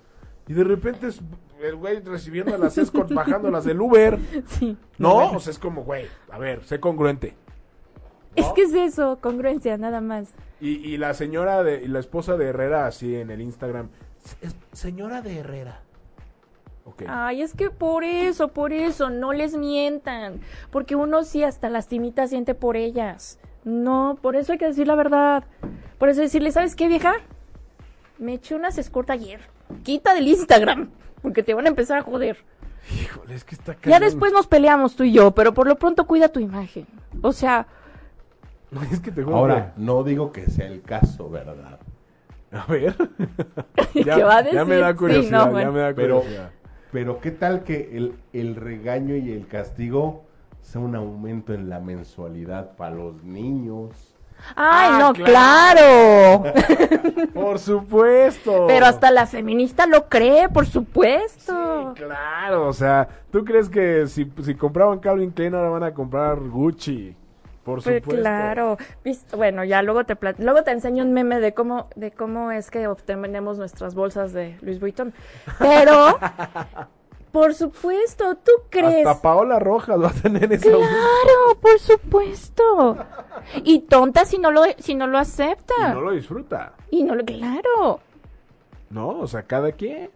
Y 0.48 0.54
de 0.54 0.64
repente 0.64 1.08
es 1.08 1.20
el 1.64 1.76
güey 1.76 2.00
recibiendo 2.02 2.54
a 2.54 2.58
las 2.58 2.78
escorts, 2.78 3.14
bajándolas 3.16 3.64
del 3.64 3.82
Uber. 3.82 4.20
Sí. 4.48 4.78
No, 4.98 5.16
bueno. 5.16 5.38
o 5.38 5.40
sea, 5.40 5.52
es 5.52 5.60
como, 5.60 5.84
güey, 5.84 6.06
a 6.30 6.38
ver, 6.38 6.64
sé 6.64 6.80
congruente. 6.80 7.36
Es 8.36 8.48
que 8.54 8.64
es 8.64 8.74
eso, 8.74 9.20
congruencia, 9.22 9.78
nada 9.78 10.02
más. 10.02 10.30
Y, 10.64 10.94
y 10.94 10.98
la 10.98 11.14
señora 11.14 11.62
de, 11.62 11.84
y 11.84 11.90
la 11.90 12.00
esposa 12.00 12.38
de 12.38 12.46
Herrera 12.46 12.88
así 12.88 13.18
en 13.18 13.32
el 13.32 13.42
Instagram, 13.42 13.90
es 14.42 14.56
señora 14.72 15.22
de 15.22 15.40
Herrera. 15.40 15.82
Ok. 16.86 17.04
Ay, 17.06 17.42
es 17.42 17.54
que 17.54 17.70
por 17.70 18.06
eso, 18.06 18.48
por 18.48 18.72
eso, 18.72 19.10
no 19.10 19.34
les 19.34 19.58
mientan. 19.58 20.40
Porque 20.72 20.96
uno 20.96 21.26
sí 21.26 21.44
hasta 21.44 21.70
lastimita 21.70 22.28
siente 22.28 22.56
por 22.56 22.78
ellas. 22.78 23.40
No, 23.66 24.18
por 24.22 24.38
eso 24.38 24.54
hay 24.54 24.58
que 24.58 24.68
decir 24.68 24.88
la 24.88 24.96
verdad. 24.96 25.44
Por 25.98 26.08
eso 26.08 26.22
decirle, 26.22 26.50
¿sabes 26.54 26.78
qué, 26.78 26.88
vieja? 26.88 27.16
Me 28.18 28.36
eché 28.36 28.56
unas 28.56 28.78
escort 28.78 29.10
ayer. 29.10 29.42
Quita 29.84 30.14
del 30.14 30.30
Instagram. 30.30 30.92
Porque 31.22 31.44
te 31.44 31.54
van 31.54 31.66
a 31.66 31.70
empezar 31.70 32.00
a 32.00 32.04
joder. 32.04 32.38
Híjole, 33.02 33.36
es 33.36 33.44
que 33.44 33.56
está 33.56 33.76
Ya 33.84 34.00
después 34.00 34.32
nos 34.32 34.48
peleamos 34.48 34.96
tú 34.96 35.04
y 35.04 35.12
yo, 35.12 35.32
pero 35.32 35.54
por 35.54 35.68
lo 35.68 35.78
pronto 35.78 36.08
cuida 36.08 36.30
tu 36.30 36.40
imagen. 36.40 36.88
O 37.22 37.34
sea, 37.34 37.68
Es 38.92 39.00
que 39.00 39.12
te 39.12 39.24
juro 39.24 39.36
Ahora, 39.38 39.74
no 39.78 40.04
digo 40.04 40.32
que 40.32 40.50
sea 40.50 40.68
el 40.68 40.82
caso, 40.82 41.30
¿verdad? 41.30 41.80
A 42.52 42.66
ver. 42.72 42.96
¿qué 43.94 44.24
va 44.24 44.38
a 44.38 44.44
ya 44.52 44.64
me 44.66 44.76
decir? 44.76 44.80
da 44.80 44.96
Sí, 44.98 44.98
curiosidad, 44.98 45.52
ya 45.60 45.72
me 45.72 45.80
da 45.80 45.94
Pero, 45.94 46.22
curiosidad. 46.22 46.52
pero 46.92 47.20
¿qué 47.20 47.32
tal 47.32 47.64
que 47.64 47.98
el, 47.98 48.16
el 48.34 48.56
regaño 48.56 49.16
y 49.16 49.32
el 49.32 49.48
castigo 49.48 50.26
sea 50.62 50.82
un 50.82 50.96
aumento 50.96 51.54
en 51.54 51.70
la 51.70 51.80
mensualidad 51.80 52.76
para 52.76 52.96
los 52.96 53.24
niños? 53.24 54.16
ay, 54.56 54.90
Ah, 54.92 54.98
no, 55.00 55.14
claro. 55.14 56.44
claro. 56.44 56.54
Por 57.34 57.60
supuesto. 57.60 58.66
pero 58.68 58.86
hasta 58.86 59.10
la 59.12 59.26
feminista 59.26 59.88
lo 59.88 60.08
cree, 60.10 60.50
por 60.50 60.66
supuesto. 60.68 61.94
Sí, 61.96 62.02
claro, 62.04 62.68
o 62.68 62.74
sea, 62.74 63.08
¿tú 63.32 63.44
crees 63.46 63.70
que 63.70 64.08
si, 64.08 64.32
si 64.44 64.56
compraban 64.56 65.00
Calvin 65.00 65.32
Klein 65.32 65.56
ahora 65.56 65.70
van 65.70 65.84
a 65.84 65.94
comprar 65.94 66.40
Gucci? 66.40 67.16
Por 67.64 67.82
Pues 67.82 68.00
supuesto. 68.00 68.22
claro, 68.22 68.78
bueno, 69.38 69.64
ya 69.64 69.82
luego 69.82 70.04
te 70.04 70.18
luego 70.40 70.64
te 70.64 70.72
enseño 70.72 71.04
un 71.04 71.14
meme 71.14 71.40
de 71.40 71.54
cómo 71.54 71.88
de 71.96 72.12
cómo 72.12 72.52
es 72.52 72.70
que 72.70 72.88
obtenemos 72.88 73.58
nuestras 73.58 73.96
bolsas 73.96 74.34
de 74.34 74.58
Luis 74.62 74.82
Vuitton. 74.82 75.14
Pero 75.60 76.20
por 77.32 77.54
supuesto, 77.54 78.36
¿tú 78.36 78.52
crees? 78.70 79.08
Hasta 79.08 79.22
Paola 79.22 79.60
Rojas 79.60 80.02
va 80.02 80.10
a 80.10 80.14
tener 80.14 80.52
esa 80.52 80.64
Claro, 80.70 81.60
por 81.62 81.80
supuesto. 81.80 82.98
Y 83.64 83.80
tonta 83.80 84.26
si 84.26 84.40
no 84.40 84.52
lo 84.52 84.64
si 84.80 84.94
no 84.96 85.08
lo 85.08 85.18
acepta. 85.18 85.74
Y 85.80 85.94
no 85.94 86.02
lo 86.02 86.12
disfruta. 86.12 86.74
Y 86.92 87.04
no 87.04 87.16
lo 87.16 87.24
claro. 87.24 88.02
¿No? 88.90 89.20
O 89.20 89.28
sea, 89.28 89.44
cada 89.44 89.72
quien. 89.72 90.12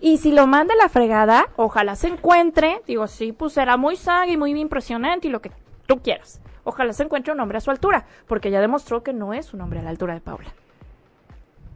Y 0.00 0.18
si 0.18 0.32
lo 0.32 0.46
manda 0.46 0.74
a 0.74 0.76
la 0.76 0.88
fregada, 0.88 1.48
ojalá 1.56 1.94
se 1.96 2.08
encuentre, 2.08 2.82
digo, 2.86 3.06
sí, 3.06 3.32
pues 3.32 3.52
será 3.52 3.76
muy 3.76 3.96
y 4.26 4.36
muy 4.36 4.58
impresionante 4.58 5.28
y 5.28 5.30
lo 5.30 5.40
que 5.40 5.52
tú 5.86 6.02
quieras. 6.02 6.40
Ojalá 6.68 6.92
se 6.92 7.04
encuentre 7.04 7.32
un 7.32 7.38
hombre 7.38 7.58
a 7.58 7.60
su 7.60 7.70
altura, 7.70 8.04
porque 8.26 8.50
ya 8.50 8.60
demostró 8.60 9.02
que 9.04 9.12
no 9.12 9.32
es 9.32 9.54
un 9.54 9.60
hombre 9.60 9.78
a 9.78 9.82
la 9.82 9.90
altura 9.90 10.14
de 10.14 10.20
Paula. 10.20 10.48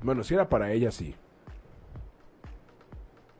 Bueno, 0.02 0.24
si 0.24 0.34
era 0.34 0.48
para 0.48 0.72
ella, 0.72 0.90
sí. 0.90 1.14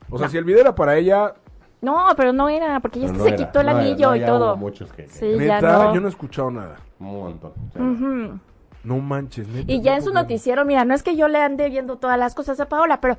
O 0.09 0.17
sea, 0.17 0.29
si 0.29 0.37
el 0.37 0.45
video 0.45 0.61
era 0.61 0.73
para 0.73 0.95
ella, 0.97 1.33
No, 1.81 2.07
pero 2.15 2.31
no 2.31 2.47
era, 2.47 2.79
porque 2.79 2.99
ya 2.99 3.07
es 3.07 3.11
Pero 3.11 3.23
que 3.25 3.31
no 3.31 3.35
se 3.37 3.41
era, 3.41 3.47
quitó 3.49 3.59
el 3.59 3.65
no 3.65 3.71
era, 3.73 3.81
anillo 3.81 4.09
no, 4.11 4.15
y 4.15 4.19
ya 4.21 4.25
todo. 4.27 4.47
hubo 4.51 4.55
muchos 4.57 4.93
que, 4.93 5.03
que- 5.05 5.09
Sí, 5.09 5.31
ya 5.31 5.55
neta, 5.55 5.83
no. 5.85 5.93
yo 5.95 5.99
no 6.01 6.07
he 6.07 6.09
escuchado 6.11 6.51
nada. 6.51 6.77
Un 6.99 7.07
montón. 7.07 7.51
o. 7.75 8.39
No 8.87 8.97
manches, 8.99 9.47
neta. 9.47 9.71
Y 9.71 9.81
ya 9.81 9.91
no 9.91 9.97
en 9.97 10.03
su 10.03 10.13
noticiero, 10.13 10.63
mira, 10.63 10.85
no 10.85 10.93
es 10.93 11.03
que 11.03 11.15
yo 11.17 11.27
le 11.27 11.39
ande 11.39 11.69
viendo 11.69 11.97
todas 11.97 12.17
las 12.17 12.33
cosas 12.33 12.59
a 12.61 12.69
Paola, 12.69 13.01
pero 13.01 13.17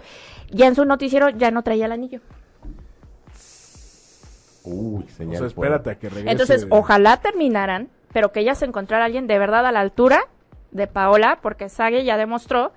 ya 0.51 0.67
en 0.69 0.75
su 0.75 0.85
noticiero 0.87 1.29
ya 1.29 1.51
no 1.51 1.63
traía 1.63 1.85
el 1.87 1.93
anillo. 1.93 2.21
Uy, 4.65 5.05
O 5.05 5.09
señal. 5.11 5.39
sea, 5.39 5.47
espérate 5.49 5.91
a 5.91 5.99
que 5.99 6.09
regrese. 6.09 6.31
Entonces, 6.31 6.67
ojalá 6.71 7.17
terminaran, 7.19 7.89
pero 8.13 8.33
que 8.33 8.41
ella 8.41 8.55
se 8.55 8.65
encontrara 8.65 9.05
a 9.05 9.07
alguien 9.07 9.27
de 9.27 9.39
verdad 9.39 9.67
a 9.67 9.73
la 9.73 9.81
altura 9.81 10.29
de 10.71 10.87
Paola, 10.87 11.39
porque 11.43 11.69
Sage 11.69 12.05
ya 12.05 12.17
demostró, 12.17 12.73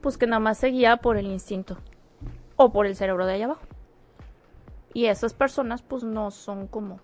pues 0.00 0.18
que 0.18 0.26
nada 0.26 0.40
más 0.40 0.58
seguía 0.58 0.98
por 0.98 1.16
el 1.16 1.26
instinto 1.26 1.78
o 2.56 2.72
por 2.72 2.86
el 2.86 2.96
cerebro 2.96 3.26
de 3.26 3.34
allá 3.34 3.44
abajo. 3.46 3.62
Y 4.92 5.06
esas 5.06 5.34
personas, 5.34 5.82
pues 5.82 6.04
no 6.04 6.30
son 6.30 6.68
como. 6.68 7.00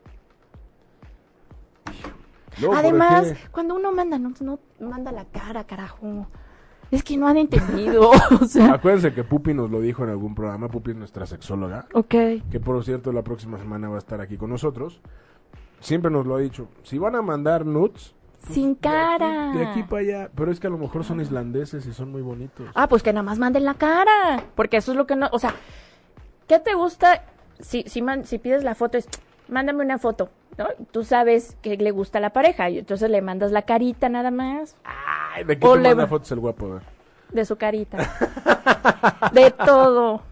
Luego, 2.61 2.75
¿por 2.75 2.85
Además, 2.85 3.35
cuando 3.51 3.75
uno 3.75 3.91
manda, 3.91 4.19
no, 4.19 4.33
no 4.41 4.59
manda 4.79 5.11
la 5.11 5.25
cara, 5.25 5.65
carajo. 5.65 6.29
Es 6.91 7.03
que 7.03 7.17
no 7.17 7.27
han 7.27 7.37
entendido. 7.37 8.11
o 8.41 8.45
sea, 8.45 8.75
Acuérdense 8.75 9.13
que 9.13 9.25
Pupi 9.25 9.55
nos 9.55 9.71
lo 9.71 9.81
dijo 9.81 10.05
en 10.05 10.11
algún 10.11 10.35
programa. 10.35 10.69
Pupi 10.69 10.93
es 10.93 10.97
nuestra 10.97 11.27
sexóloga. 11.27 11.87
ok. 11.95 12.15
Que 12.51 12.61
por 12.61 12.83
cierto, 12.85 13.13
la 13.13 13.23
próxima 13.23 13.59
semana 13.59 13.89
va 13.89 13.97
a 13.97 13.99
estar 13.99 14.21
aquí 14.21 14.37
con 14.37 14.51
nosotros. 14.51 15.01
Siempre 15.81 16.11
nos 16.11 16.27
lo 16.27 16.37
ha 16.37 16.39
dicho. 16.41 16.69
Si 16.83 16.99
van 16.99 17.17
a 17.17 17.23
mandar 17.23 17.65
nudes. 17.67 18.15
pues, 18.43 18.55
Sin 18.55 18.69
de 18.69 18.73
aquí- 18.73 18.81
cara. 18.81 19.53
De 19.53 19.67
aquí, 19.67 19.83
para 19.83 20.01
allá. 20.03 20.31
Pero 20.35 20.51
es 20.53 20.61
que 20.61 20.67
a 20.67 20.71
lo 20.71 20.79
mejor 20.79 21.05
son 21.05 21.21
islandeses 21.21 21.85
y 21.87 21.93
son 21.93 22.11
muy 22.13 22.23
bonitos. 22.23 22.69
Ah, 22.75 22.87
pues 22.89 23.03
que 23.03 23.13
nada 23.13 23.23
más 23.23 23.39
manden 23.39 23.65
la 23.65 23.75
cara. 23.75 24.45
Porque 24.55 24.77
eso 24.79 24.93
es 24.93 24.97
lo 24.97 25.07
que 25.07 25.17
no. 25.17 25.29
O 25.33 25.39
sea, 25.39 25.55
¿qué 26.47 26.59
te 26.59 26.75
gusta? 26.75 27.25
Si, 27.59 27.83
si, 27.87 28.01
man- 28.03 28.25
si 28.25 28.39
pides 28.39 28.63
la 28.65 28.75
foto, 28.75 28.97
es 28.99 29.09
mándame 29.49 29.85
una 29.85 29.99
foto. 29.99 30.31
¿no? 30.59 30.67
Tú 30.91 31.05
sabes 31.05 31.57
que 31.63 31.77
le 31.77 31.91
gusta 31.91 32.19
a 32.19 32.21
la 32.21 32.31
pareja. 32.33 32.69
Y 32.71 32.79
entonces 32.79 33.11
le 33.11 33.21
mandas 33.23 33.53
la 33.53 33.63
carita 33.63 34.09
nada 34.09 34.31
más. 34.31 34.77
Ay, 34.85 35.45
¿de 35.45 35.59
qué 35.59 35.67
O 35.67 35.75
te 35.75 35.81
le 35.81 35.89
manda 35.91 36.07
fotos 36.07 36.31
el 36.33 36.41
guapo? 36.41 36.81
De 37.31 37.45
su 37.45 37.57
carita. 37.57 37.97
de 39.33 39.51
todo. 39.51 40.23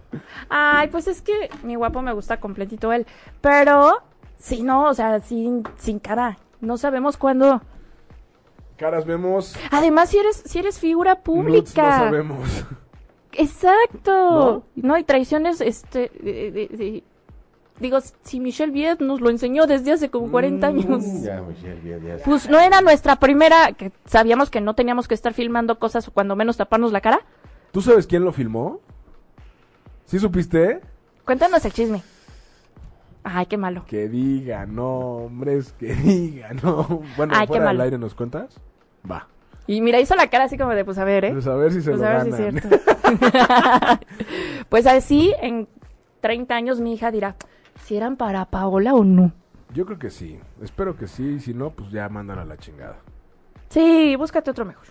Ay, 0.49 0.89
pues 0.89 1.07
es 1.09 1.21
que 1.23 1.51
mi 1.63 1.75
guapo 1.75 2.03
me 2.03 2.13
gusta 2.13 2.39
completito 2.41 2.93
él. 2.93 3.07
Pero, 3.41 4.03
sí, 4.39 4.63
no, 4.63 4.89
o 4.89 4.95
sea, 4.95 5.21
sin, 5.21 5.63
sin 5.77 5.99
cara. 5.99 6.39
No 6.61 6.77
sabemos 6.79 7.17
cuándo. 7.17 7.61
Caras 8.77 9.05
vemos. 9.05 9.57
Además, 9.71 10.09
si 10.11 10.19
eres, 10.19 10.43
si 10.47 10.59
eres 10.61 10.79
figura 10.79 11.13
Nudes 11.15 11.19
no 11.27 11.43
pública. 11.43 11.99
sabemos. 11.99 12.65
Exacto. 13.33 14.65
No, 14.77 14.95
hay 14.95 15.05
traiciones, 15.05 15.61
este, 15.61 16.11
de- 16.23 16.51
de- 16.51 16.77
de- 16.77 17.05
digo, 17.81 17.99
si 18.23 18.41
Michelle 18.41 18.73
Viet 18.73 19.01
nos 19.01 19.21
lo 19.21 19.31
enseñó 19.31 19.67
desde 19.67 19.93
hace 19.93 20.11
como 20.11 20.31
40 20.31 20.69
años. 20.69 20.87
Mm, 21.05 21.23
Ya, 21.25 21.41
Michelle, 21.43 21.81
ya, 22.01 22.17
ya. 22.17 22.25
Pues 22.25 22.49
no 22.49 22.59
era 22.59 22.81
nuestra 22.81 23.17
primera, 23.17 23.73
que 23.73 23.93
sabíamos 24.07 24.51
que 24.51 24.61
no 24.61 24.75
teníamos 24.75 25.07
que 25.09 25.15
estar 25.15 25.35
filmando 25.35 25.79
cosas 25.79 26.09
o 26.09 26.13
cuando 26.13 26.35
menos 26.37 26.57
taparnos 26.57 26.93
la 26.93 27.01
cara. 27.01 27.21
¿Tú 27.73 27.81
sabes 27.83 28.07
quién 28.07 28.25
lo 28.25 28.33
filmó? 28.33 28.81
¿Sí 30.07 30.19
supiste? 30.19 30.81
Cuéntanos 31.25 31.65
el 31.65 31.73
chisme. 31.73 32.03
Ay, 33.31 33.47
qué 33.47 33.57
malo. 33.59 33.85
Que 33.87 34.09
diga 34.09 34.65
nombres, 34.67 35.75
que 35.79 35.95
diga, 35.95 36.53
no. 36.55 37.03
Bueno, 37.17 37.35
Ay, 37.37 37.47
fuera 37.47 37.69
del 37.69 37.81
aire 37.81 37.99
nos 37.99 38.15
cuentas. 38.15 38.61
Va. 39.11 39.27
Y 39.67 39.83
mira, 39.83 40.01
hizo 40.01 40.15
la 40.17 40.29
cara 40.29 40.45
así 40.45 40.57
como 40.57 40.71
de, 40.75 40.85
pues 40.85 40.97
a 40.97 41.05
ver, 41.05 41.27
¿eh? 41.27 41.33
Pues 41.33 41.47
a 41.47 41.55
ver 41.55 41.73
si 41.73 41.83
se 41.83 41.91
Pues 41.91 42.01
lo 42.01 42.07
a 42.07 42.11
ver 42.11 42.23
si 42.23 42.31
es 42.31 42.37
cierto. 42.37 42.69
pues 44.71 44.87
así, 44.87 45.35
en 45.43 45.69
30 46.21 46.55
años 46.55 46.81
mi 46.81 46.95
hija 46.95 47.11
dirá, 47.11 47.37
si 47.85 47.97
eran 47.97 48.17
para 48.17 48.47
Paola 48.47 48.95
o 48.95 49.05
no. 49.05 49.33
Yo 49.75 49.85
creo 49.85 49.99
que 49.99 50.09
sí. 50.09 50.41
Espero 50.63 50.97
que 50.97 51.07
sí. 51.07 51.39
Si 51.41 51.53
no, 51.53 51.71
pues 51.71 51.91
ya 51.91 52.09
mandan 52.09 52.39
a 52.39 52.47
la 52.47 52.57
chingada. 52.57 52.97
Sí, 53.69 54.17
búscate 54.17 54.51
otro 54.51 54.65
mejor. 54.65 54.87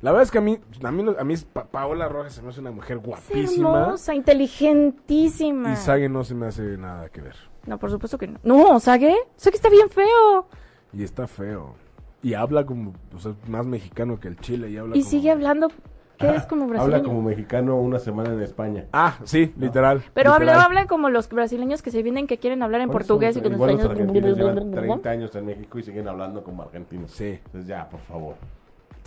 La 0.00 0.12
verdad 0.12 0.22
es 0.22 0.30
que 0.30 0.38
a 0.38 0.40
mí, 0.40 0.58
a 0.82 0.90
mí, 0.92 1.04
a 1.18 1.24
mí 1.24 1.34
Pa- 1.52 1.64
Paola 1.64 2.08
Rojas 2.08 2.34
se 2.34 2.42
me 2.42 2.50
hace 2.50 2.60
una 2.60 2.70
mujer 2.70 2.98
Es 2.98 3.02
guapísima. 3.02 3.82
hermosa, 3.82 4.14
inteligentísima. 4.14 5.72
Y 5.72 5.76
Sage 5.76 6.08
no 6.08 6.24
se 6.24 6.34
me 6.34 6.46
hace 6.46 6.76
nada 6.78 7.08
que 7.08 7.20
ver. 7.20 7.34
No, 7.66 7.78
por 7.78 7.90
supuesto 7.90 8.16
que 8.18 8.28
no. 8.28 8.38
No, 8.42 8.80
¿Sage? 8.80 9.14
Sage 9.36 9.56
está 9.56 9.68
bien 9.68 9.88
feo. 9.90 10.46
Y 10.92 11.02
está 11.02 11.26
feo. 11.26 11.74
Y 12.22 12.34
habla 12.34 12.64
como, 12.64 12.94
o 13.14 13.18
sea, 13.18 13.34
más 13.48 13.66
mexicano 13.66 14.18
que 14.20 14.28
el 14.28 14.36
chile. 14.38 14.70
Y, 14.70 14.76
habla 14.76 14.96
Y 14.96 15.00
como- 15.00 15.10
sigue 15.10 15.30
hablando 15.30 15.68
que 16.16 16.34
es 16.34 16.46
como 16.46 16.66
brasileño. 16.66 16.96
Habla 16.96 17.02
como 17.08 17.22
mexicano 17.22 17.76
una 17.76 17.98
semana 18.00 18.32
en 18.32 18.40
España. 18.42 18.86
Ah, 18.92 19.18
sí, 19.24 19.52
literal. 19.56 20.02
Pero 20.14 20.32
habla, 20.32 20.46
literal. 20.52 20.64
habla 20.66 20.86
como 20.86 21.10
los 21.10 21.28
brasileños 21.28 21.80
que 21.82 21.90
se 21.92 22.02
vienen 22.02 22.26
que 22.26 22.38
quieren 22.38 22.62
hablar 22.64 22.80
en 22.80 22.90
portugués 22.90 23.36
y 23.36 23.40
con 23.40 23.52
igual 23.52 23.72
los 23.72 23.80
español. 23.82 24.08
argentinos 24.08 24.36
llevan 24.36 24.70
30 24.72 25.10
años 25.10 25.34
en 25.36 25.46
México 25.46 25.78
y 25.78 25.82
siguen 25.84 26.08
hablando 26.08 26.42
como 26.42 26.62
argentinos. 26.62 27.12
Sí. 27.12 27.38
Entonces 27.46 27.66
ya, 27.68 27.88
por 27.88 28.00
favor. 28.00 28.34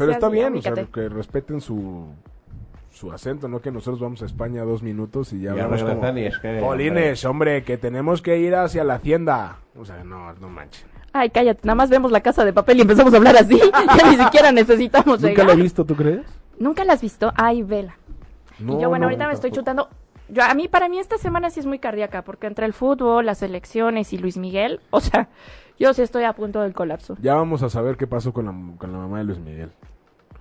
Pero 0.02 0.12
Sí, 0.12 0.16
está 0.16 0.30
bien, 0.30 0.58
o 0.58 0.62
sea, 0.62 0.74
que 0.74 1.10
respeten 1.10 1.62
su, 1.62 2.08
su 2.92 3.12
acento, 3.12 3.48
no 3.48 3.62
que 3.62 3.72
nosotros 3.72 4.00
vamos 4.00 4.22
a 4.22 4.26
España 4.26 4.64
dos 4.64 4.84
minutos 4.84 5.34
y 5.34 5.42
ya 5.42 5.52
hablamos 5.52 5.84
como... 5.84 6.18
y 6.18 6.26
es 6.26 6.38
que- 6.40 6.60
Polines, 6.60 7.24
hombre, 7.26 7.64
que 7.64 7.78
tenemos 7.78 8.22
que 8.22 8.38
ir 8.38 8.56
hacia 8.56 8.84
la 8.84 8.96
hacienda. 8.96 9.58
O 9.78 9.86
sea, 9.86 10.04
no, 10.04 10.34
no 10.34 10.50
manches. 10.50 10.86
Ay, 11.14 11.30
cállate, 11.30 11.62
nada 11.64 11.76
más 11.76 11.90
vemos 11.90 12.12
la 12.12 12.22
casa 12.22 12.46
de 12.46 12.54
papel 12.54 12.78
y 12.78 12.82
empezamos 12.82 13.14
a 13.14 13.18
hablar 13.18 13.36
así. 13.36 13.60
ya 13.98 14.10
ni 14.10 14.16
siquiera 14.18 14.52
necesitamos 14.52 15.20
¿Nunca 15.22 15.28
llegar. 15.28 15.48
la 15.48 15.54
he 15.54 15.58
visto, 15.58 15.86
tú 15.86 15.96
crees? 15.96 16.26
¿Nunca 16.58 16.86
la 16.86 16.94
has 16.94 17.02
visto? 17.02 17.34
Ay, 17.36 17.64
vela. 17.64 17.98
No, 18.60 18.78
y 18.78 18.82
yo, 18.82 18.90
bueno, 18.90 19.04
no, 19.04 19.08
ahorita 19.08 19.28
me 19.28 19.34
estoy 19.34 19.52
chutando. 19.52 19.90
Yo, 20.30 20.44
a 20.44 20.54
mí, 20.54 20.70
para 20.70 20.88
mí, 20.88 21.00
esta 21.00 21.18
semana 21.18 21.50
sí 21.50 21.60
es 21.60 21.66
muy 21.66 21.80
cardíaca, 21.80 22.22
porque 22.22 22.48
entre 22.48 22.66
el 22.66 22.72
fútbol, 22.74 23.26
las 23.26 23.42
elecciones 23.42 24.14
y 24.14 24.18
Luis 24.18 24.38
Miguel, 24.38 24.80
o 24.92 25.02
sea, 25.02 25.28
yo 25.78 25.94
sí 25.94 26.02
estoy 26.04 26.24
a 26.24 26.32
punto 26.34 26.62
del 26.62 26.74
colapso. 26.74 27.18
Ya 27.22 27.34
vamos 27.36 27.64
a 27.64 27.70
saber 27.70 27.98
qué 27.98 28.08
pasó 28.08 28.32
con 28.32 28.46
la, 28.46 28.54
con 28.78 28.92
la 28.94 29.00
mamá 29.00 29.18
de 29.18 29.24
Luis 29.26 29.40
Miguel. 29.40 29.72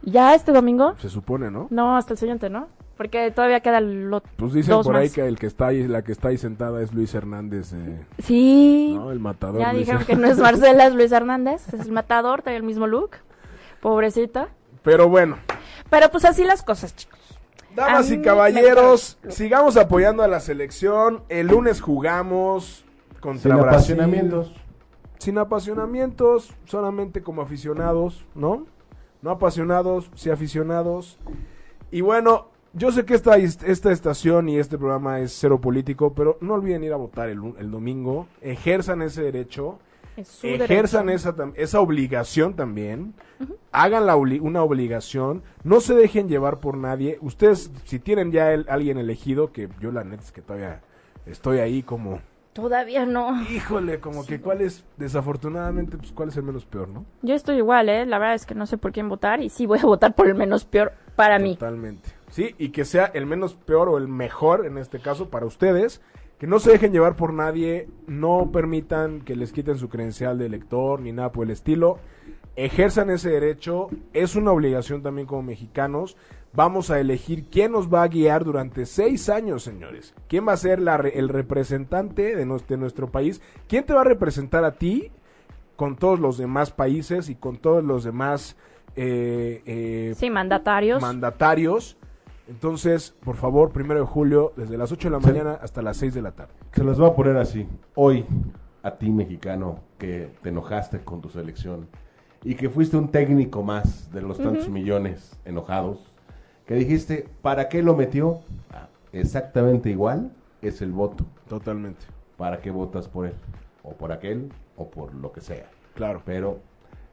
¿Ya 0.02 0.34
este 0.34 0.52
domingo? 0.52 0.94
Se 0.98 1.08
supone, 1.08 1.50
¿no? 1.50 1.66
No, 1.70 1.96
hasta 1.96 2.14
el 2.14 2.18
siguiente, 2.18 2.48
¿no? 2.50 2.68
Porque 2.96 3.30
todavía 3.30 3.60
queda 3.60 3.80
lo... 3.80 4.20
Pues 4.36 4.52
dicen 4.52 4.72
Dos 4.72 4.86
por 4.86 4.96
ahí 4.96 5.06
más. 5.06 5.14
que 5.14 5.26
el 5.26 5.38
que 5.38 5.46
está 5.46 5.68
ahí, 5.68 5.86
la 5.88 6.02
que 6.02 6.12
está 6.12 6.28
ahí 6.28 6.36
sentada 6.38 6.82
es 6.82 6.92
Luis 6.92 7.14
Hernández, 7.14 7.72
eh, 7.72 8.04
Sí, 8.18 8.92
¿no? 8.94 9.10
El 9.10 9.20
matador. 9.20 9.58
ya 9.60 9.72
Luis 9.72 9.86
dijeron 9.86 10.04
que 10.04 10.16
no 10.16 10.26
es 10.26 10.38
Marcela, 10.48 10.86
es 10.86 10.94
Luis 10.94 11.10
Hernández, 11.12 11.72
es 11.72 11.80
el 11.86 11.92
matador, 11.92 12.42
trae 12.42 12.56
el 12.56 12.62
mismo 12.62 12.86
look. 12.86 13.12
Pobrecita. 13.80 14.48
Pero 14.82 15.08
bueno, 15.08 15.36
Pero 15.88 16.10
pues 16.10 16.24
así 16.24 16.44
las 16.44 16.62
cosas, 16.62 16.94
chicos. 16.94 17.18
damas 17.74 18.10
y 18.10 18.20
caballeros, 18.20 19.18
sigamos 19.28 19.76
apoyando 19.78 20.22
a 20.22 20.28
la 20.28 20.40
selección. 20.40 21.22
El 21.30 21.48
lunes 21.48 21.80
jugamos 21.80 22.84
contra 23.20 23.54
Sin 23.54 23.62
Brasil. 23.62 23.68
apasionamientos. 23.94 24.54
Sin 25.18 25.38
apasionamientos, 25.38 26.54
solamente 26.64 27.22
como 27.22 27.42
aficionados, 27.42 28.24
¿no? 28.34 28.66
No 29.22 29.30
apasionados, 29.30 30.10
sí 30.14 30.30
aficionados. 30.30 31.18
Y 31.90 32.00
bueno, 32.00 32.48
yo 32.72 32.92
sé 32.92 33.04
que 33.04 33.14
esta, 33.14 33.36
esta 33.36 33.92
estación 33.92 34.48
y 34.48 34.58
este 34.58 34.78
programa 34.78 35.20
es 35.20 35.32
cero 35.38 35.60
político, 35.60 36.14
pero 36.14 36.38
no 36.40 36.54
olviden 36.54 36.84
ir 36.84 36.92
a 36.92 36.96
votar 36.96 37.28
el, 37.28 37.40
el 37.58 37.70
domingo. 37.70 38.26
Ejerzan 38.40 39.02
ese 39.02 39.22
derecho. 39.22 39.78
Es 40.16 40.42
Ejerzan 40.42 41.06
derecho. 41.06 41.30
esa, 41.30 41.50
esa 41.54 41.80
obligación 41.80 42.54
también. 42.54 43.14
Hagan 43.72 44.06
la 44.06 44.16
una 44.16 44.62
obligación. 44.62 45.42
No 45.64 45.80
se 45.80 45.94
dejen 45.94 46.28
llevar 46.28 46.60
por 46.60 46.76
nadie. 46.76 47.18
Ustedes, 47.20 47.70
si 47.84 47.98
tienen 47.98 48.30
ya 48.32 48.52
el- 48.52 48.66
alguien 48.68 48.98
elegido, 48.98 49.52
que 49.52 49.68
yo 49.80 49.90
la 49.92 50.04
neta 50.04 50.22
es 50.22 50.32
que 50.32 50.42
todavía 50.42 50.80
estoy 51.26 51.58
ahí 51.58 51.82
como... 51.82 52.20
Todavía 52.52 53.06
no. 53.06 53.42
Híjole, 53.50 54.00
como 54.00 54.26
que 54.26 54.40
cuál 54.40 54.60
es, 54.60 54.84
desafortunadamente, 54.96 55.96
pues 55.96 56.10
cuál 56.10 56.30
es 56.30 56.36
el 56.36 56.42
menos 56.42 56.64
peor, 56.64 56.88
¿no? 56.88 57.04
Yo 57.22 57.34
estoy 57.34 57.58
igual, 57.58 57.88
¿eh? 57.88 58.06
La 58.06 58.18
verdad 58.18 58.34
es 58.34 58.44
que 58.44 58.56
no 58.56 58.66
sé 58.66 58.76
por 58.76 58.92
quién 58.92 59.08
votar 59.08 59.40
y 59.40 59.48
sí 59.50 59.66
voy 59.66 59.78
a 59.78 59.82
votar 59.86 60.14
por 60.14 60.26
el 60.26 60.34
menos 60.34 60.64
peor 60.64 60.92
para 61.14 61.38
mí. 61.38 61.54
Totalmente. 61.54 62.10
Sí, 62.30 62.54
y 62.58 62.70
que 62.70 62.84
sea 62.84 63.06
el 63.06 63.26
menos 63.26 63.54
peor 63.54 63.88
o 63.88 63.98
el 63.98 64.08
mejor 64.08 64.66
en 64.66 64.78
este 64.78 65.00
caso 65.00 65.30
para 65.30 65.46
ustedes. 65.46 66.00
Que 66.38 66.46
no 66.46 66.58
se 66.58 66.70
dejen 66.70 66.90
llevar 66.92 67.16
por 67.16 67.34
nadie, 67.34 67.86
no 68.06 68.50
permitan 68.50 69.20
que 69.20 69.36
les 69.36 69.52
quiten 69.52 69.76
su 69.76 69.90
credencial 69.90 70.38
de 70.38 70.46
elector 70.46 71.00
ni 71.00 71.12
nada 71.12 71.32
por 71.32 71.44
el 71.44 71.50
estilo. 71.50 71.98
Ejerzan 72.56 73.10
ese 73.10 73.28
derecho, 73.28 73.88
es 74.14 74.36
una 74.36 74.50
obligación 74.50 75.02
también 75.02 75.26
como 75.26 75.42
mexicanos. 75.42 76.16
Vamos 76.52 76.90
a 76.90 76.98
elegir 76.98 77.44
quién 77.48 77.72
nos 77.72 77.92
va 77.92 78.02
a 78.02 78.08
guiar 78.08 78.44
durante 78.44 78.84
seis 78.84 79.28
años, 79.28 79.62
señores. 79.62 80.14
¿Quién 80.28 80.46
va 80.48 80.52
a 80.52 80.56
ser 80.56 80.80
la 80.80 80.96
re- 80.96 81.16
el 81.18 81.28
representante 81.28 82.34
de, 82.34 82.44
nos- 82.44 82.66
de 82.66 82.76
nuestro 82.76 83.08
país? 83.10 83.40
¿Quién 83.68 83.84
te 83.84 83.92
va 83.94 84.00
a 84.00 84.04
representar 84.04 84.64
a 84.64 84.72
ti 84.72 85.12
con 85.76 85.94
todos 85.96 86.18
los 86.18 86.38
demás 86.38 86.72
países 86.72 87.28
y 87.28 87.36
con 87.36 87.56
todos 87.58 87.84
los 87.84 88.02
demás 88.04 88.56
eh, 88.96 89.62
eh, 89.64 90.14
Sí, 90.16 90.28
mandatarios. 90.30 91.00
mandatarios 91.00 91.96
Entonces, 92.48 93.14
por 93.24 93.36
favor, 93.36 93.70
primero 93.70 94.00
de 94.00 94.06
julio, 94.06 94.52
desde 94.56 94.76
las 94.76 94.90
8 94.90 95.08
de 95.08 95.16
la 95.16 95.20
Sí. 95.22 95.26
mañana 95.28 95.58
hasta 95.62 95.82
las 95.82 95.98
6 95.98 96.14
de 96.14 96.22
la 96.22 96.32
tarde. 96.32 96.52
Se 96.72 96.82
los 96.82 96.98
voy 96.98 97.08
a 97.08 97.14
poner 97.14 97.36
así. 97.36 97.68
Hoy, 97.94 98.24
a 98.82 98.90
ti 98.96 99.08
mexicano, 99.10 99.78
que 99.98 100.32
te 100.42 100.48
enojaste 100.48 100.98
con 101.04 101.20
tu 101.20 101.28
selección 101.28 101.86
y 102.42 102.56
que 102.56 102.68
fuiste 102.68 102.96
un 102.96 103.08
técnico 103.12 103.62
más 103.62 104.10
de 104.12 104.22
los 104.22 104.38
tantos 104.38 104.68
millones 104.68 105.38
enojados, 105.44 106.09
que 106.70 106.76
dijiste, 106.76 107.28
¿para 107.42 107.68
qué 107.68 107.82
lo 107.82 107.96
metió? 107.96 108.38
Exactamente 109.12 109.90
igual 109.90 110.30
es 110.62 110.80
el 110.80 110.92
voto. 110.92 111.24
Totalmente. 111.48 112.06
¿Para 112.36 112.60
qué 112.60 112.70
votas 112.70 113.08
por 113.08 113.26
él? 113.26 113.34
O 113.82 113.94
por 113.94 114.12
aquel, 114.12 114.52
o 114.76 114.88
por 114.88 115.12
lo 115.12 115.32
que 115.32 115.40
sea. 115.40 115.68
Claro. 115.96 116.22
Pero, 116.24 116.60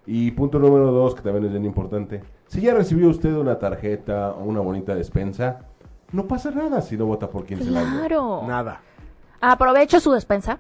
y 0.06 0.30
punto 0.30 0.60
número 0.60 0.92
dos, 0.92 1.16
que 1.16 1.24
también 1.24 1.46
es 1.46 1.52
bien 1.54 1.66
importante, 1.66 2.22
si 2.46 2.62
ya 2.62 2.76
recibió 2.76 3.10
usted 3.10 3.34
una 3.34 3.58
tarjeta 3.58 4.30
o 4.34 4.44
una 4.44 4.60
bonita 4.60 4.94
despensa, 4.94 5.62
no 6.12 6.28
pasa 6.28 6.52
nada 6.52 6.80
si 6.82 6.96
no 6.96 7.08
vota 7.08 7.28
por 7.28 7.44
quien 7.46 7.64
se 7.64 7.72
la. 7.72 7.82
Claro. 7.82 8.44
Nada. 8.48 8.82
Aproveche 9.42 10.00
su 10.00 10.12
despensa. 10.12 10.60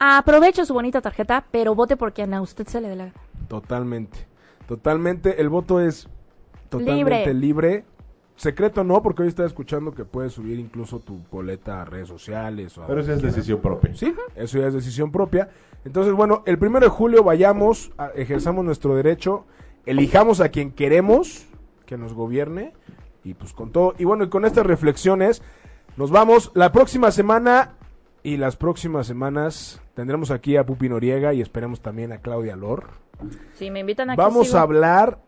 Aproveche 0.00 0.66
su 0.66 0.74
bonita 0.74 1.00
tarjeta, 1.00 1.44
pero 1.52 1.76
vote 1.76 1.96
por 1.96 2.12
quien 2.12 2.34
a 2.34 2.42
usted 2.42 2.66
se 2.66 2.80
le 2.80 2.88
dé 2.88 2.96
la 2.96 3.04
gana. 3.04 3.20
Totalmente. 3.46 4.26
Totalmente. 4.66 5.40
El 5.40 5.48
voto 5.48 5.78
es 5.78 6.08
totalmente 6.68 7.32
Libre. 7.32 7.34
libre. 7.34 7.91
Secreto 8.42 8.82
no, 8.82 9.00
porque 9.04 9.22
hoy 9.22 9.28
estaba 9.28 9.46
escuchando 9.46 9.94
que 9.94 10.04
puedes 10.04 10.32
subir 10.32 10.58
incluso 10.58 10.98
tu 10.98 11.20
boleta 11.30 11.80
a 11.80 11.84
redes 11.84 12.08
sociales. 12.08 12.76
O 12.76 12.82
a 12.82 12.88
Pero 12.88 13.00
esa 13.00 13.12
donde 13.12 13.28
es 13.28 13.34
decisión 13.36 13.60
propia. 13.60 13.94
Sí, 13.94 14.12
eso 14.34 14.58
ya 14.58 14.66
es 14.66 14.74
decisión 14.74 15.12
propia. 15.12 15.48
Entonces, 15.84 16.12
bueno, 16.12 16.42
el 16.44 16.58
primero 16.58 16.84
de 16.84 16.90
julio 16.90 17.22
vayamos, 17.22 17.92
a- 17.98 18.08
ejerzamos 18.16 18.64
nuestro 18.64 18.96
derecho, 18.96 19.44
elijamos 19.86 20.40
a 20.40 20.48
quien 20.48 20.72
queremos 20.72 21.46
que 21.86 21.96
nos 21.96 22.14
gobierne 22.14 22.72
y 23.22 23.34
pues 23.34 23.52
con 23.52 23.70
todo. 23.70 23.94
Y 23.96 24.06
bueno, 24.06 24.24
y 24.24 24.28
con 24.28 24.44
estas 24.44 24.66
reflexiones 24.66 25.40
nos 25.96 26.10
vamos 26.10 26.50
la 26.54 26.72
próxima 26.72 27.12
semana 27.12 27.74
y 28.24 28.38
las 28.38 28.56
próximas 28.56 29.06
semanas 29.06 29.80
tendremos 29.94 30.32
aquí 30.32 30.56
a 30.56 30.66
Pupi 30.66 30.88
Noriega 30.88 31.32
y 31.32 31.40
esperemos 31.42 31.80
también 31.80 32.10
a 32.10 32.18
Claudia 32.18 32.56
Lor. 32.56 32.86
Si 33.54 33.70
me 33.70 33.78
invitan 33.78 34.10
aquí. 34.10 34.16
Vamos 34.18 34.48
sigo. 34.48 34.58
a 34.58 34.62
hablar 34.62 35.18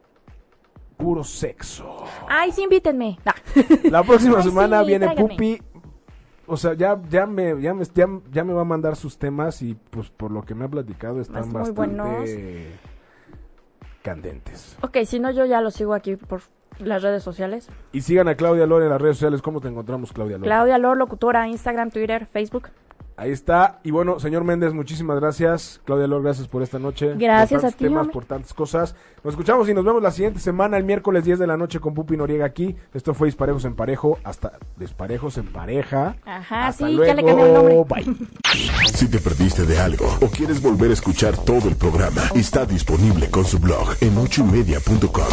puro 0.97 1.25
sexo. 1.25 2.05
Ay, 2.29 2.53
sí, 2.53 2.63
invítenme. 2.63 3.19
La 3.91 4.03
próxima 4.03 4.39
Ay, 4.39 4.45
semana 4.45 4.81
sí, 4.81 4.87
viene. 4.87 5.15
Pupi. 5.15 5.63
O 6.47 6.57
sea, 6.57 6.75
ya, 6.75 7.01
ya, 7.09 7.27
me, 7.27 7.61
ya, 7.61 7.73
me, 7.73 7.85
ya, 7.85 8.07
ya 8.31 8.45
me 8.45 8.53
va 8.53 8.63
a 8.63 8.65
mandar 8.67 8.97
sus 8.97 9.17
temas 9.19 9.63
y 9.63 9.75
pues 9.75 10.11
por 10.11 10.31
lo 10.31 10.43
que 10.43 10.55
me 10.55 10.67
ha 10.67 10.69
platicado 10.69 11.21
están 11.21 11.49
Muy 11.49 11.55
bastante 11.55 11.73
buenos. 11.73 12.31
candentes. 14.03 14.77
Ok, 14.83 14.99
si 15.07 15.21
no, 15.21 15.31
yo 15.31 15.47
ya 15.47 15.61
lo 15.61 15.71
sigo 15.71 15.95
aquí 15.95 16.17
por 16.17 16.43
las 16.79 17.03
redes 17.03 17.23
sociales. 17.23 17.69
Y 17.93 18.03
sigan 18.03 18.29
a 18.29 18.35
Claudia 18.35 18.67
Lor 18.67 18.83
en 18.83 18.91
las 18.91 19.01
redes 19.01 19.17
sociales. 19.17 19.41
¿Cómo 19.43 19.61
te 19.61 19.69
encontramos, 19.69 20.13
Claudia 20.13 20.37
Lor? 20.37 20.47
Claudia 20.47 20.79
Lor, 20.79 20.97
locutora, 20.99 21.49
Instagram, 21.49 21.91
Twitter, 21.91 22.27
Facebook. 22.27 22.69
Ahí 23.17 23.31
está. 23.31 23.79
Y 23.85 23.93
bueno, 23.93 24.19
señor 24.19 24.43
Méndez, 24.45 24.73
muchísimas 24.75 25.21
gracias. 25.21 25.81
Claudia 25.85 26.07
Lor, 26.09 26.23
gracias 26.23 26.49
por 26.49 26.63
esta 26.63 26.79
noche. 26.81 27.15
Gracias 27.17 27.61
por 27.63 27.69
a 27.71 27.73
ti, 27.73 27.85
temas, 27.85 28.01
hombre. 28.01 28.13
por 28.13 28.25
tantas 28.25 28.53
cosas. 28.53 28.97
Nos 29.23 29.35
escuchamos 29.35 29.69
y 29.69 29.75
nos 29.75 29.85
vemos 29.85 30.03
la 30.03 30.11
siguiente 30.11 30.41
semana, 30.41 30.77
el 30.79 30.85
miércoles 30.85 31.25
10 31.25 31.39
de 31.39 31.47
la 31.47 31.57
noche 31.57 31.79
con 31.79 31.95
Pupi 31.95 32.17
Noriega 32.17 32.45
aquí. 32.45 32.75
Esto 32.93 33.15
fue 33.15 33.29
Disparejos 33.29 33.65
en 33.67 33.77
Parejo. 33.77 34.19
Hasta 34.25 34.59
Desparejos 34.77 35.39
en 35.39 35.47
Pareja. 35.47 36.17
Ajá, 36.25 36.67
Hasta 36.69 36.87
sí, 36.89 36.93
luego. 36.93 37.07
ya 37.07 37.15
le 37.15 37.25
cambié 37.25 37.47
el 37.47 37.55
nombre. 37.55 37.85
Bye. 37.89 38.17
Si 38.95 39.09
te 39.09 39.19
perdiste 39.19 39.65
de 39.67 39.79
algo 39.81 40.07
o 40.21 40.27
quieres 40.29 40.63
volver 40.63 40.91
a 40.91 40.95
escuchar 40.95 41.37
todo 41.37 41.69
el 41.69 41.75
programa, 41.77 42.23
está 42.35 42.65
disponible 42.65 43.29
con 43.31 43.45
su 43.45 43.59
blog 43.59 43.95
en 44.01 44.17
ochoymedia.com. 44.19 45.25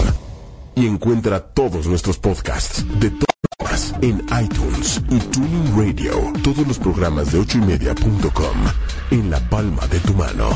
Y 0.75 0.87
encuentra 0.87 1.39
todos 1.39 1.85
nuestros 1.87 2.17
podcasts 2.17 2.85
de 2.99 3.09
formas 3.09 3.70
en 4.01 4.23
iTunes 4.43 5.01
y 5.09 5.19
Tuning 5.19 5.75
Radio. 5.77 6.11
Todos 6.43 6.67
los 6.67 6.79
programas 6.79 7.31
de 7.31 7.39
ochoymedia.com 7.39 8.57
en 9.11 9.29
la 9.29 9.39
palma 9.49 9.85
de 9.87 9.99
tu 9.99 10.13
mano. 10.13 10.49